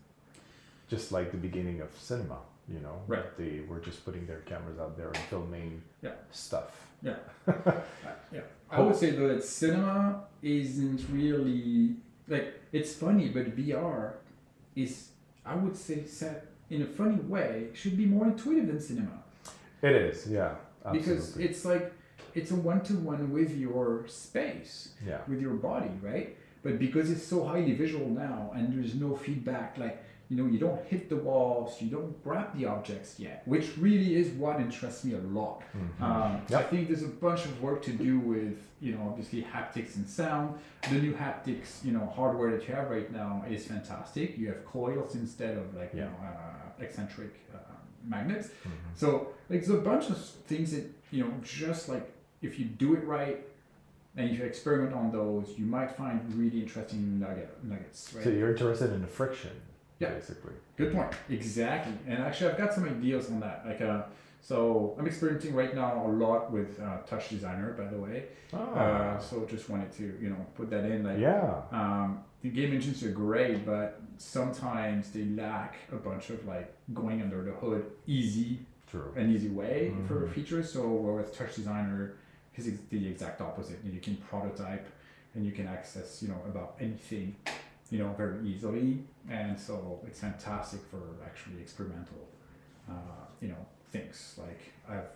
Just 0.89 1.13
like 1.13 1.31
the 1.31 1.37
beginning 1.37 1.81
of 1.81 1.89
cinema, 1.99 2.39
you 2.69 2.81
know. 2.81 3.03
Right. 3.07 3.37
They 3.37 3.61
were 3.69 3.81
just 3.81 4.05
putting 4.05 4.27
their 4.27 4.41
cameras 4.41 4.79
out 4.79 4.97
there 4.97 5.09
and 5.09 5.19
filming 5.31 5.83
Yeah. 6.03 6.13
stuff. 6.31 6.89
Yeah. 7.03 7.17
Uh, 7.47 7.73
yeah. 8.33 8.41
I 8.71 8.81
would 8.81 8.97
say 8.97 9.11
though 9.11 9.29
that 9.29 9.45
cinema 9.45 10.25
isn't 10.43 11.05
really 11.13 11.97
like 12.27 12.61
it's 12.73 12.95
funny, 12.95 13.29
but 13.29 13.57
VR 13.57 14.15
is 14.75 15.11
I 15.45 15.55
would 15.55 15.77
say 15.77 16.05
set 16.07 16.47
in 16.71 16.83
a 16.83 16.87
funny 16.87 17.17
way 17.17 17.69
should 17.75 17.97
be 17.97 18.07
more 18.07 18.27
intuitive 18.27 18.67
than 18.69 18.81
cinema. 18.81 19.23
It 19.83 19.95
is, 19.95 20.27
yeah. 20.31 20.55
because 20.93 21.37
it's 21.37 21.65
like 21.65 21.93
it's 22.35 22.51
a 22.51 22.57
one-to-one 22.57 23.33
with 23.33 23.57
your 23.57 24.07
space 24.09 24.91
yeah. 25.07 25.19
with 25.29 25.41
your 25.41 25.55
body 25.55 25.91
right 26.03 26.37
but 26.63 26.79
because 26.79 27.11
it's 27.11 27.23
so 27.25 27.45
highly 27.45 27.73
visual 27.73 28.09
now 28.09 28.51
and 28.55 28.73
there's 28.77 28.95
no 28.95 29.15
feedback 29.15 29.79
like 29.79 30.03
you 30.31 30.37
know 30.39 30.47
you 30.47 30.59
don't 30.59 30.83
hit 30.87 31.09
the 31.09 31.17
walls 31.17 31.81
you 31.83 31.91
don't 31.91 32.13
grab 32.25 32.57
the 32.59 32.65
objects 32.65 33.19
yet 33.19 33.43
which 33.47 33.77
really 33.79 34.15
is 34.17 34.29
what 34.43 34.59
interests 34.61 35.05
me 35.05 35.13
a 35.15 35.19
lot 35.19 35.63
Mhm. 35.77 36.03
um, 36.03 36.41
Yep. 36.49 36.61
i 36.61 36.63
think 36.71 36.89
there's 36.89 37.03
a 37.03 37.09
bunch 37.27 37.45
of 37.45 37.63
work 37.63 37.83
to 37.83 37.93
do 37.93 38.19
with 38.19 38.57
you 38.81 38.93
know 38.95 39.03
obviously 39.11 39.43
haptics 39.43 39.97
and 39.97 40.09
sound 40.09 40.47
the 40.91 40.99
new 41.07 41.13
haptics 41.15 41.85
you 41.85 41.93
know 41.93 42.07
hardware 42.17 42.51
that 42.53 42.67
you 42.67 42.75
have 42.75 42.89
right 42.91 43.11
now 43.13 43.45
is 43.51 43.67
fantastic 43.67 44.39
you 44.39 44.47
have 44.49 44.65
coils 44.65 45.15
instead 45.15 45.57
of 45.59 45.75
like 45.75 45.93
you 45.95 46.01
know 46.01 46.17
uh, 46.31 46.83
eccentric 46.85 47.33
uh, 47.55 47.59
magnets 48.07 48.49
Mhm. 48.49 48.71
so 48.95 49.09
like 49.51 49.61
there's 49.61 49.71
a 49.71 49.87
bunch 49.93 50.09
of 50.11 50.17
things 50.51 50.73
that 50.75 50.85
you 51.11 51.23
know 51.23 51.31
just 51.43 51.89
like 51.89 52.07
if 52.41 52.59
you 52.59 52.65
do 52.85 52.95
it 52.95 53.05
right 53.05 53.39
and 54.17 54.31
if 54.31 54.39
you 54.39 54.45
experiment 54.45 54.95
on 54.95 55.11
those, 55.11 55.47
you 55.59 55.67
might 55.67 55.91
find 55.91 56.21
really 56.37 56.61
interesting 56.63 57.19
nugget 57.19 57.51
nuggets. 57.65 58.13
Right. 58.15 58.23
So 58.23 58.31
you're 58.31 58.51
interested 58.53 58.93
in 58.93 59.01
the 59.01 59.09
friction, 59.09 59.51
Yeah. 60.05 60.15
basically. 60.15 60.53
Good 60.77 60.93
point. 60.93 61.13
Exactly. 61.29 61.95
And 62.09 62.23
actually, 62.23 62.51
I've 62.51 62.59
got 62.59 62.73
some 62.75 62.85
ideas 62.85 63.31
on 63.31 63.41
that. 63.41 63.65
Like, 63.67 63.81
uh, 63.81 64.03
so 64.41 64.95
I'm 64.99 65.07
experimenting 65.07 65.55
right 65.55 65.75
now 65.75 66.05
a 66.07 66.11
lot 66.25 66.51
with 66.53 66.79
uh, 66.81 66.99
Touch 67.07 67.29
Designer, 67.31 67.73
by 67.73 67.87
the 67.87 67.99
way. 68.07 68.25
Ah, 68.53 68.59
Uh, 68.59 69.19
so 69.19 69.47
just 69.55 69.69
wanted 69.71 69.91
to 70.01 70.05
you 70.23 70.31
know 70.33 70.43
put 70.57 70.69
that 70.71 70.85
in. 70.85 71.03
Like, 71.05 71.19
yeah. 71.19 71.63
um, 71.73 72.09
the 72.43 72.51
game 72.51 72.73
engines 72.73 73.03
are 73.07 73.11
great, 73.27 73.65
but 73.65 74.01
sometimes 74.19 75.11
they 75.15 75.25
lack 75.25 75.77
a 75.93 75.97
bunch 75.97 76.31
of 76.31 76.45
like 76.47 76.69
going 76.93 77.23
under 77.23 77.41
the 77.43 77.53
hood 77.53 77.83
easy 78.07 78.59
True. 78.91 79.11
an 79.17 79.31
easy 79.35 79.49
way 79.49 79.93
for 80.09 80.17
Mhm. 80.27 80.33
features. 80.35 80.67
So 80.73 80.83
with 80.89 81.37
Touch 81.39 81.55
Designer 81.61 82.01
is 82.57 82.67
the 82.91 83.09
exact 83.13 83.41
opposite. 83.41 83.79
You 83.85 84.01
can 84.07 84.17
prototype 84.31 84.87
and 85.35 85.45
you 85.47 85.53
can 85.59 85.67
access, 85.67 86.23
you 86.23 86.29
know, 86.29 86.41
about 86.53 86.71
anything, 86.87 87.35
you 87.91 87.99
know, 87.99 88.13
very 88.17 88.47
easily. 88.49 89.05
And 89.31 89.59
so 89.59 90.01
it's 90.07 90.21
fantastic 90.21 90.81
for 90.91 91.01
actually 91.25 91.61
experimental, 91.61 92.29
uh, 92.89 92.93
you 93.41 93.49
know, 93.49 93.67
things. 93.91 94.39
Like 94.39 94.61
I've, 94.89 95.09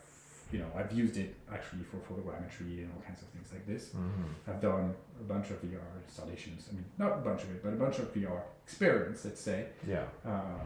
you 0.53 0.59
know, 0.61 0.71
I've 0.77 0.93
used 0.93 1.17
it 1.17 1.35
actually 1.53 1.83
for 1.85 1.97
photogrammetry 1.99 2.79
and 2.83 2.91
all 2.95 3.03
kinds 3.03 3.21
of 3.23 3.29
things 3.29 3.51
like 3.53 3.67
this. 3.67 3.91
Mhm. 3.91 4.25
I've 4.49 4.61
done 4.61 4.95
a 5.21 5.25
bunch 5.25 5.51
of 5.51 5.61
VR 5.63 5.83
installations. 6.07 6.69
I 6.71 6.75
mean, 6.75 6.85
not 6.99 7.13
a 7.19 7.21
bunch 7.21 7.43
of 7.43 7.51
it, 7.51 7.63
but 7.63 7.73
a 7.73 7.77
bunch 7.77 7.99
of 7.99 8.13
VR 8.15 8.43
experience, 8.65 9.25
let's 9.25 9.41
say. 9.41 9.67
Yeah. 9.87 10.05
Uh, 10.25 10.61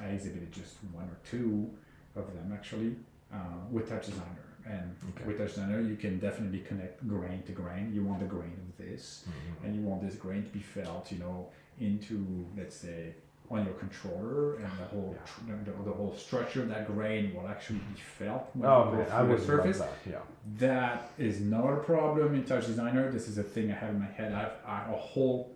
I 0.00 0.06
exhibited 0.06 0.50
just 0.52 0.76
one 0.92 1.04
or 1.04 1.18
two 1.28 1.70
of 2.16 2.32
them 2.34 2.52
actually 2.52 2.96
uh, 3.32 3.36
with 3.70 3.88
Touch 3.88 4.06
Designer. 4.06 4.46
And 4.66 4.96
Okay. 5.10 5.24
with 5.26 5.38
Touch 5.38 5.48
Designer, 5.54 5.80
you 5.80 5.96
can 5.96 6.18
definitely 6.18 6.60
connect 6.60 7.06
grain 7.06 7.42
to 7.42 7.52
grain. 7.52 7.92
You 7.92 8.02
want 8.04 8.20
the 8.20 8.26
grain 8.26 8.56
of 8.66 8.76
this, 8.78 9.26
Mhm. 9.26 9.66
and 9.66 9.76
you 9.76 9.82
want 9.82 10.00
this 10.02 10.14
grain 10.16 10.42
to 10.42 10.48
be 10.48 10.60
felt, 10.60 11.12
you 11.12 11.18
know, 11.18 11.48
into 11.80 12.46
let's 12.56 12.74
say 12.76 13.14
on 13.50 13.66
your 13.66 13.74
controller, 13.74 14.54
and 14.54 14.64
the 14.78 14.84
whole 14.86 15.14
Yeah. 15.14 15.20
tr- 15.26 15.70
the, 15.70 15.84
the 15.84 15.90
whole 15.92 16.14
structure 16.16 16.62
of 16.62 16.68
that 16.70 16.86
grain 16.86 17.34
will 17.34 17.46
actually 17.46 17.80
be 17.80 18.00
felt 18.00 18.48
when 18.54 18.68
Oh 18.70 18.86
you 18.86 18.90
go 18.92 18.96
man, 19.02 19.10
I 19.12 19.18
through 19.20 19.28
would 19.28 19.38
the 19.40 19.44
surface. 19.44 19.78
that. 19.80 19.92
Yeah. 20.08 20.20
That 20.58 21.10
is 21.18 21.42
not 21.42 21.70
a 21.74 21.76
problem 21.82 22.34
in 22.34 22.44
Touch 22.44 22.66
Designer. 22.66 23.10
This 23.10 23.28
is 23.28 23.36
a 23.36 23.42
thing 23.42 23.70
I 23.70 23.74
have 23.74 23.90
in 23.90 24.00
my 24.00 24.06
head. 24.06 24.32
I 24.32 24.38
have, 24.40 24.52
I 24.66 24.76
have 24.78 24.90
a 24.94 24.96
whole, 24.96 25.50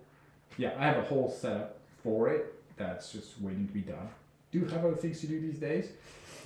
yeah, 0.58 0.74
I 0.78 0.84
have 0.84 0.98
a 0.98 1.02
whole 1.06 1.30
setup 1.30 1.78
for 2.02 2.28
it 2.28 2.54
that's 2.76 3.10
just 3.10 3.40
waiting 3.40 3.66
to 3.66 3.72
be 3.72 3.80
done. 3.80 4.10
Do 4.50 4.64
have 4.66 4.84
other 4.84 4.96
things 4.96 5.20
to 5.22 5.26
do 5.26 5.40
these 5.40 5.58
days. 5.58 5.90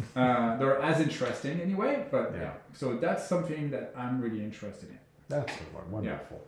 uh, 0.17 0.57
they're 0.57 0.81
as 0.81 1.01
interesting 1.01 1.61
anyway, 1.61 2.07
but 2.11 2.33
yeah. 2.35 2.41
Yeah. 2.41 2.53
So 2.75 2.97
that's 2.97 3.27
something 3.27 3.71
that 3.71 3.95
I'm 3.97 4.21
really 4.21 4.43
interested 4.43 4.91
in. 4.91 4.99
That's 5.29 5.53
wonderful. 5.91 6.47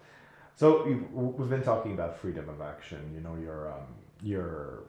So 0.56 0.86
you, 0.86 1.08
we've 1.12 1.50
been 1.50 1.62
talking 1.62 1.92
about 1.92 2.18
freedom 2.18 2.48
of 2.48 2.60
action. 2.60 3.10
You 3.14 3.20
know, 3.20 3.36
your 3.36 3.72
um, 3.72 3.86
your 4.22 4.84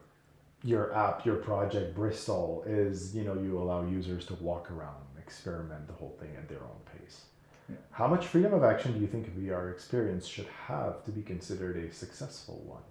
your 0.64 0.94
app, 0.96 1.26
your 1.26 1.38
project 1.38 1.96
Bristol 1.96 2.64
is 2.68 3.16
you 3.16 3.24
know 3.24 3.34
you 3.34 3.58
allow 3.60 3.86
users 3.86 4.26
to 4.28 4.36
walk 4.36 4.72
around, 4.72 5.04
experiment 5.18 5.88
the 5.88 5.94
whole 5.94 6.16
thing 6.20 6.32
at 6.38 6.48
their 6.48 6.64
own 6.64 7.00
pace. 7.00 7.26
Yeah. 7.70 7.78
How 7.92 8.08
much 8.08 8.28
freedom 8.28 8.54
of 8.54 8.64
action 8.64 8.94
do 8.94 9.00
you 9.00 9.08
think 9.08 9.28
a 9.28 9.32
VR 9.32 9.72
experience 9.72 10.28
should 10.28 10.48
have 10.68 11.04
to 11.06 11.12
be 11.12 11.22
considered 11.22 11.78
a 11.78 11.92
successful 11.92 12.62
one? 12.66 12.84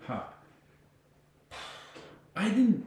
Huh. 0.00 0.22
I 2.36 2.48
didn't, 2.50 2.86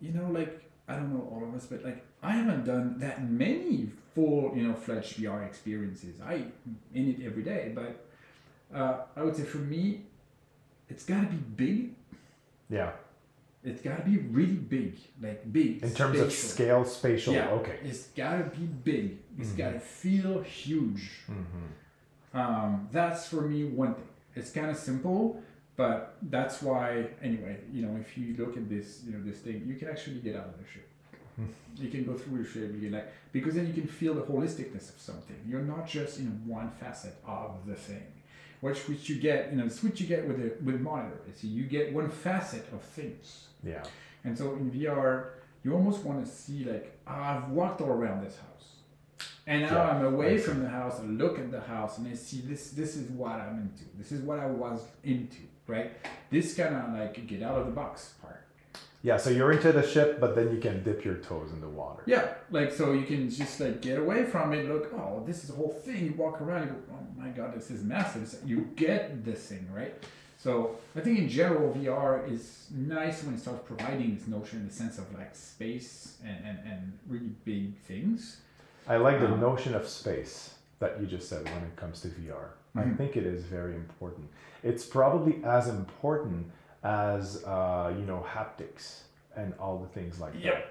you 0.00 0.12
know, 0.12 0.30
like, 0.30 0.62
I 0.88 0.96
don't 0.96 1.12
know 1.14 1.26
all 1.30 1.42
of 1.48 1.54
us, 1.54 1.66
but 1.66 1.82
like, 1.84 2.04
I 2.22 2.32
haven't 2.32 2.64
done 2.66 2.98
that 2.98 3.28
many 3.28 3.90
full, 4.14 4.52
you 4.54 4.66
know, 4.68 4.74
fledged 4.74 5.16
VR 5.16 5.46
experiences. 5.46 6.20
I 6.20 6.44
in 6.94 7.08
it 7.10 7.24
every 7.24 7.42
day, 7.42 7.72
but 7.74 8.04
uh, 8.76 9.02
I 9.16 9.22
would 9.22 9.36
say 9.36 9.44
for 9.44 9.58
me, 9.58 10.02
it's 10.88 11.04
gotta 11.04 11.26
be 11.26 11.36
big. 11.36 11.94
Yeah, 12.68 12.92
It's 13.62 13.80
gotta 13.82 14.02
be 14.02 14.18
really 14.18 14.56
big, 14.56 14.96
like 15.22 15.50
big. 15.52 15.82
in 15.82 15.94
terms 15.94 16.20
of 16.20 16.32
scale, 16.32 16.84
spatial. 16.84 17.32
Yeah. 17.34 17.48
Okay. 17.50 17.78
It's 17.82 18.08
gotta 18.08 18.44
be 18.44 18.66
big. 18.66 19.18
It's 19.38 19.50
Mhm. 19.50 19.56
gotta 19.56 19.80
feel 19.80 20.42
huge. 20.42 21.10
Mm-hmm. 21.30 22.38
Um, 22.38 22.88
that's 22.90 23.28
for 23.28 23.42
me 23.42 23.64
one 23.64 23.94
thing. 23.94 24.08
It's 24.34 24.50
kind 24.50 24.70
of 24.70 24.76
simple, 24.76 25.42
but 25.76 26.16
that's 26.22 26.62
why 26.62 27.06
anyway. 27.22 27.58
You 27.72 27.86
know, 27.86 27.96
if 28.00 28.16
you 28.16 28.36
look 28.38 28.56
at 28.56 28.68
this, 28.68 29.02
you 29.04 29.12
know, 29.12 29.22
this 29.24 29.38
thing, 29.38 29.64
you 29.66 29.74
can 29.74 29.88
actually 29.88 30.16
get 30.16 30.36
out 30.36 30.46
of 30.46 30.58
the 30.58 30.64
ship. 30.72 30.88
you 31.76 31.90
can 31.90 32.04
go 32.04 32.14
through 32.14 32.44
the 32.44 32.48
ship. 32.48 32.70
You 32.74 32.80
can 32.80 32.92
like 32.92 33.12
because 33.32 33.54
then 33.54 33.66
you 33.66 33.72
can 33.72 33.86
feel 33.86 34.14
the 34.14 34.22
holisticness 34.22 34.94
of 34.94 35.00
something. 35.00 35.36
You're 35.48 35.62
not 35.62 35.86
just 35.86 36.18
in 36.20 36.46
one 36.46 36.70
facet 36.80 37.16
of 37.26 37.66
the 37.66 37.74
thing. 37.74 38.06
Which 38.60 38.88
which 38.88 39.08
you 39.08 39.16
get, 39.16 39.50
you 39.50 39.58
know, 39.58 39.64
the 39.64 39.74
switch 39.74 40.00
you 40.00 40.06
get 40.06 40.26
with 40.26 40.38
the 40.38 40.64
with 40.64 40.80
monitor 40.80 41.20
is 41.28 41.42
you 41.44 41.64
get 41.64 41.92
one 41.92 42.08
facet 42.08 42.64
of 42.72 42.80
things. 42.82 43.48
Yeah. 43.62 43.82
And 44.22 44.38
so 44.38 44.52
in 44.54 44.70
VR, 44.70 45.30
you 45.64 45.74
almost 45.74 46.04
want 46.04 46.24
to 46.24 46.30
see 46.30 46.64
like 46.64 46.96
"Ah, 47.06 47.36
I've 47.36 47.50
walked 47.50 47.80
all 47.80 47.90
around 47.90 48.24
this 48.24 48.36
house, 48.36 48.68
and 49.46 49.62
now 49.62 49.74
Yeah, 49.74 49.90
I'm 49.90 50.04
away 50.04 50.38
from 50.38 50.62
the 50.62 50.68
house. 50.68 51.00
I 51.00 51.04
look 51.04 51.38
at 51.38 51.50
the 51.50 51.60
house 51.60 51.98
and 51.98 52.06
I 52.06 52.14
see 52.14 52.40
this. 52.42 52.70
This 52.70 52.96
is 52.96 53.10
what 53.10 53.32
I'm 53.32 53.58
into. 53.58 53.84
This 53.98 54.12
is 54.12 54.20
what 54.22 54.38
I 54.38 54.46
was 54.46 54.80
into. 55.02 55.42
Right. 55.66 55.92
This 56.30 56.54
kind 56.54 56.74
of 56.76 56.92
like 56.92 57.26
get 57.26 57.42
out 57.42 57.58
of 57.58 57.66
the 57.66 57.72
box 57.72 58.14
part. 58.20 58.44
Yeah. 59.02 59.16
So 59.16 59.30
you're 59.30 59.52
into 59.52 59.72
the 59.72 59.86
ship, 59.86 60.20
but 60.20 60.34
then 60.34 60.50
you 60.54 60.60
can 60.60 60.82
dip 60.82 61.04
your 61.04 61.16
toes 61.16 61.50
in 61.52 61.60
the 61.60 61.68
water. 61.68 62.02
Yeah. 62.06 62.34
Like 62.50 62.72
so 62.72 62.92
you 62.92 63.04
can 63.06 63.30
just 63.30 63.60
like 63.60 63.80
get 63.80 63.98
away 63.98 64.24
from 64.24 64.52
it. 64.52 64.68
Look. 64.68 64.92
Oh, 64.94 65.22
this 65.26 65.44
is 65.44 65.50
a 65.50 65.54
whole 65.54 65.72
thing. 65.84 66.04
You 66.06 66.14
walk 66.16 66.40
around. 66.40 66.66
You 66.68 66.72
go. 66.72 66.78
Oh 66.92 67.20
my 67.22 67.28
god, 67.28 67.54
this 67.54 67.70
is 67.70 67.82
massive. 67.82 68.28
So 68.28 68.38
you 68.44 68.68
get 68.76 69.24
this 69.24 69.46
thing 69.46 69.68
right. 69.74 69.94
So 70.38 70.76
I 70.94 71.00
think 71.00 71.18
in 71.18 71.28
general 71.30 71.72
VR 71.72 72.30
is 72.30 72.66
nice 72.70 73.24
when 73.24 73.34
it 73.36 73.40
starts 73.40 73.62
providing 73.66 74.14
this 74.16 74.26
notion, 74.28 74.58
in 74.60 74.68
the 74.68 74.74
sense 74.74 74.98
of 74.98 75.06
like 75.14 75.34
space 75.34 76.18
and, 76.22 76.36
and, 76.44 76.58
and 76.70 76.98
really 77.08 77.32
big 77.46 77.78
things. 77.78 78.42
I 78.86 78.96
like 78.96 79.20
the 79.20 79.32
Um, 79.32 79.40
notion 79.40 79.74
of 79.74 79.88
space 79.88 80.52
that 80.80 81.00
you 81.00 81.06
just 81.06 81.30
said 81.30 81.44
when 81.46 81.62
it 81.62 81.74
comes 81.76 82.02
to 82.02 82.08
VR. 82.08 82.48
I 82.76 82.82
Mhm. 82.82 82.96
think 82.96 83.16
it 83.16 83.24
is 83.24 83.44
very 83.44 83.74
important. 83.74 84.28
It's 84.62 84.84
probably 84.84 85.42
as 85.44 85.68
important 85.68 86.50
as 86.82 87.42
uh, 87.44 87.94
you 87.98 88.04
know 88.04 88.24
haptics 88.36 89.02
and 89.36 89.54
all 89.60 89.78
the 89.78 89.88
things 89.88 90.20
like 90.20 90.34
Yeah. 90.38 90.50
that. 90.52 90.64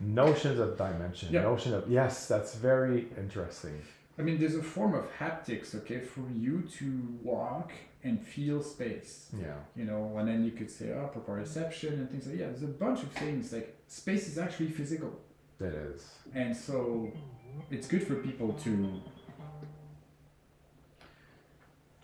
Notions 0.00 0.58
of 0.58 0.76
dimension, 0.76 1.32
Yeah. 1.32 1.42
notion 1.42 1.74
of 1.74 1.88
yes, 1.88 2.26
that's 2.26 2.54
very 2.56 3.08
interesting. 3.16 3.80
I 4.18 4.22
mean, 4.22 4.38
there's 4.38 4.56
a 4.56 4.62
form 4.62 4.94
of 4.94 5.04
haptics, 5.18 5.74
okay, 5.74 6.00
for 6.00 6.24
you 6.34 6.62
to 6.78 6.86
walk 7.22 7.72
and 8.04 8.20
feel 8.20 8.62
space. 8.62 9.30
Yeah, 9.32 9.54
You 9.74 9.84
know, 9.84 10.18
and 10.18 10.26
then 10.28 10.44
you 10.44 10.50
could 10.50 10.70
say, 10.70 10.92
oh, 10.92 11.08
proprioception 11.14 11.92
and 12.00 12.10
things 12.10 12.26
like 12.26 12.38
yeah. 12.38 12.46
There's 12.46 12.62
a 12.64 12.66
bunch 12.86 13.02
of 13.02 13.10
things 13.12 13.52
like 13.52 13.68
space 13.86 14.26
is 14.28 14.38
actually 14.38 14.70
physical, 14.70 15.12
it 15.60 15.74
is. 15.74 16.00
and 16.34 16.54
so 16.56 17.10
it's 17.70 17.86
good 17.86 18.02
for 18.08 18.16
people 18.16 18.52
to 18.64 19.00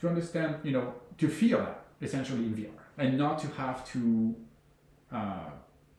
to 0.01 0.09
understand, 0.09 0.57
you 0.62 0.72
know, 0.72 0.94
to 1.18 1.28
feel 1.28 1.59
that 1.59 1.84
essentially 2.01 2.44
in 2.44 2.55
VR, 2.55 2.70
and 2.96 3.18
not 3.18 3.38
to 3.40 3.46
have 3.49 3.84
to 3.92 4.34
uh, 5.12 5.51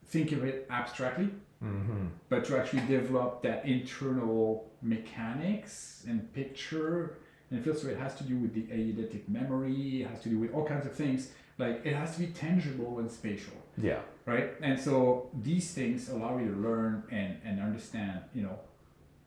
think 0.05 0.31
of 0.31 0.43
it 0.43 0.67
abstractly, 0.69 1.29
Mm-hmm. 1.61 2.05
but 2.29 2.45
to 2.45 2.57
actually 2.57 2.83
develop 2.87 3.43
that 3.43 3.65
internal 3.65 4.71
mechanics 4.81 6.05
and 6.07 6.33
picture. 6.33 7.17
And 7.51 7.61
feel 7.61 7.75
so 7.75 7.89
it 7.89 7.97
has 7.97 8.15
to 8.15 8.23
do 8.23 8.37
with 8.37 8.53
the 8.53 8.61
eidetic 8.73 9.27
memory 9.27 10.03
it 10.03 10.07
has 10.07 10.21
to 10.21 10.29
do 10.29 10.39
with 10.39 10.53
all 10.53 10.65
kinds 10.65 10.85
of 10.85 10.93
things. 10.93 11.31
Like 11.57 11.85
it 11.85 11.93
has 11.95 12.13
to 12.13 12.19
be 12.21 12.27
tangible 12.27 12.99
and 12.99 13.11
spatial. 13.11 13.51
Yeah, 13.77 13.99
right? 14.25 14.51
And 14.61 14.79
so 14.79 15.31
these 15.41 15.73
things 15.73 16.07
allow 16.07 16.37
you 16.37 16.53
to 16.53 16.57
learn 16.61 17.03
and, 17.11 17.37
and 17.43 17.59
understand 17.59 18.21
you 18.33 18.43
know 18.43 18.57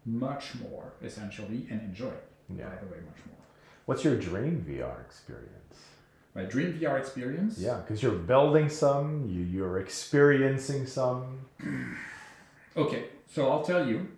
much 0.07 0.55
more 0.55 0.95
essentially 1.03 1.67
and 1.71 1.81
enjoy 1.83 2.09
it 2.09 2.25
yeah. 2.49 2.65
by 2.65 2.77
the 2.77 2.87
way 2.87 2.99
much 3.07 3.21
more 3.27 3.42
What's 3.93 4.05
your 4.05 4.17
dream 4.17 4.65
VR 4.67 5.05
experience? 5.05 5.53
my 6.35 6.45
dream 6.45 6.73
vr 6.73 6.99
experience 6.99 7.59
Yeah, 7.59 7.77
because 7.77 8.03
you're 8.03 8.13
building 8.13 8.71
some, 8.71 9.29
you 9.29 9.43
you're 9.43 9.79
experiencing 9.79 10.87
some. 10.87 11.41
okay 12.77 13.05
so 13.31 13.51
i'll 13.51 13.63
tell 13.63 13.87
you 13.87 14.09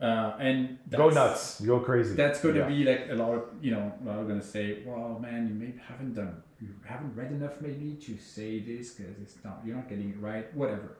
uh, 0.00 0.34
and 0.40 0.78
Go 0.90 1.10
nuts, 1.10 1.60
go 1.60 1.78
crazy. 1.78 2.16
That's 2.16 2.40
going 2.40 2.56
to 2.56 2.66
be 2.66 2.82
like 2.82 3.06
a 3.08 3.14
lot 3.14 3.34
of, 3.34 3.44
you 3.60 3.70
know, 3.70 3.92
a 4.02 4.04
lot 4.04 4.18
are 4.18 4.24
going 4.24 4.40
to 4.40 4.44
say, 4.44 4.78
well, 4.84 5.20
man, 5.22 5.46
you 5.46 5.54
maybe 5.54 5.78
haven't 5.78 6.14
done, 6.14 6.42
you 6.60 6.70
haven't 6.84 7.14
read 7.14 7.30
enough 7.30 7.60
maybe 7.60 7.96
to 8.06 8.18
say 8.18 8.58
this 8.58 8.94
because 8.94 9.16
it's 9.22 9.36
not, 9.44 9.60
you're 9.64 9.76
not 9.76 9.88
getting 9.88 10.10
it 10.10 10.18
right, 10.18 10.52
whatever. 10.56 10.98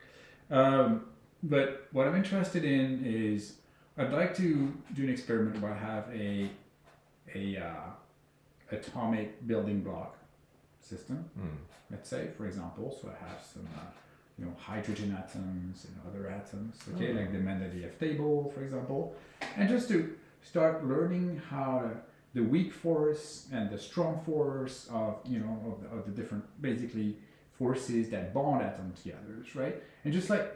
Um, 0.52 1.06
but 1.42 1.88
what 1.90 2.06
I'm 2.06 2.14
interested 2.14 2.64
in 2.64 3.04
is 3.04 3.54
I'd 3.98 4.12
like 4.12 4.36
to 4.36 4.72
do 4.94 5.02
an 5.02 5.10
experiment 5.10 5.60
where 5.60 5.72
I 5.72 5.78
have 5.78 6.04
a, 6.14 6.48
a 7.34 7.56
uh, 7.56 7.90
atomic 8.72 9.46
building 9.46 9.80
block 9.82 10.16
system, 10.80 11.24
Mm. 11.38 11.56
let's 11.90 12.08
say, 12.08 12.28
for 12.36 12.46
example. 12.46 12.96
So 13.00 13.08
I 13.08 13.16
have 13.28 13.40
some, 13.42 13.66
uh, 13.76 13.90
you 14.38 14.44
know, 14.46 14.52
hydrogen 14.58 15.16
atoms 15.16 15.86
and 15.86 15.94
other 16.06 16.28
atoms, 16.28 16.76
okay, 16.94 17.08
Mm. 17.12 17.16
like 17.18 17.32
the 17.32 17.38
Mendeleev 17.38 17.98
table, 17.98 18.50
for 18.54 18.62
example, 18.62 19.14
and 19.56 19.68
just 19.68 19.88
to 19.88 20.16
start 20.42 20.84
learning 20.84 21.40
how 21.50 21.80
to, 21.80 21.90
the 22.34 22.42
weak 22.42 22.72
force 22.72 23.46
and 23.52 23.68
the 23.70 23.78
strong 23.78 24.18
force 24.24 24.88
of, 24.90 25.20
you 25.26 25.38
know, 25.38 25.54
of 25.70 25.82
the, 25.82 25.88
of 25.96 26.06
the 26.06 26.10
different, 26.12 26.44
basically, 26.62 27.18
forces 27.58 28.08
that 28.10 28.32
bond 28.32 28.62
atoms 28.62 29.02
together, 29.02 29.44
right? 29.54 29.76
And 30.04 30.12
just 30.12 30.30
like 30.30 30.46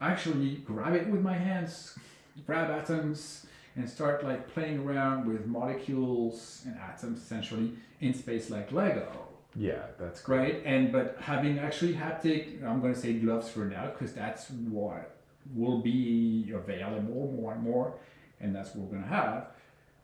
actually 0.00 0.56
grab 0.58 0.94
it 0.94 1.08
with 1.08 1.22
my 1.22 1.32
hands, 1.48 1.98
grab 2.46 2.70
atoms, 2.70 3.46
and 3.76 3.88
start 3.88 4.22
like 4.24 4.52
playing 4.54 4.78
around 4.86 5.26
with 5.26 5.46
molecules 5.46 6.62
and 6.66 6.78
atoms 6.78 7.18
essentially 7.18 7.72
in 8.00 8.12
space 8.14 8.50
like 8.50 8.70
Lego 8.72 9.08
Yeah, 9.56 9.82
that's 9.98 10.20
great. 10.22 10.38
right? 10.54 10.62
And 10.64 10.92
but 10.92 11.16
having 11.20 11.58
actually 11.58 11.94
haptic, 11.94 12.62
I'm 12.64 12.80
going 12.80 12.94
to 12.94 13.00
say 13.00 13.12
gloves 13.14 13.48
for 13.50 13.64
now 13.76 13.86
because 13.92 14.12
that's 14.14 14.50
what 14.50 15.16
will 15.54 15.80
be 15.80 16.52
available 16.54 17.32
more 17.38 17.52
and 17.54 17.62
more, 17.62 17.94
and 18.40 18.54
that's 18.54 18.70
what 18.74 18.80
we're 18.84 18.92
going 18.96 19.02
to 19.10 19.14
have, 19.22 19.46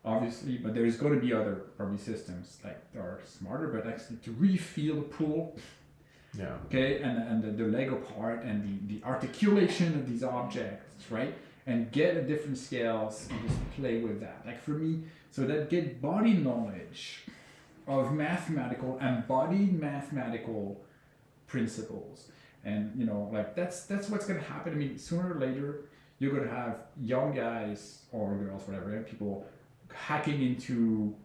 obviously. 0.03 0.57
But 0.57 0.73
there's 0.75 0.97
going 0.97 1.15
to 1.19 1.23
be 1.27 1.31
other 1.33 1.55
probably 1.77 1.97
systems 1.97 2.57
like 2.63 2.79
that 2.93 2.99
are 2.99 3.19
smarter, 3.25 3.67
but 3.69 3.87
actually 3.91 4.17
to 4.25 4.31
really 4.31 4.57
feel 4.75 4.95
the 4.95 5.01
pool, 5.17 5.55
Yeah. 6.37 6.57
okay, 6.65 7.01
and 7.01 7.17
and 7.29 7.37
the, 7.43 7.51
the 7.63 7.67
Lego 7.77 7.95
part 8.15 8.43
and 8.43 8.57
the 8.67 8.75
the 8.91 8.99
articulation 9.05 9.89
of 9.99 10.03
these 10.09 10.23
objects, 10.23 11.09
right? 11.11 11.33
And 11.69 11.91
get 11.91 12.17
at 12.17 12.27
different 12.27 12.57
scales 12.57 13.27
and 13.29 13.39
just 13.47 13.71
play 13.75 14.01
with 14.01 14.19
that. 14.21 14.41
Like 14.45 14.59
for 14.61 14.71
me, 14.71 15.03
so 15.29 15.43
that 15.43 15.69
get 15.69 16.01
body 16.01 16.33
knowledge 16.33 17.25
of 17.87 18.11
mathematical 18.11 18.97
embodied 18.99 19.79
mathematical 19.79 20.81
principles. 21.45 22.27
And 22.65 22.91
you 22.99 23.05
know 23.05 23.29
like 23.31 23.55
that's 23.55 23.83
that's 23.85 24.09
what's 24.09 24.25
to 24.39 24.45
happen. 24.45 24.73
I 24.73 24.75
mean 24.75 24.97
sooner 24.97 25.33
or 25.33 25.39
later 25.39 25.81
you're 26.19 26.31
to 26.47 26.53
have 26.53 26.81
young 27.01 27.33
guys 27.33 28.03
or 28.11 28.35
girls 28.35 28.67
whatever 28.67 29.01
people 29.03 29.45
hacking 29.93 30.41
into 30.41 31.15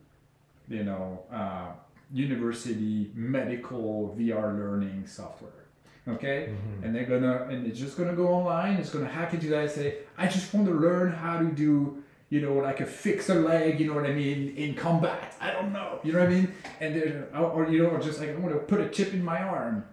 you 0.69 0.85
know 0.85 1.23
uh, 1.33 1.69
university 2.13 3.11
medical 3.15 4.15
vr 4.19 4.59
learning 4.59 5.07
software 5.07 5.64
Okay, 6.07 6.51
Mhm. 6.51 6.85
and 6.85 6.95
they're 6.95 7.07
gonna 7.07 7.47
and 7.51 7.67
it's 7.67 7.79
just 7.79 7.97
gonna 7.97 8.15
go 8.15 8.29
online. 8.29 8.75
It's 8.77 8.91
gonna 8.91 9.09
hack 9.09 9.33
into 9.33 9.49
that 9.49 9.63
and 9.63 9.71
say, 9.71 9.99
I 10.19 10.27
just 10.27 10.53
want 10.53 10.67
to 10.67 10.75
learn 10.75 11.13
how 11.13 11.39
to 11.39 11.47
do, 11.47 12.03
you 12.29 12.43
know, 12.43 12.55
like 12.55 12.81
a 12.81 12.87
fix 12.87 13.31
a 13.31 13.35
leg. 13.37 13.81
You 13.81 13.87
know 13.89 13.95
what 13.95 14.05
I 14.05 14.13
mean 14.13 14.55
in 14.57 14.75
combat. 14.75 15.35
I 15.41 15.51
don't 15.53 15.73
know. 15.73 16.01
You 16.05 16.13
know 16.13 16.19
what 16.21 16.29
I 16.29 16.33
mean? 16.35 16.49
And 16.81 16.95
they're 16.95 17.29
or, 17.35 17.47
or 17.65 17.69
you 17.71 17.83
know, 17.83 17.89
or 17.89 18.01
just 18.01 18.21
like 18.21 18.29
I 18.31 18.35
want 18.37 18.53
to 18.53 18.61
put 18.61 18.81
a 18.83 18.89
chip 18.91 19.15
in 19.15 19.25
my 19.25 19.41
arm. 19.43 19.85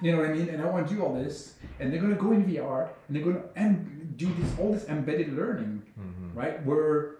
You 0.00 0.12
know 0.12 0.18
what 0.18 0.30
I 0.30 0.32
mean? 0.32 0.48
And 0.48 0.62
I 0.62 0.66
want 0.66 0.88
to 0.88 0.94
do 0.94 1.02
all 1.02 1.14
this, 1.14 1.56
and 1.78 1.92
they're 1.92 2.00
gonna 2.00 2.14
go 2.14 2.32
in 2.32 2.44
VR 2.46 2.88
and 3.08 3.14
they're 3.16 3.24
gonna 3.24 3.44
and 3.54 4.14
do 4.16 4.26
this 4.38 4.58
all 4.58 4.72
this 4.72 4.88
embedded 4.88 5.34
learning, 5.36 5.82
Mhm. 5.98 6.34
right? 6.34 6.64
Where, 6.64 7.16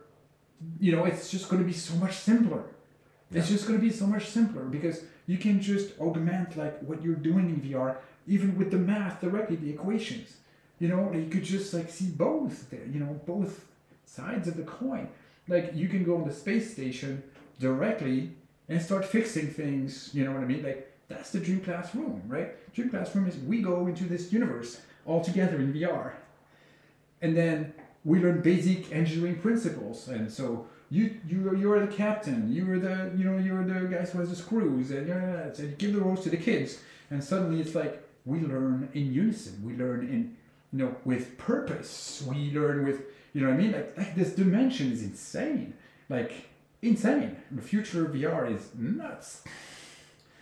you 0.81 0.93
know, 0.93 1.05
it's 1.05 1.31
just 1.31 1.49
gonna 1.51 1.65
be 1.65 1.73
so 1.75 1.95
much 1.97 2.17
simpler. 2.17 2.63
It's 3.33 3.49
just 3.49 3.67
gonna 3.67 3.81
be 3.81 3.91
so 3.91 4.07
much 4.07 4.31
simpler 4.31 4.63
because 4.65 5.03
you 5.27 5.39
can 5.39 5.61
just 5.61 5.99
augment 6.01 6.57
like 6.57 6.79
what 6.83 7.03
you're 7.03 7.17
doing 7.17 7.49
in 7.51 7.57
VR, 7.61 7.97
even 8.27 8.57
with 8.57 8.71
the 8.71 8.79
math 8.79 9.21
directly, 9.21 9.57
the 9.57 9.71
equations. 9.71 10.37
You 10.79 10.89
know, 10.89 11.13
you 11.13 11.29
could 11.29 11.45
just 11.45 11.73
like 11.73 11.91
see 11.91 12.07
both 12.07 12.71
there. 12.71 12.87
You 12.87 13.01
know, 13.01 13.21
both 13.27 13.65
sides 14.07 14.49
of 14.49 14.57
the 14.57 14.63
coin. 14.63 15.09
Like 15.49 15.73
you 15.75 15.89
can 15.89 16.05
go 16.05 16.17
on 16.17 16.27
the 16.27 16.35
space 16.35 16.73
station 16.73 17.23
directly 17.61 18.33
and 18.69 18.81
start 18.81 19.05
fixing 19.05 19.49
things. 19.49 20.11
You 20.13 20.25
know 20.25 20.33
what 20.33 20.43
I 20.43 20.47
mean? 20.47 20.63
Like 20.63 20.91
that's 21.09 21.31
the 21.31 21.41
dream 21.41 21.61
classroom, 21.61 22.23
right? 22.27 22.73
Dream 22.75 22.91
classroom 22.91 23.29
is 23.29 23.37
we 23.37 23.63
go 23.63 23.87
into 23.87 24.05
this 24.05 24.33
universe 24.33 24.81
all 25.07 25.23
together 25.23 25.57
in 25.57 25.73
VR, 25.73 26.13
and 27.21 27.37
then 27.37 27.75
we 28.05 28.21
learn 28.21 28.41
basic 28.41 28.91
engineering 28.93 29.39
principles. 29.39 30.09
And 30.09 30.31
so 30.31 30.67
you 30.91 31.19
you 31.27 31.57
you're 31.57 31.85
the 31.85 31.95
captain, 31.95 32.53
you're 32.53 32.79
the 32.79 33.13
you 33.17 33.25
know 33.25 33.39
you're 33.39 33.65
the 33.65 33.89
guy 33.89 34.05
who 34.05 34.19
has 34.19 34.31
the 34.31 34.37
screws, 34.37 34.91
and 34.91 35.11
uh, 35.11 35.15
you're 35.15 35.55
so 35.55 35.63
you 35.63 35.69
give 35.69 35.93
the 35.93 36.01
roles 36.01 36.23
to 36.25 36.31
the 36.31 36.37
kids, 36.37 36.81
and 37.11 37.23
suddenly 37.23 37.61
it's 37.61 37.75
like 37.75 38.04
we 38.25 38.41
learn 38.41 38.89
in 38.95 39.13
unison. 39.13 39.63
We 39.65 39.75
learn 39.77 40.01
in 40.09 40.37
you 40.73 40.85
know 40.85 40.97
with 41.05 41.39
purpose. 41.39 42.25
We 42.27 42.51
learn 42.53 42.85
with 42.85 43.03
you 43.33 43.43
know 43.43 43.49
what 43.49 43.55
I 43.55 43.63
mean. 43.63 43.73
Like 43.73 43.97
like 43.97 44.15
this 44.15 44.35
dimension 44.35 44.93
is 44.93 45.03
insane. 45.03 45.75
Like 46.09 46.33
insane. 46.83 47.37
The 47.51 47.63
future 47.63 48.07
of 48.07 48.13
VR 48.13 48.55
is 48.55 48.71
nuts. 48.75 49.43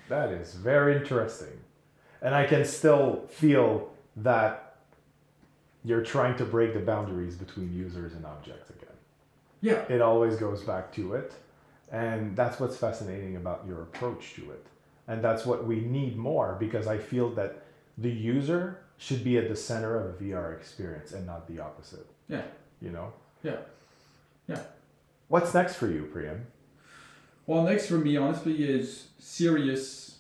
That 0.09 0.31
is 0.31 0.55
very 0.55 0.97
interesting. 0.97 1.61
And 2.21 2.35
I 2.35 2.47
can 2.47 2.65
still 2.65 3.25
feel 3.29 3.91
that 4.17 4.77
you're 5.85 6.03
trying 6.03 6.37
to 6.37 6.45
break 6.45 6.75
the 6.75 6.81
boundaries 6.81 7.35
between 7.35 7.73
users 7.73 8.13
and 8.15 8.25
objects 8.25 8.71
again. 8.71 8.95
Yeah. 9.61 9.85
It 9.89 10.01
always 10.01 10.37
goes 10.37 10.63
back 10.63 10.93
to 10.95 11.15
it. 11.15 11.33
And 11.91 12.37
that's 12.37 12.61
what's 12.61 12.77
fascinating 12.77 13.37
about 13.37 13.65
your 13.67 13.83
approach 13.83 14.35
to 14.35 14.51
it. 14.51 14.67
And 15.09 15.23
that's 15.23 15.45
what 15.45 15.67
we 15.67 15.81
need 15.81 16.17
more 16.17 16.57
because 16.59 16.87
I 16.87 16.99
feel 16.99 17.31
that 17.31 17.63
the 17.99 18.11
user 18.11 18.79
should 18.99 19.25
be 19.25 19.37
at 19.39 19.49
the 19.49 19.57
center 19.57 19.99
of 19.99 20.15
a 20.15 20.25
VR 20.25 20.57
experience 20.57 21.13
and 21.13 21.27
not 21.27 21.49
the 21.49 21.61
opposite. 21.61 22.07
Yeah. 22.29 22.43
You 22.81 22.91
know? 22.91 23.13
Yeah. 23.43 23.57
Yeah. 24.49 24.61
What's 25.29 25.53
next 25.55 25.77
for 25.77 25.89
you, 25.89 26.05
Priam? 26.13 26.47
Well, 27.47 27.63
next 27.65 27.87
for 27.87 27.99
me, 27.99 28.17
honestly, 28.17 28.63
is 28.63 29.09
serious 29.19 30.19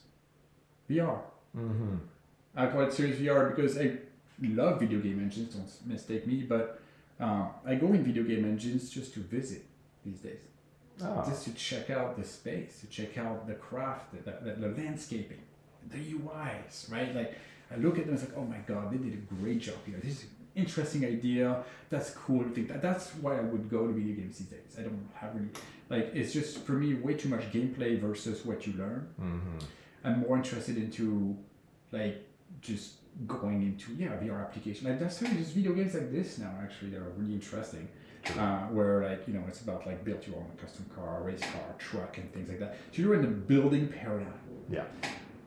VR. 0.90 1.20
Mm-hmm. 1.56 1.96
I 2.56 2.66
call 2.66 2.82
it 2.82 2.92
serious 2.92 3.18
VR 3.18 3.54
because 3.54 3.78
I 3.78 3.98
love 4.42 4.80
video 4.80 5.00
game 5.00 5.20
engines. 5.20 5.54
Don't 5.54 5.92
mistake 5.92 6.26
me, 6.26 6.42
but 6.42 6.80
uh, 7.20 7.46
I 7.64 7.76
go 7.76 7.86
in 7.88 8.02
video 8.02 8.24
game 8.24 8.44
engines 8.44 8.90
just 8.90 9.14
to 9.14 9.20
visit 9.20 9.64
these 10.04 10.18
days, 10.18 10.38
Ah, 11.02 11.24
just 11.24 11.44
to 11.44 11.54
check 11.54 11.90
out 11.90 12.16
the 12.18 12.24
space, 12.24 12.80
to 12.80 12.86
check 12.88 13.16
out 13.16 13.46
the 13.46 13.54
craft, 13.54 14.12
the, 14.12 14.30
the, 14.30 14.54
the 14.54 14.68
landscaping, 14.82 15.40
the 15.88 15.98
UIs, 15.98 16.90
right? 16.90 17.14
Like 17.14 17.38
I 17.72 17.76
look 17.76 17.98
at 17.98 18.06
them, 18.06 18.14
and 18.14 18.22
it's 18.22 18.28
like, 18.28 18.38
oh 18.38 18.44
my 18.44 18.58
god, 18.66 18.92
they 18.92 18.98
did 18.98 19.14
a 19.14 19.34
great 19.34 19.60
job 19.60 19.76
here. 19.86 19.98
This 20.02 20.18
is 20.18 20.22
an 20.24 20.28
interesting 20.56 21.04
idea. 21.04 21.64
That's 21.90 22.10
cool. 22.10 22.44
I 22.44 22.48
think 22.50 22.68
that 22.68 22.82
that's 22.82 23.10
why 23.16 23.38
I 23.38 23.40
would 23.40 23.70
go 23.70 23.86
to 23.86 23.92
video 23.92 24.16
games 24.16 24.38
these 24.38 24.48
days. 24.48 24.76
I 24.78 24.82
don't 24.82 25.08
have 25.14 25.34
really 25.34 25.48
like 25.88 26.10
it's 26.14 26.32
just 26.32 26.58
for 26.64 26.72
me 26.72 26.94
way 26.94 27.14
too 27.14 27.28
much 27.28 27.50
gameplay 27.52 28.00
versus 28.00 28.44
what 28.44 28.66
you 28.66 28.74
learn. 28.74 29.08
mm-hmm. 29.20 29.58
I'm 30.04 30.20
more 30.20 30.36
interested 30.36 30.76
into 30.76 31.36
like 31.92 32.26
just 32.60 32.94
going 33.26 33.62
into 33.62 33.92
yeah 33.94 34.16
VR 34.16 34.40
application. 34.40 34.88
Like 34.88 34.98
that's 34.98 35.20
really 35.22 35.36
just 35.36 35.52
video 35.52 35.72
games 35.72 35.94
like 35.94 36.10
this 36.12 36.38
now 36.38 36.52
actually 36.62 36.90
that 36.90 37.00
are 37.00 37.12
really 37.16 37.34
interesting. 37.34 37.88
Uh, 38.38 38.60
where 38.66 39.02
like 39.02 39.26
you 39.26 39.34
know 39.34 39.42
it's 39.48 39.62
about 39.62 39.84
like 39.84 40.04
build 40.04 40.24
your 40.26 40.36
own 40.36 40.50
custom 40.60 40.86
car, 40.94 41.22
race 41.24 41.40
car, 41.40 41.74
truck, 41.78 42.18
and 42.18 42.32
things 42.32 42.48
like 42.48 42.60
that. 42.60 42.76
So 42.92 43.02
you're 43.02 43.14
in 43.14 43.22
the 43.22 43.26
building 43.26 43.88
paradigm. 43.88 44.32
Yeah. 44.70 44.84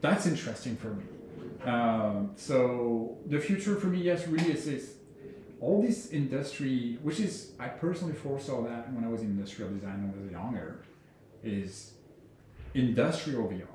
That's 0.02 0.28
interesting 0.28 0.76
for 0.76 0.90
me. 0.90 1.04
Um, 1.64 2.32
so 2.36 3.18
the 3.28 3.40
future 3.40 3.76
for 3.76 3.88
me, 3.88 4.02
yes, 4.02 4.28
really 4.28 4.52
is, 4.52 4.68
is 4.68 4.94
all 5.62 5.82
this 5.82 6.12
industry, 6.12 6.98
which 7.02 7.20
is 7.20 7.52
I 7.60 7.68
personally 7.70 8.14
foresaw 8.14 8.64
that 8.64 8.92
when 8.94 9.04
I 9.04 9.08
was 9.08 9.22
in 9.22 9.28
industrial 9.28 9.72
design 9.72 10.02
when 10.04 10.14
I 10.20 10.24
was 10.24 10.32
younger, 10.32 10.84
is 11.44 11.94
industrial 12.74 13.48
VR. 13.48 13.68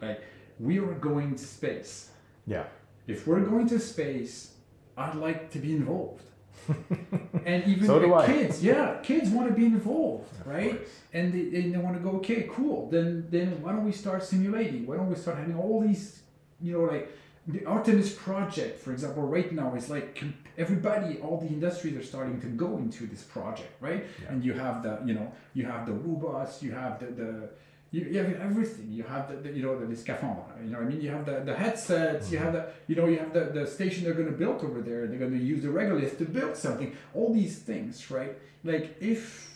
Like 0.00 0.22
we 0.58 0.78
are 0.78 0.94
going 0.94 1.34
to 1.36 1.44
space. 1.44 2.10
Yeah. 2.46 2.64
If 3.06 3.26
we're 3.26 3.40
going 3.40 3.68
to 3.68 3.78
space, 3.78 4.54
I'd 4.96 5.14
like 5.16 5.50
to 5.52 5.58
be 5.58 5.72
involved. 5.76 6.22
and 7.46 7.64
even 7.66 7.86
So 7.86 8.00
do 8.00 8.08
the 8.08 8.14
I. 8.14 8.26
kids, 8.26 8.64
yeah, 8.64 8.98
kids 9.02 9.30
want 9.30 9.48
to 9.48 9.54
be 9.54 9.66
involved, 9.66 10.28
Of 10.40 10.46
right? 10.46 10.76
course. 10.76 10.88
and 11.12 11.32
they, 11.32 11.60
and 11.60 11.72
they 11.74 11.78
want 11.78 11.96
to 11.96 12.02
go 12.02 12.16
okay 12.16 12.48
cool 12.50 12.90
then 12.90 13.26
then 13.30 13.62
why 13.62 13.70
don't 13.72 13.84
we 13.84 13.92
start 13.92 14.24
simulating 14.24 14.84
why 14.84 14.96
don't 14.96 15.08
we 15.08 15.14
start 15.16 15.38
having 15.38 15.54
all 15.56 15.80
these 15.80 16.20
you 16.60 16.72
know 16.72 16.84
like 16.84 17.16
the 17.46 17.64
artemis 17.64 18.12
project 18.12 18.78
for 18.80 18.92
example 18.92 19.22
right 19.22 19.52
now 19.52 19.74
is 19.74 19.88
like 19.88 20.22
everybody 20.58 21.18
all 21.18 21.38
the 21.38 21.46
industries 21.46 21.96
are 21.96 22.02
starting 22.02 22.40
to 22.40 22.46
go 22.48 22.76
into 22.78 23.06
this 23.06 23.22
project 23.22 23.72
right? 23.80 24.04
Yeah. 24.22 24.28
and 24.30 24.44
you 24.44 24.52
have 24.52 24.82
the 24.82 25.00
you 25.04 25.14
know 25.14 25.32
you 25.54 25.64
have 25.64 25.86
the 25.86 25.92
robots 25.92 26.62
you 26.62 26.72
have 26.72 27.00
the, 27.00 27.06
the 27.06 27.48
you, 27.90 28.02
you 28.04 28.18
have 28.18 28.30
everything. 28.34 28.92
You 28.92 29.04
have 29.04 29.30
the, 29.30 29.36
the 29.36 29.50
you 29.56 29.62
know 29.62 29.78
the, 29.80 29.86
the 29.86 29.94
scaphandre 29.94 30.62
you 30.62 30.70
know 30.70 30.76
what 30.76 30.88
i 30.88 30.90
mean? 30.90 31.00
You 31.00 31.08
have 31.08 31.24
the, 31.24 31.40
the 31.40 31.56
headsets 31.56 32.30
you 32.30 32.36
have 32.36 32.52
the 32.52 32.66
you 32.86 32.96
know 32.96 33.06
you 33.06 33.18
have 33.18 33.32
the, 33.32 33.44
the 33.58 33.66
station 33.66 34.04
they're 34.04 34.12
going 34.12 34.26
to 34.26 34.38
build 34.44 34.62
over 34.62 34.82
there 34.82 35.06
they're 35.06 35.18
going 35.18 35.38
to 35.38 35.44
use 35.52 35.62
the 35.62 35.68
regolith 35.68 36.18
to 36.18 36.26
build 36.26 36.54
something. 36.56 36.94
All 37.14 37.32
these 37.32 37.58
things 37.60 38.10
right? 38.10 38.36
Like 38.62 38.96
if 39.00 39.48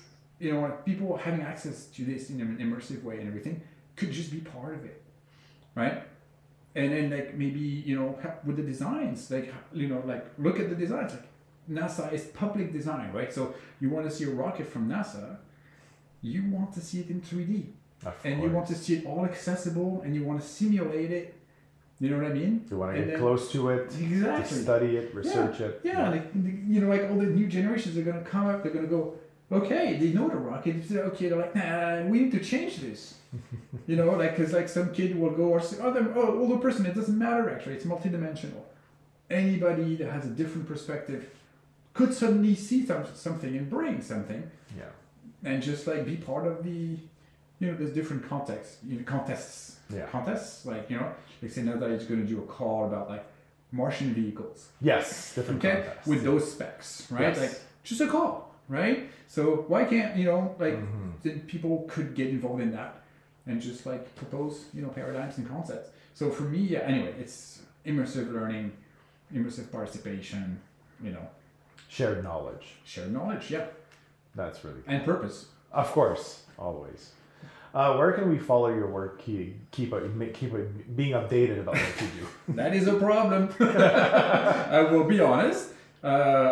you 0.42 0.52
know, 0.52 0.76
people 0.84 1.16
having 1.16 1.42
access 1.42 1.86
to 1.86 2.04
this 2.04 2.28
in 2.28 2.40
an 2.40 2.58
immersive 2.58 3.04
way 3.04 3.18
and 3.18 3.28
everything 3.28 3.62
could 3.94 4.10
just 4.10 4.32
be 4.32 4.38
part 4.38 4.74
of 4.74 4.84
it, 4.84 5.00
right? 5.76 6.02
And 6.74 6.90
then 6.92 7.10
like 7.10 7.34
maybe 7.34 7.58
you 7.58 7.94
know 7.98 8.18
with 8.46 8.56
the 8.56 8.62
designs, 8.62 9.30
like 9.30 9.52
you 9.72 9.88
know, 9.88 10.02
like 10.06 10.24
look 10.38 10.58
at 10.58 10.68
the 10.70 10.74
designs. 10.76 11.12
Like 11.12 11.28
NASA 11.70 12.12
is 12.12 12.24
public 12.26 12.72
design, 12.72 13.12
right? 13.12 13.32
So 13.32 13.54
you 13.80 13.90
want 13.90 14.08
to 14.08 14.14
see 14.16 14.24
a 14.24 14.30
rocket 14.30 14.66
from 14.66 14.88
NASA, 14.88 15.36
you 16.22 16.44
want 16.50 16.72
to 16.74 16.80
see 16.80 17.00
it 17.00 17.10
in 17.10 17.20
three 17.20 17.44
D, 17.44 17.66
Of 18.06 18.14
and 18.24 18.42
you 18.42 18.50
want 18.50 18.66
to 18.68 18.74
see 18.74 18.94
it 18.96 19.06
all 19.06 19.24
accessible, 19.24 20.00
and 20.04 20.14
you 20.14 20.24
want 20.24 20.40
to 20.40 20.46
simulate 20.46 21.10
it. 21.10 21.34
You 22.00 22.10
know 22.10 22.16
what 22.22 22.32
I 22.32 22.34
mean? 22.34 22.64
You 22.70 22.76
want 22.78 22.92
to 22.92 22.96
and 22.96 23.04
get 23.06 23.12
then- 23.12 23.20
close 23.20 23.52
to 23.52 23.68
it, 23.68 23.90
to 23.90 24.04
Exactly. 24.04 24.58
study 24.58 24.96
it, 24.96 25.14
research 25.14 25.60
it. 25.60 25.80
Yeah, 25.84 26.08
like 26.10 26.26
you 26.34 26.80
know, 26.80 26.88
like 26.88 27.02
all 27.08 27.16
the 27.18 27.26
new 27.26 27.46
generations 27.46 27.96
are 27.98 28.02
gonna 28.02 28.24
come 28.24 28.46
up. 28.46 28.62
They're 28.62 28.72
gonna 28.72 28.88
go, 28.88 29.14
okay, 29.50 29.96
they 29.98 30.08
know 30.08 30.28
the 30.28 30.36
rocket. 30.36 30.82
They 30.82 30.94
say, 30.94 31.00
okay, 31.00 31.28
they're 31.28 31.38
like, 31.38 31.54
nah, 31.54 32.02
we 32.02 32.20
need 32.20 32.32
to 32.32 32.40
change 32.40 32.76
this. 32.78 33.14
you 33.86 33.96
know, 33.96 34.10
like 34.12 34.36
because 34.36 34.52
like 34.52 34.68
some 34.68 34.92
kid 34.92 35.18
will 35.18 35.30
go 35.30 35.44
or 35.44 35.60
say, 35.60 35.78
oh, 35.80 35.92
the 35.92 36.12
oh, 36.14 36.38
older 36.40 36.58
person. 36.58 36.84
It 36.86 36.94
doesn't 36.94 37.18
matter 37.18 37.50
actually. 37.50 37.74
It's 37.74 37.84
multidimensional. 37.84 38.62
Anybody 39.30 39.96
that 39.96 40.10
has 40.10 40.26
a 40.26 40.28
different 40.30 40.68
perspective 40.68 41.30
could 41.94 42.12
suddenly 42.12 42.54
see 42.54 42.84
some, 42.84 43.04
something 43.14 43.56
and 43.56 43.68
bring 43.68 44.00
something, 44.02 44.50
Yeah. 44.76 44.84
and 45.44 45.62
just 45.62 45.86
like 45.86 46.04
be 46.04 46.16
part 46.16 46.46
of 46.46 46.62
the, 46.64 46.70
you 47.58 47.66
know, 47.66 47.74
there's 47.74 47.92
different 47.94 48.28
contexts, 48.28 48.78
you 48.86 48.96
know, 48.98 49.04
contests, 49.04 49.78
Yeah. 49.94 50.06
contests. 50.06 50.66
Like 50.66 50.90
you 50.90 50.96
know, 50.98 51.10
like 51.40 51.50
say 51.52 51.62
NASA 51.62 51.90
is 51.92 52.04
going 52.04 52.20
to 52.20 52.26
do 52.26 52.38
a 52.42 52.46
call 52.46 52.86
about 52.86 53.08
like 53.08 53.24
Martian 53.72 54.12
vehicles 54.12 54.68
Yes. 54.82 55.34
Different 55.34 55.64
okay 55.64 55.82
contests. 55.82 56.06
with 56.06 56.22
those 56.24 56.52
specs 56.52 57.06
right 57.10 57.22
Yes. 57.34 57.38
like 57.40 57.60
just 57.84 58.00
a 58.02 58.06
call 58.06 58.54
right 58.68 59.10
so 59.34 59.42
why 59.72 59.82
can't 59.92 60.12
you 60.20 60.26
know 60.30 60.40
like 60.64 60.76
Mhm. 60.78 61.46
people 61.54 61.74
could 61.92 62.08
get 62.20 62.28
involved 62.36 62.62
in 62.66 62.70
that 62.78 62.92
and 63.46 63.54
just 63.68 63.80
like 63.90 64.02
propose 64.20 64.54
you 64.74 64.82
know 64.82 64.90
paradigms 65.00 65.34
and 65.38 65.46
concepts 65.56 65.88
so 66.18 66.24
for 66.36 66.44
me 66.54 66.58
yeah 66.74 66.80
anyway 66.92 67.12
it's 67.22 67.36
immersive 67.90 68.26
learning 68.38 68.66
immersive 69.36 69.66
participation 69.76 70.60
you 71.06 71.12
know 71.16 71.26
Shared 71.88 72.20
knowledge. 72.28 72.66
shared 72.92 73.12
knowledge 73.16 73.44
yeah 73.56 73.66
That's 74.40 74.58
really 74.64 74.82
and 74.86 75.00
purpose 75.12 75.36
Of 75.82 75.88
course, 75.98 76.24
always. 76.58 77.02
Uh, 77.74 77.90
where 77.98 78.12
can 78.12 78.26
we 78.28 78.38
follow 78.50 78.68
your 78.68 78.90
work? 78.98 79.12
Keep 79.24 79.70
keep 79.76 79.90
it, 79.94 80.34
keep 80.38 80.52
being 81.00 81.12
updated 81.20 81.58
about 81.64 81.76
what 81.84 81.94
you 82.02 82.08
do. 82.20 82.24
that 82.60 82.72
is 82.78 82.84
a 82.94 82.96
problem 83.06 83.42
i 84.78 84.80
will 84.90 85.04
be 85.14 85.18
honest 85.20 85.62
uh, 86.04 86.08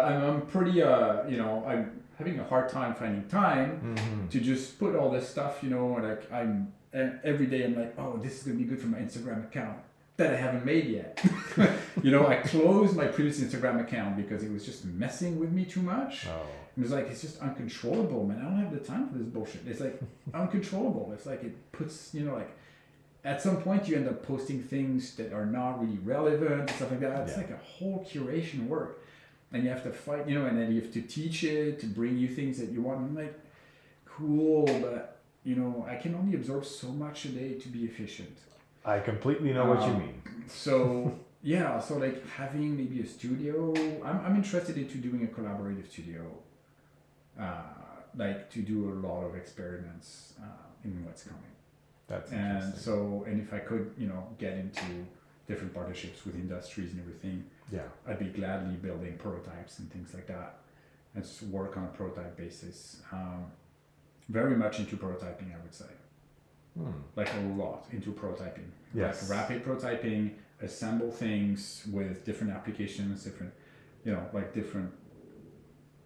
I'm, 0.09 0.19
I'm 0.29 0.41
pretty 0.55 0.77
uh, 0.83 1.29
you 1.31 1.37
know 1.43 1.53
i'm 1.71 2.00
having 2.21 2.39
a 2.39 2.45
hard 2.45 2.69
time 2.69 2.95
finding 2.95 3.27
time 3.29 3.97
mm-hmm. 3.97 4.29
to 4.29 4.41
just 4.41 4.79
put 4.79 4.95
all 4.95 5.11
this 5.11 5.29
stuff, 5.29 5.59
you 5.63 5.71
know, 5.71 5.89
like 6.01 6.31
I'm 6.33 6.73
and 6.93 7.19
every 7.25 7.47
day 7.47 7.65
I'm 7.65 7.77
like, 7.77 7.95
oh, 7.99 8.19
this 8.23 8.39
is 8.39 8.43
gonna 8.45 8.59
be 8.59 8.65
good 8.65 8.81
for 8.81 8.89
my 8.89 8.99
Instagram 8.99 9.45
account. 9.45 9.79
that 10.17 10.35
I 10.35 10.37
haven't 10.37 10.67
made 10.67 10.87
yet. 10.87 11.25
you 12.03 12.11
know, 12.11 12.27
I 12.27 12.37
closed 12.37 12.95
my 12.95 13.07
previous 13.07 13.41
Instagram 13.41 13.81
account 13.81 14.17
because 14.17 14.43
it 14.43 14.53
was 14.53 14.67
just 14.67 14.85
messing 14.85 15.39
with 15.41 15.51
me 15.51 15.65
too 15.65 15.81
much. 15.83 16.27
Oh. 16.27 16.47
It 16.77 16.83
was 16.83 16.91
like 16.93 17.07
it's 17.09 17.23
just 17.23 17.41
uncontrollable, 17.41 18.27
man. 18.27 18.39
I 18.39 18.45
don't 18.45 18.59
have 18.59 18.73
the 18.73 18.85
time 18.93 19.09
for 19.09 19.17
this 19.19 19.27
bullshit. 19.27 19.63
It's 19.67 19.81
like 19.81 19.99
uncontrollable. 20.35 21.13
It's 21.15 21.27
like 21.27 21.43
it 21.43 21.73
puts, 21.73 22.13
you 22.15 22.25
know, 22.25 22.35
like 22.35 22.51
at 23.25 23.41
some 23.41 23.59
point 23.63 23.89
you 23.89 23.97
end 23.97 24.09
up 24.09 24.23
posting 24.23 24.63
things 24.63 25.15
that 25.17 25.33
are 25.33 25.47
not 25.47 25.81
really 25.81 25.99
relevant 25.99 26.69
stuff 26.71 26.91
like 26.91 27.01
that. 27.01 27.21
It's 27.23 27.33
Yeah. 27.33 27.43
like 27.45 27.51
a 27.51 27.57
whole 27.65 28.07
curation 28.11 28.67
work, 28.67 29.03
and 29.53 29.65
you 29.65 29.71
have 29.71 29.83
to 29.85 29.93
fight, 29.93 30.29
you 30.29 30.39
know, 30.39 30.47
and 30.47 30.59
then 30.59 30.73
you 30.73 30.81
have 30.81 30.93
to 30.93 31.03
teach 31.03 31.45
it 31.45 31.81
to 31.81 31.87
bring 31.87 32.17
you 32.17 32.29
things 32.29 32.59
that 32.59 32.71
you 32.71 32.83
want. 32.83 32.99
I'm 33.01 33.15
like, 33.15 33.39
cool, 34.07 34.67
but 34.81 35.19
you 35.45 35.57
know, 35.57 35.87
I 35.89 35.97
can 35.97 36.15
only 36.15 36.35
absorb 36.37 36.65
so 36.65 36.89
much 36.89 37.25
a 37.25 37.29
day 37.29 37.55
to 37.55 37.69
be 37.69 37.85
efficient. 37.85 38.37
I 38.85 39.01
completely 39.01 39.53
know 39.53 39.67
what 39.67 39.81
you 39.81 39.93
Um, 39.95 39.99
mean. 39.99 40.23
So 40.49 41.19
yeah, 41.43 41.81
so 41.81 41.97
like 41.99 42.27
having 42.29 42.77
maybe 42.77 43.01
a 43.01 43.07
studio, 43.07 43.73
I'm, 44.05 44.19
I'm 44.27 44.37
interested 44.37 44.77
into 44.77 44.99
doing 44.99 45.25
a 45.25 45.29
collaborative 45.29 45.91
studio, 45.91 46.23
uh, 47.39 47.63
like 48.17 48.51
to 48.51 48.61
do 48.61 48.91
a 48.91 48.95
lot 49.07 49.25
of 49.25 49.35
experiments 49.37 50.35
uh, 50.43 50.47
in 50.85 51.05
what's 51.05 51.23
coming. 51.23 51.43
That's 52.09 52.33
And 52.33 52.75
so, 52.75 53.25
and 53.27 53.41
if 53.41 53.53
I 53.55 53.61
could, 53.61 53.93
you 53.97 54.09
know, 54.09 54.27
get 54.39 54.55
into 54.55 54.83
different 55.47 55.73
partnerships 55.73 56.25
with 56.27 56.35
industries 56.35 56.91
and 56.93 57.01
everything, 57.01 57.45
yeah. 57.73 57.83
I'd 58.07 58.19
be 58.19 58.27
gladly 58.27 58.75
building 58.77 59.17
prototypes 59.19 59.79
and 59.79 59.91
things 59.93 60.13
like 60.15 60.27
that, 60.27 60.59
and 61.15 61.23
just 61.25 61.43
work 61.45 61.77
on 61.77 61.85
a 61.85 61.89
prototype 61.89 62.37
basis. 62.37 63.03
Um, 63.13 63.47
very 64.29 64.57
much 64.57 64.79
into 64.79 64.97
prototyping, 64.97 65.53
I 65.55 65.61
would 65.63 65.75
say 65.75 65.87
Hmm. 66.79 66.91
like 67.17 67.29
a 67.35 67.41
lot 67.63 67.87
into 67.93 68.13
prototyping. 68.13 68.69
Yes. 68.95 69.29
Like 69.29 69.39
rapid 69.41 69.65
prototyping, 69.65 70.35
assemble 70.63 71.11
things 71.11 71.85
with 71.93 72.25
different 72.25 72.53
applications, 72.53 73.25
different, 73.25 73.53
you 74.05 74.13
know, 74.13 74.25
like 74.33 74.55
different 74.55 74.93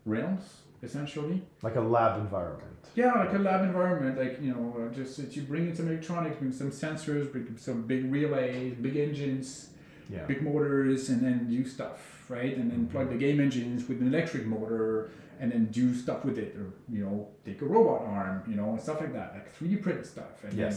realms 0.06 0.60
essentially. 0.82 1.42
Like 1.62 1.76
a 1.76 1.80
lab 1.80 2.20
environment. 2.20 2.70
Yeah, 2.94 3.12
like 3.14 3.32
a 3.32 3.38
lab 3.38 3.62
environment, 3.64 4.18
like 4.18 4.40
you 4.42 4.52
know, 4.52 4.90
just 4.94 5.16
that 5.18 5.34
you 5.36 5.42
bring 5.42 5.68
in 5.68 5.76
some 5.76 5.88
electronics, 5.88 6.36
bring 6.36 6.52
some 6.52 6.70
sensors, 6.70 7.30
bring 7.32 7.56
some 7.56 7.82
big 7.82 8.10
relays, 8.12 8.74
big 8.74 8.96
engines, 8.96 9.70
Yeah. 10.10 10.24
big 10.24 10.42
motors, 10.42 11.08
and 11.08 11.22
then 11.22 11.48
do 11.48 11.66
stuff, 11.66 12.24
right? 12.28 12.56
And 12.56 12.70
then 12.70 12.80
mm-hmm. 12.80 12.92
plug 12.92 13.10
the 13.10 13.16
game 13.16 13.40
engines 13.40 13.88
with 13.88 14.00
an 14.00 14.08
electric 14.08 14.46
motor, 14.46 15.10
and 15.40 15.50
then 15.50 15.66
do 15.66 15.94
stuff 15.94 16.24
with 16.24 16.38
it, 16.38 16.56
or 16.56 16.72
you 16.90 17.04
know, 17.04 17.28
take 17.44 17.62
a 17.62 17.64
robot 17.64 18.02
arm, 18.02 18.42
you 18.48 18.54
know, 18.54 18.70
and 18.70 18.80
stuff 18.80 19.00
like 19.00 19.12
that, 19.12 19.34
like 19.34 19.58
3D 19.58 19.82
print 19.82 20.04
stuff, 20.06 20.44
and 20.44 20.52
then 20.52 20.76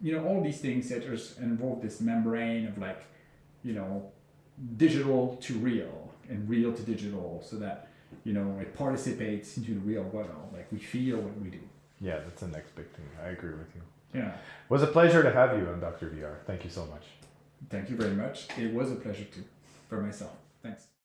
you 0.00 0.12
know 0.12 0.26
all 0.26 0.42
these 0.42 0.60
things 0.60 0.88
that 0.88 1.04
just 1.04 1.38
involve 1.38 1.82
this 1.82 2.00
membrane 2.00 2.66
of 2.66 2.78
like 2.78 3.04
you 3.64 3.72
know 3.72 4.10
digital 4.76 5.36
to 5.40 5.54
real 5.54 6.10
and 6.28 6.48
real 6.48 6.72
to 6.72 6.82
digital 6.82 7.42
so 7.44 7.56
that 7.56 7.88
you 8.24 8.32
know 8.32 8.58
it 8.60 8.74
participates 8.74 9.56
into 9.56 9.74
the 9.74 9.80
real 9.80 10.02
world 10.04 10.50
like 10.52 10.70
we 10.72 10.78
feel 10.78 11.18
what 11.18 11.40
we 11.40 11.50
do 11.50 11.60
Yeah, 12.00 12.18
that's 12.20 12.40
the 12.40 12.48
next 12.48 12.74
big 12.76 12.90
thing. 12.92 13.08
I 13.24 13.28
agree 13.30 13.50
with 13.50 13.74
you. 13.74 13.82
yeah 14.14 14.28
It 14.28 14.70
was 14.70 14.82
a 14.82 14.86
pleasure 14.86 15.22
to 15.22 15.32
have 15.32 15.58
you 15.58 15.66
on 15.66 15.80
Dr. 15.80 16.06
VR. 16.10 16.36
Thank 16.46 16.64
you 16.64 16.70
so 16.70 16.86
much. 16.86 17.04
Thank 17.70 17.90
you 17.90 17.96
very 17.96 18.14
much. 18.14 18.46
It 18.58 18.72
was 18.72 18.90
a 18.90 18.96
pleasure 18.96 19.24
too 19.24 19.44
for 19.88 20.00
myself. 20.00 20.36
Thanks 20.62 20.88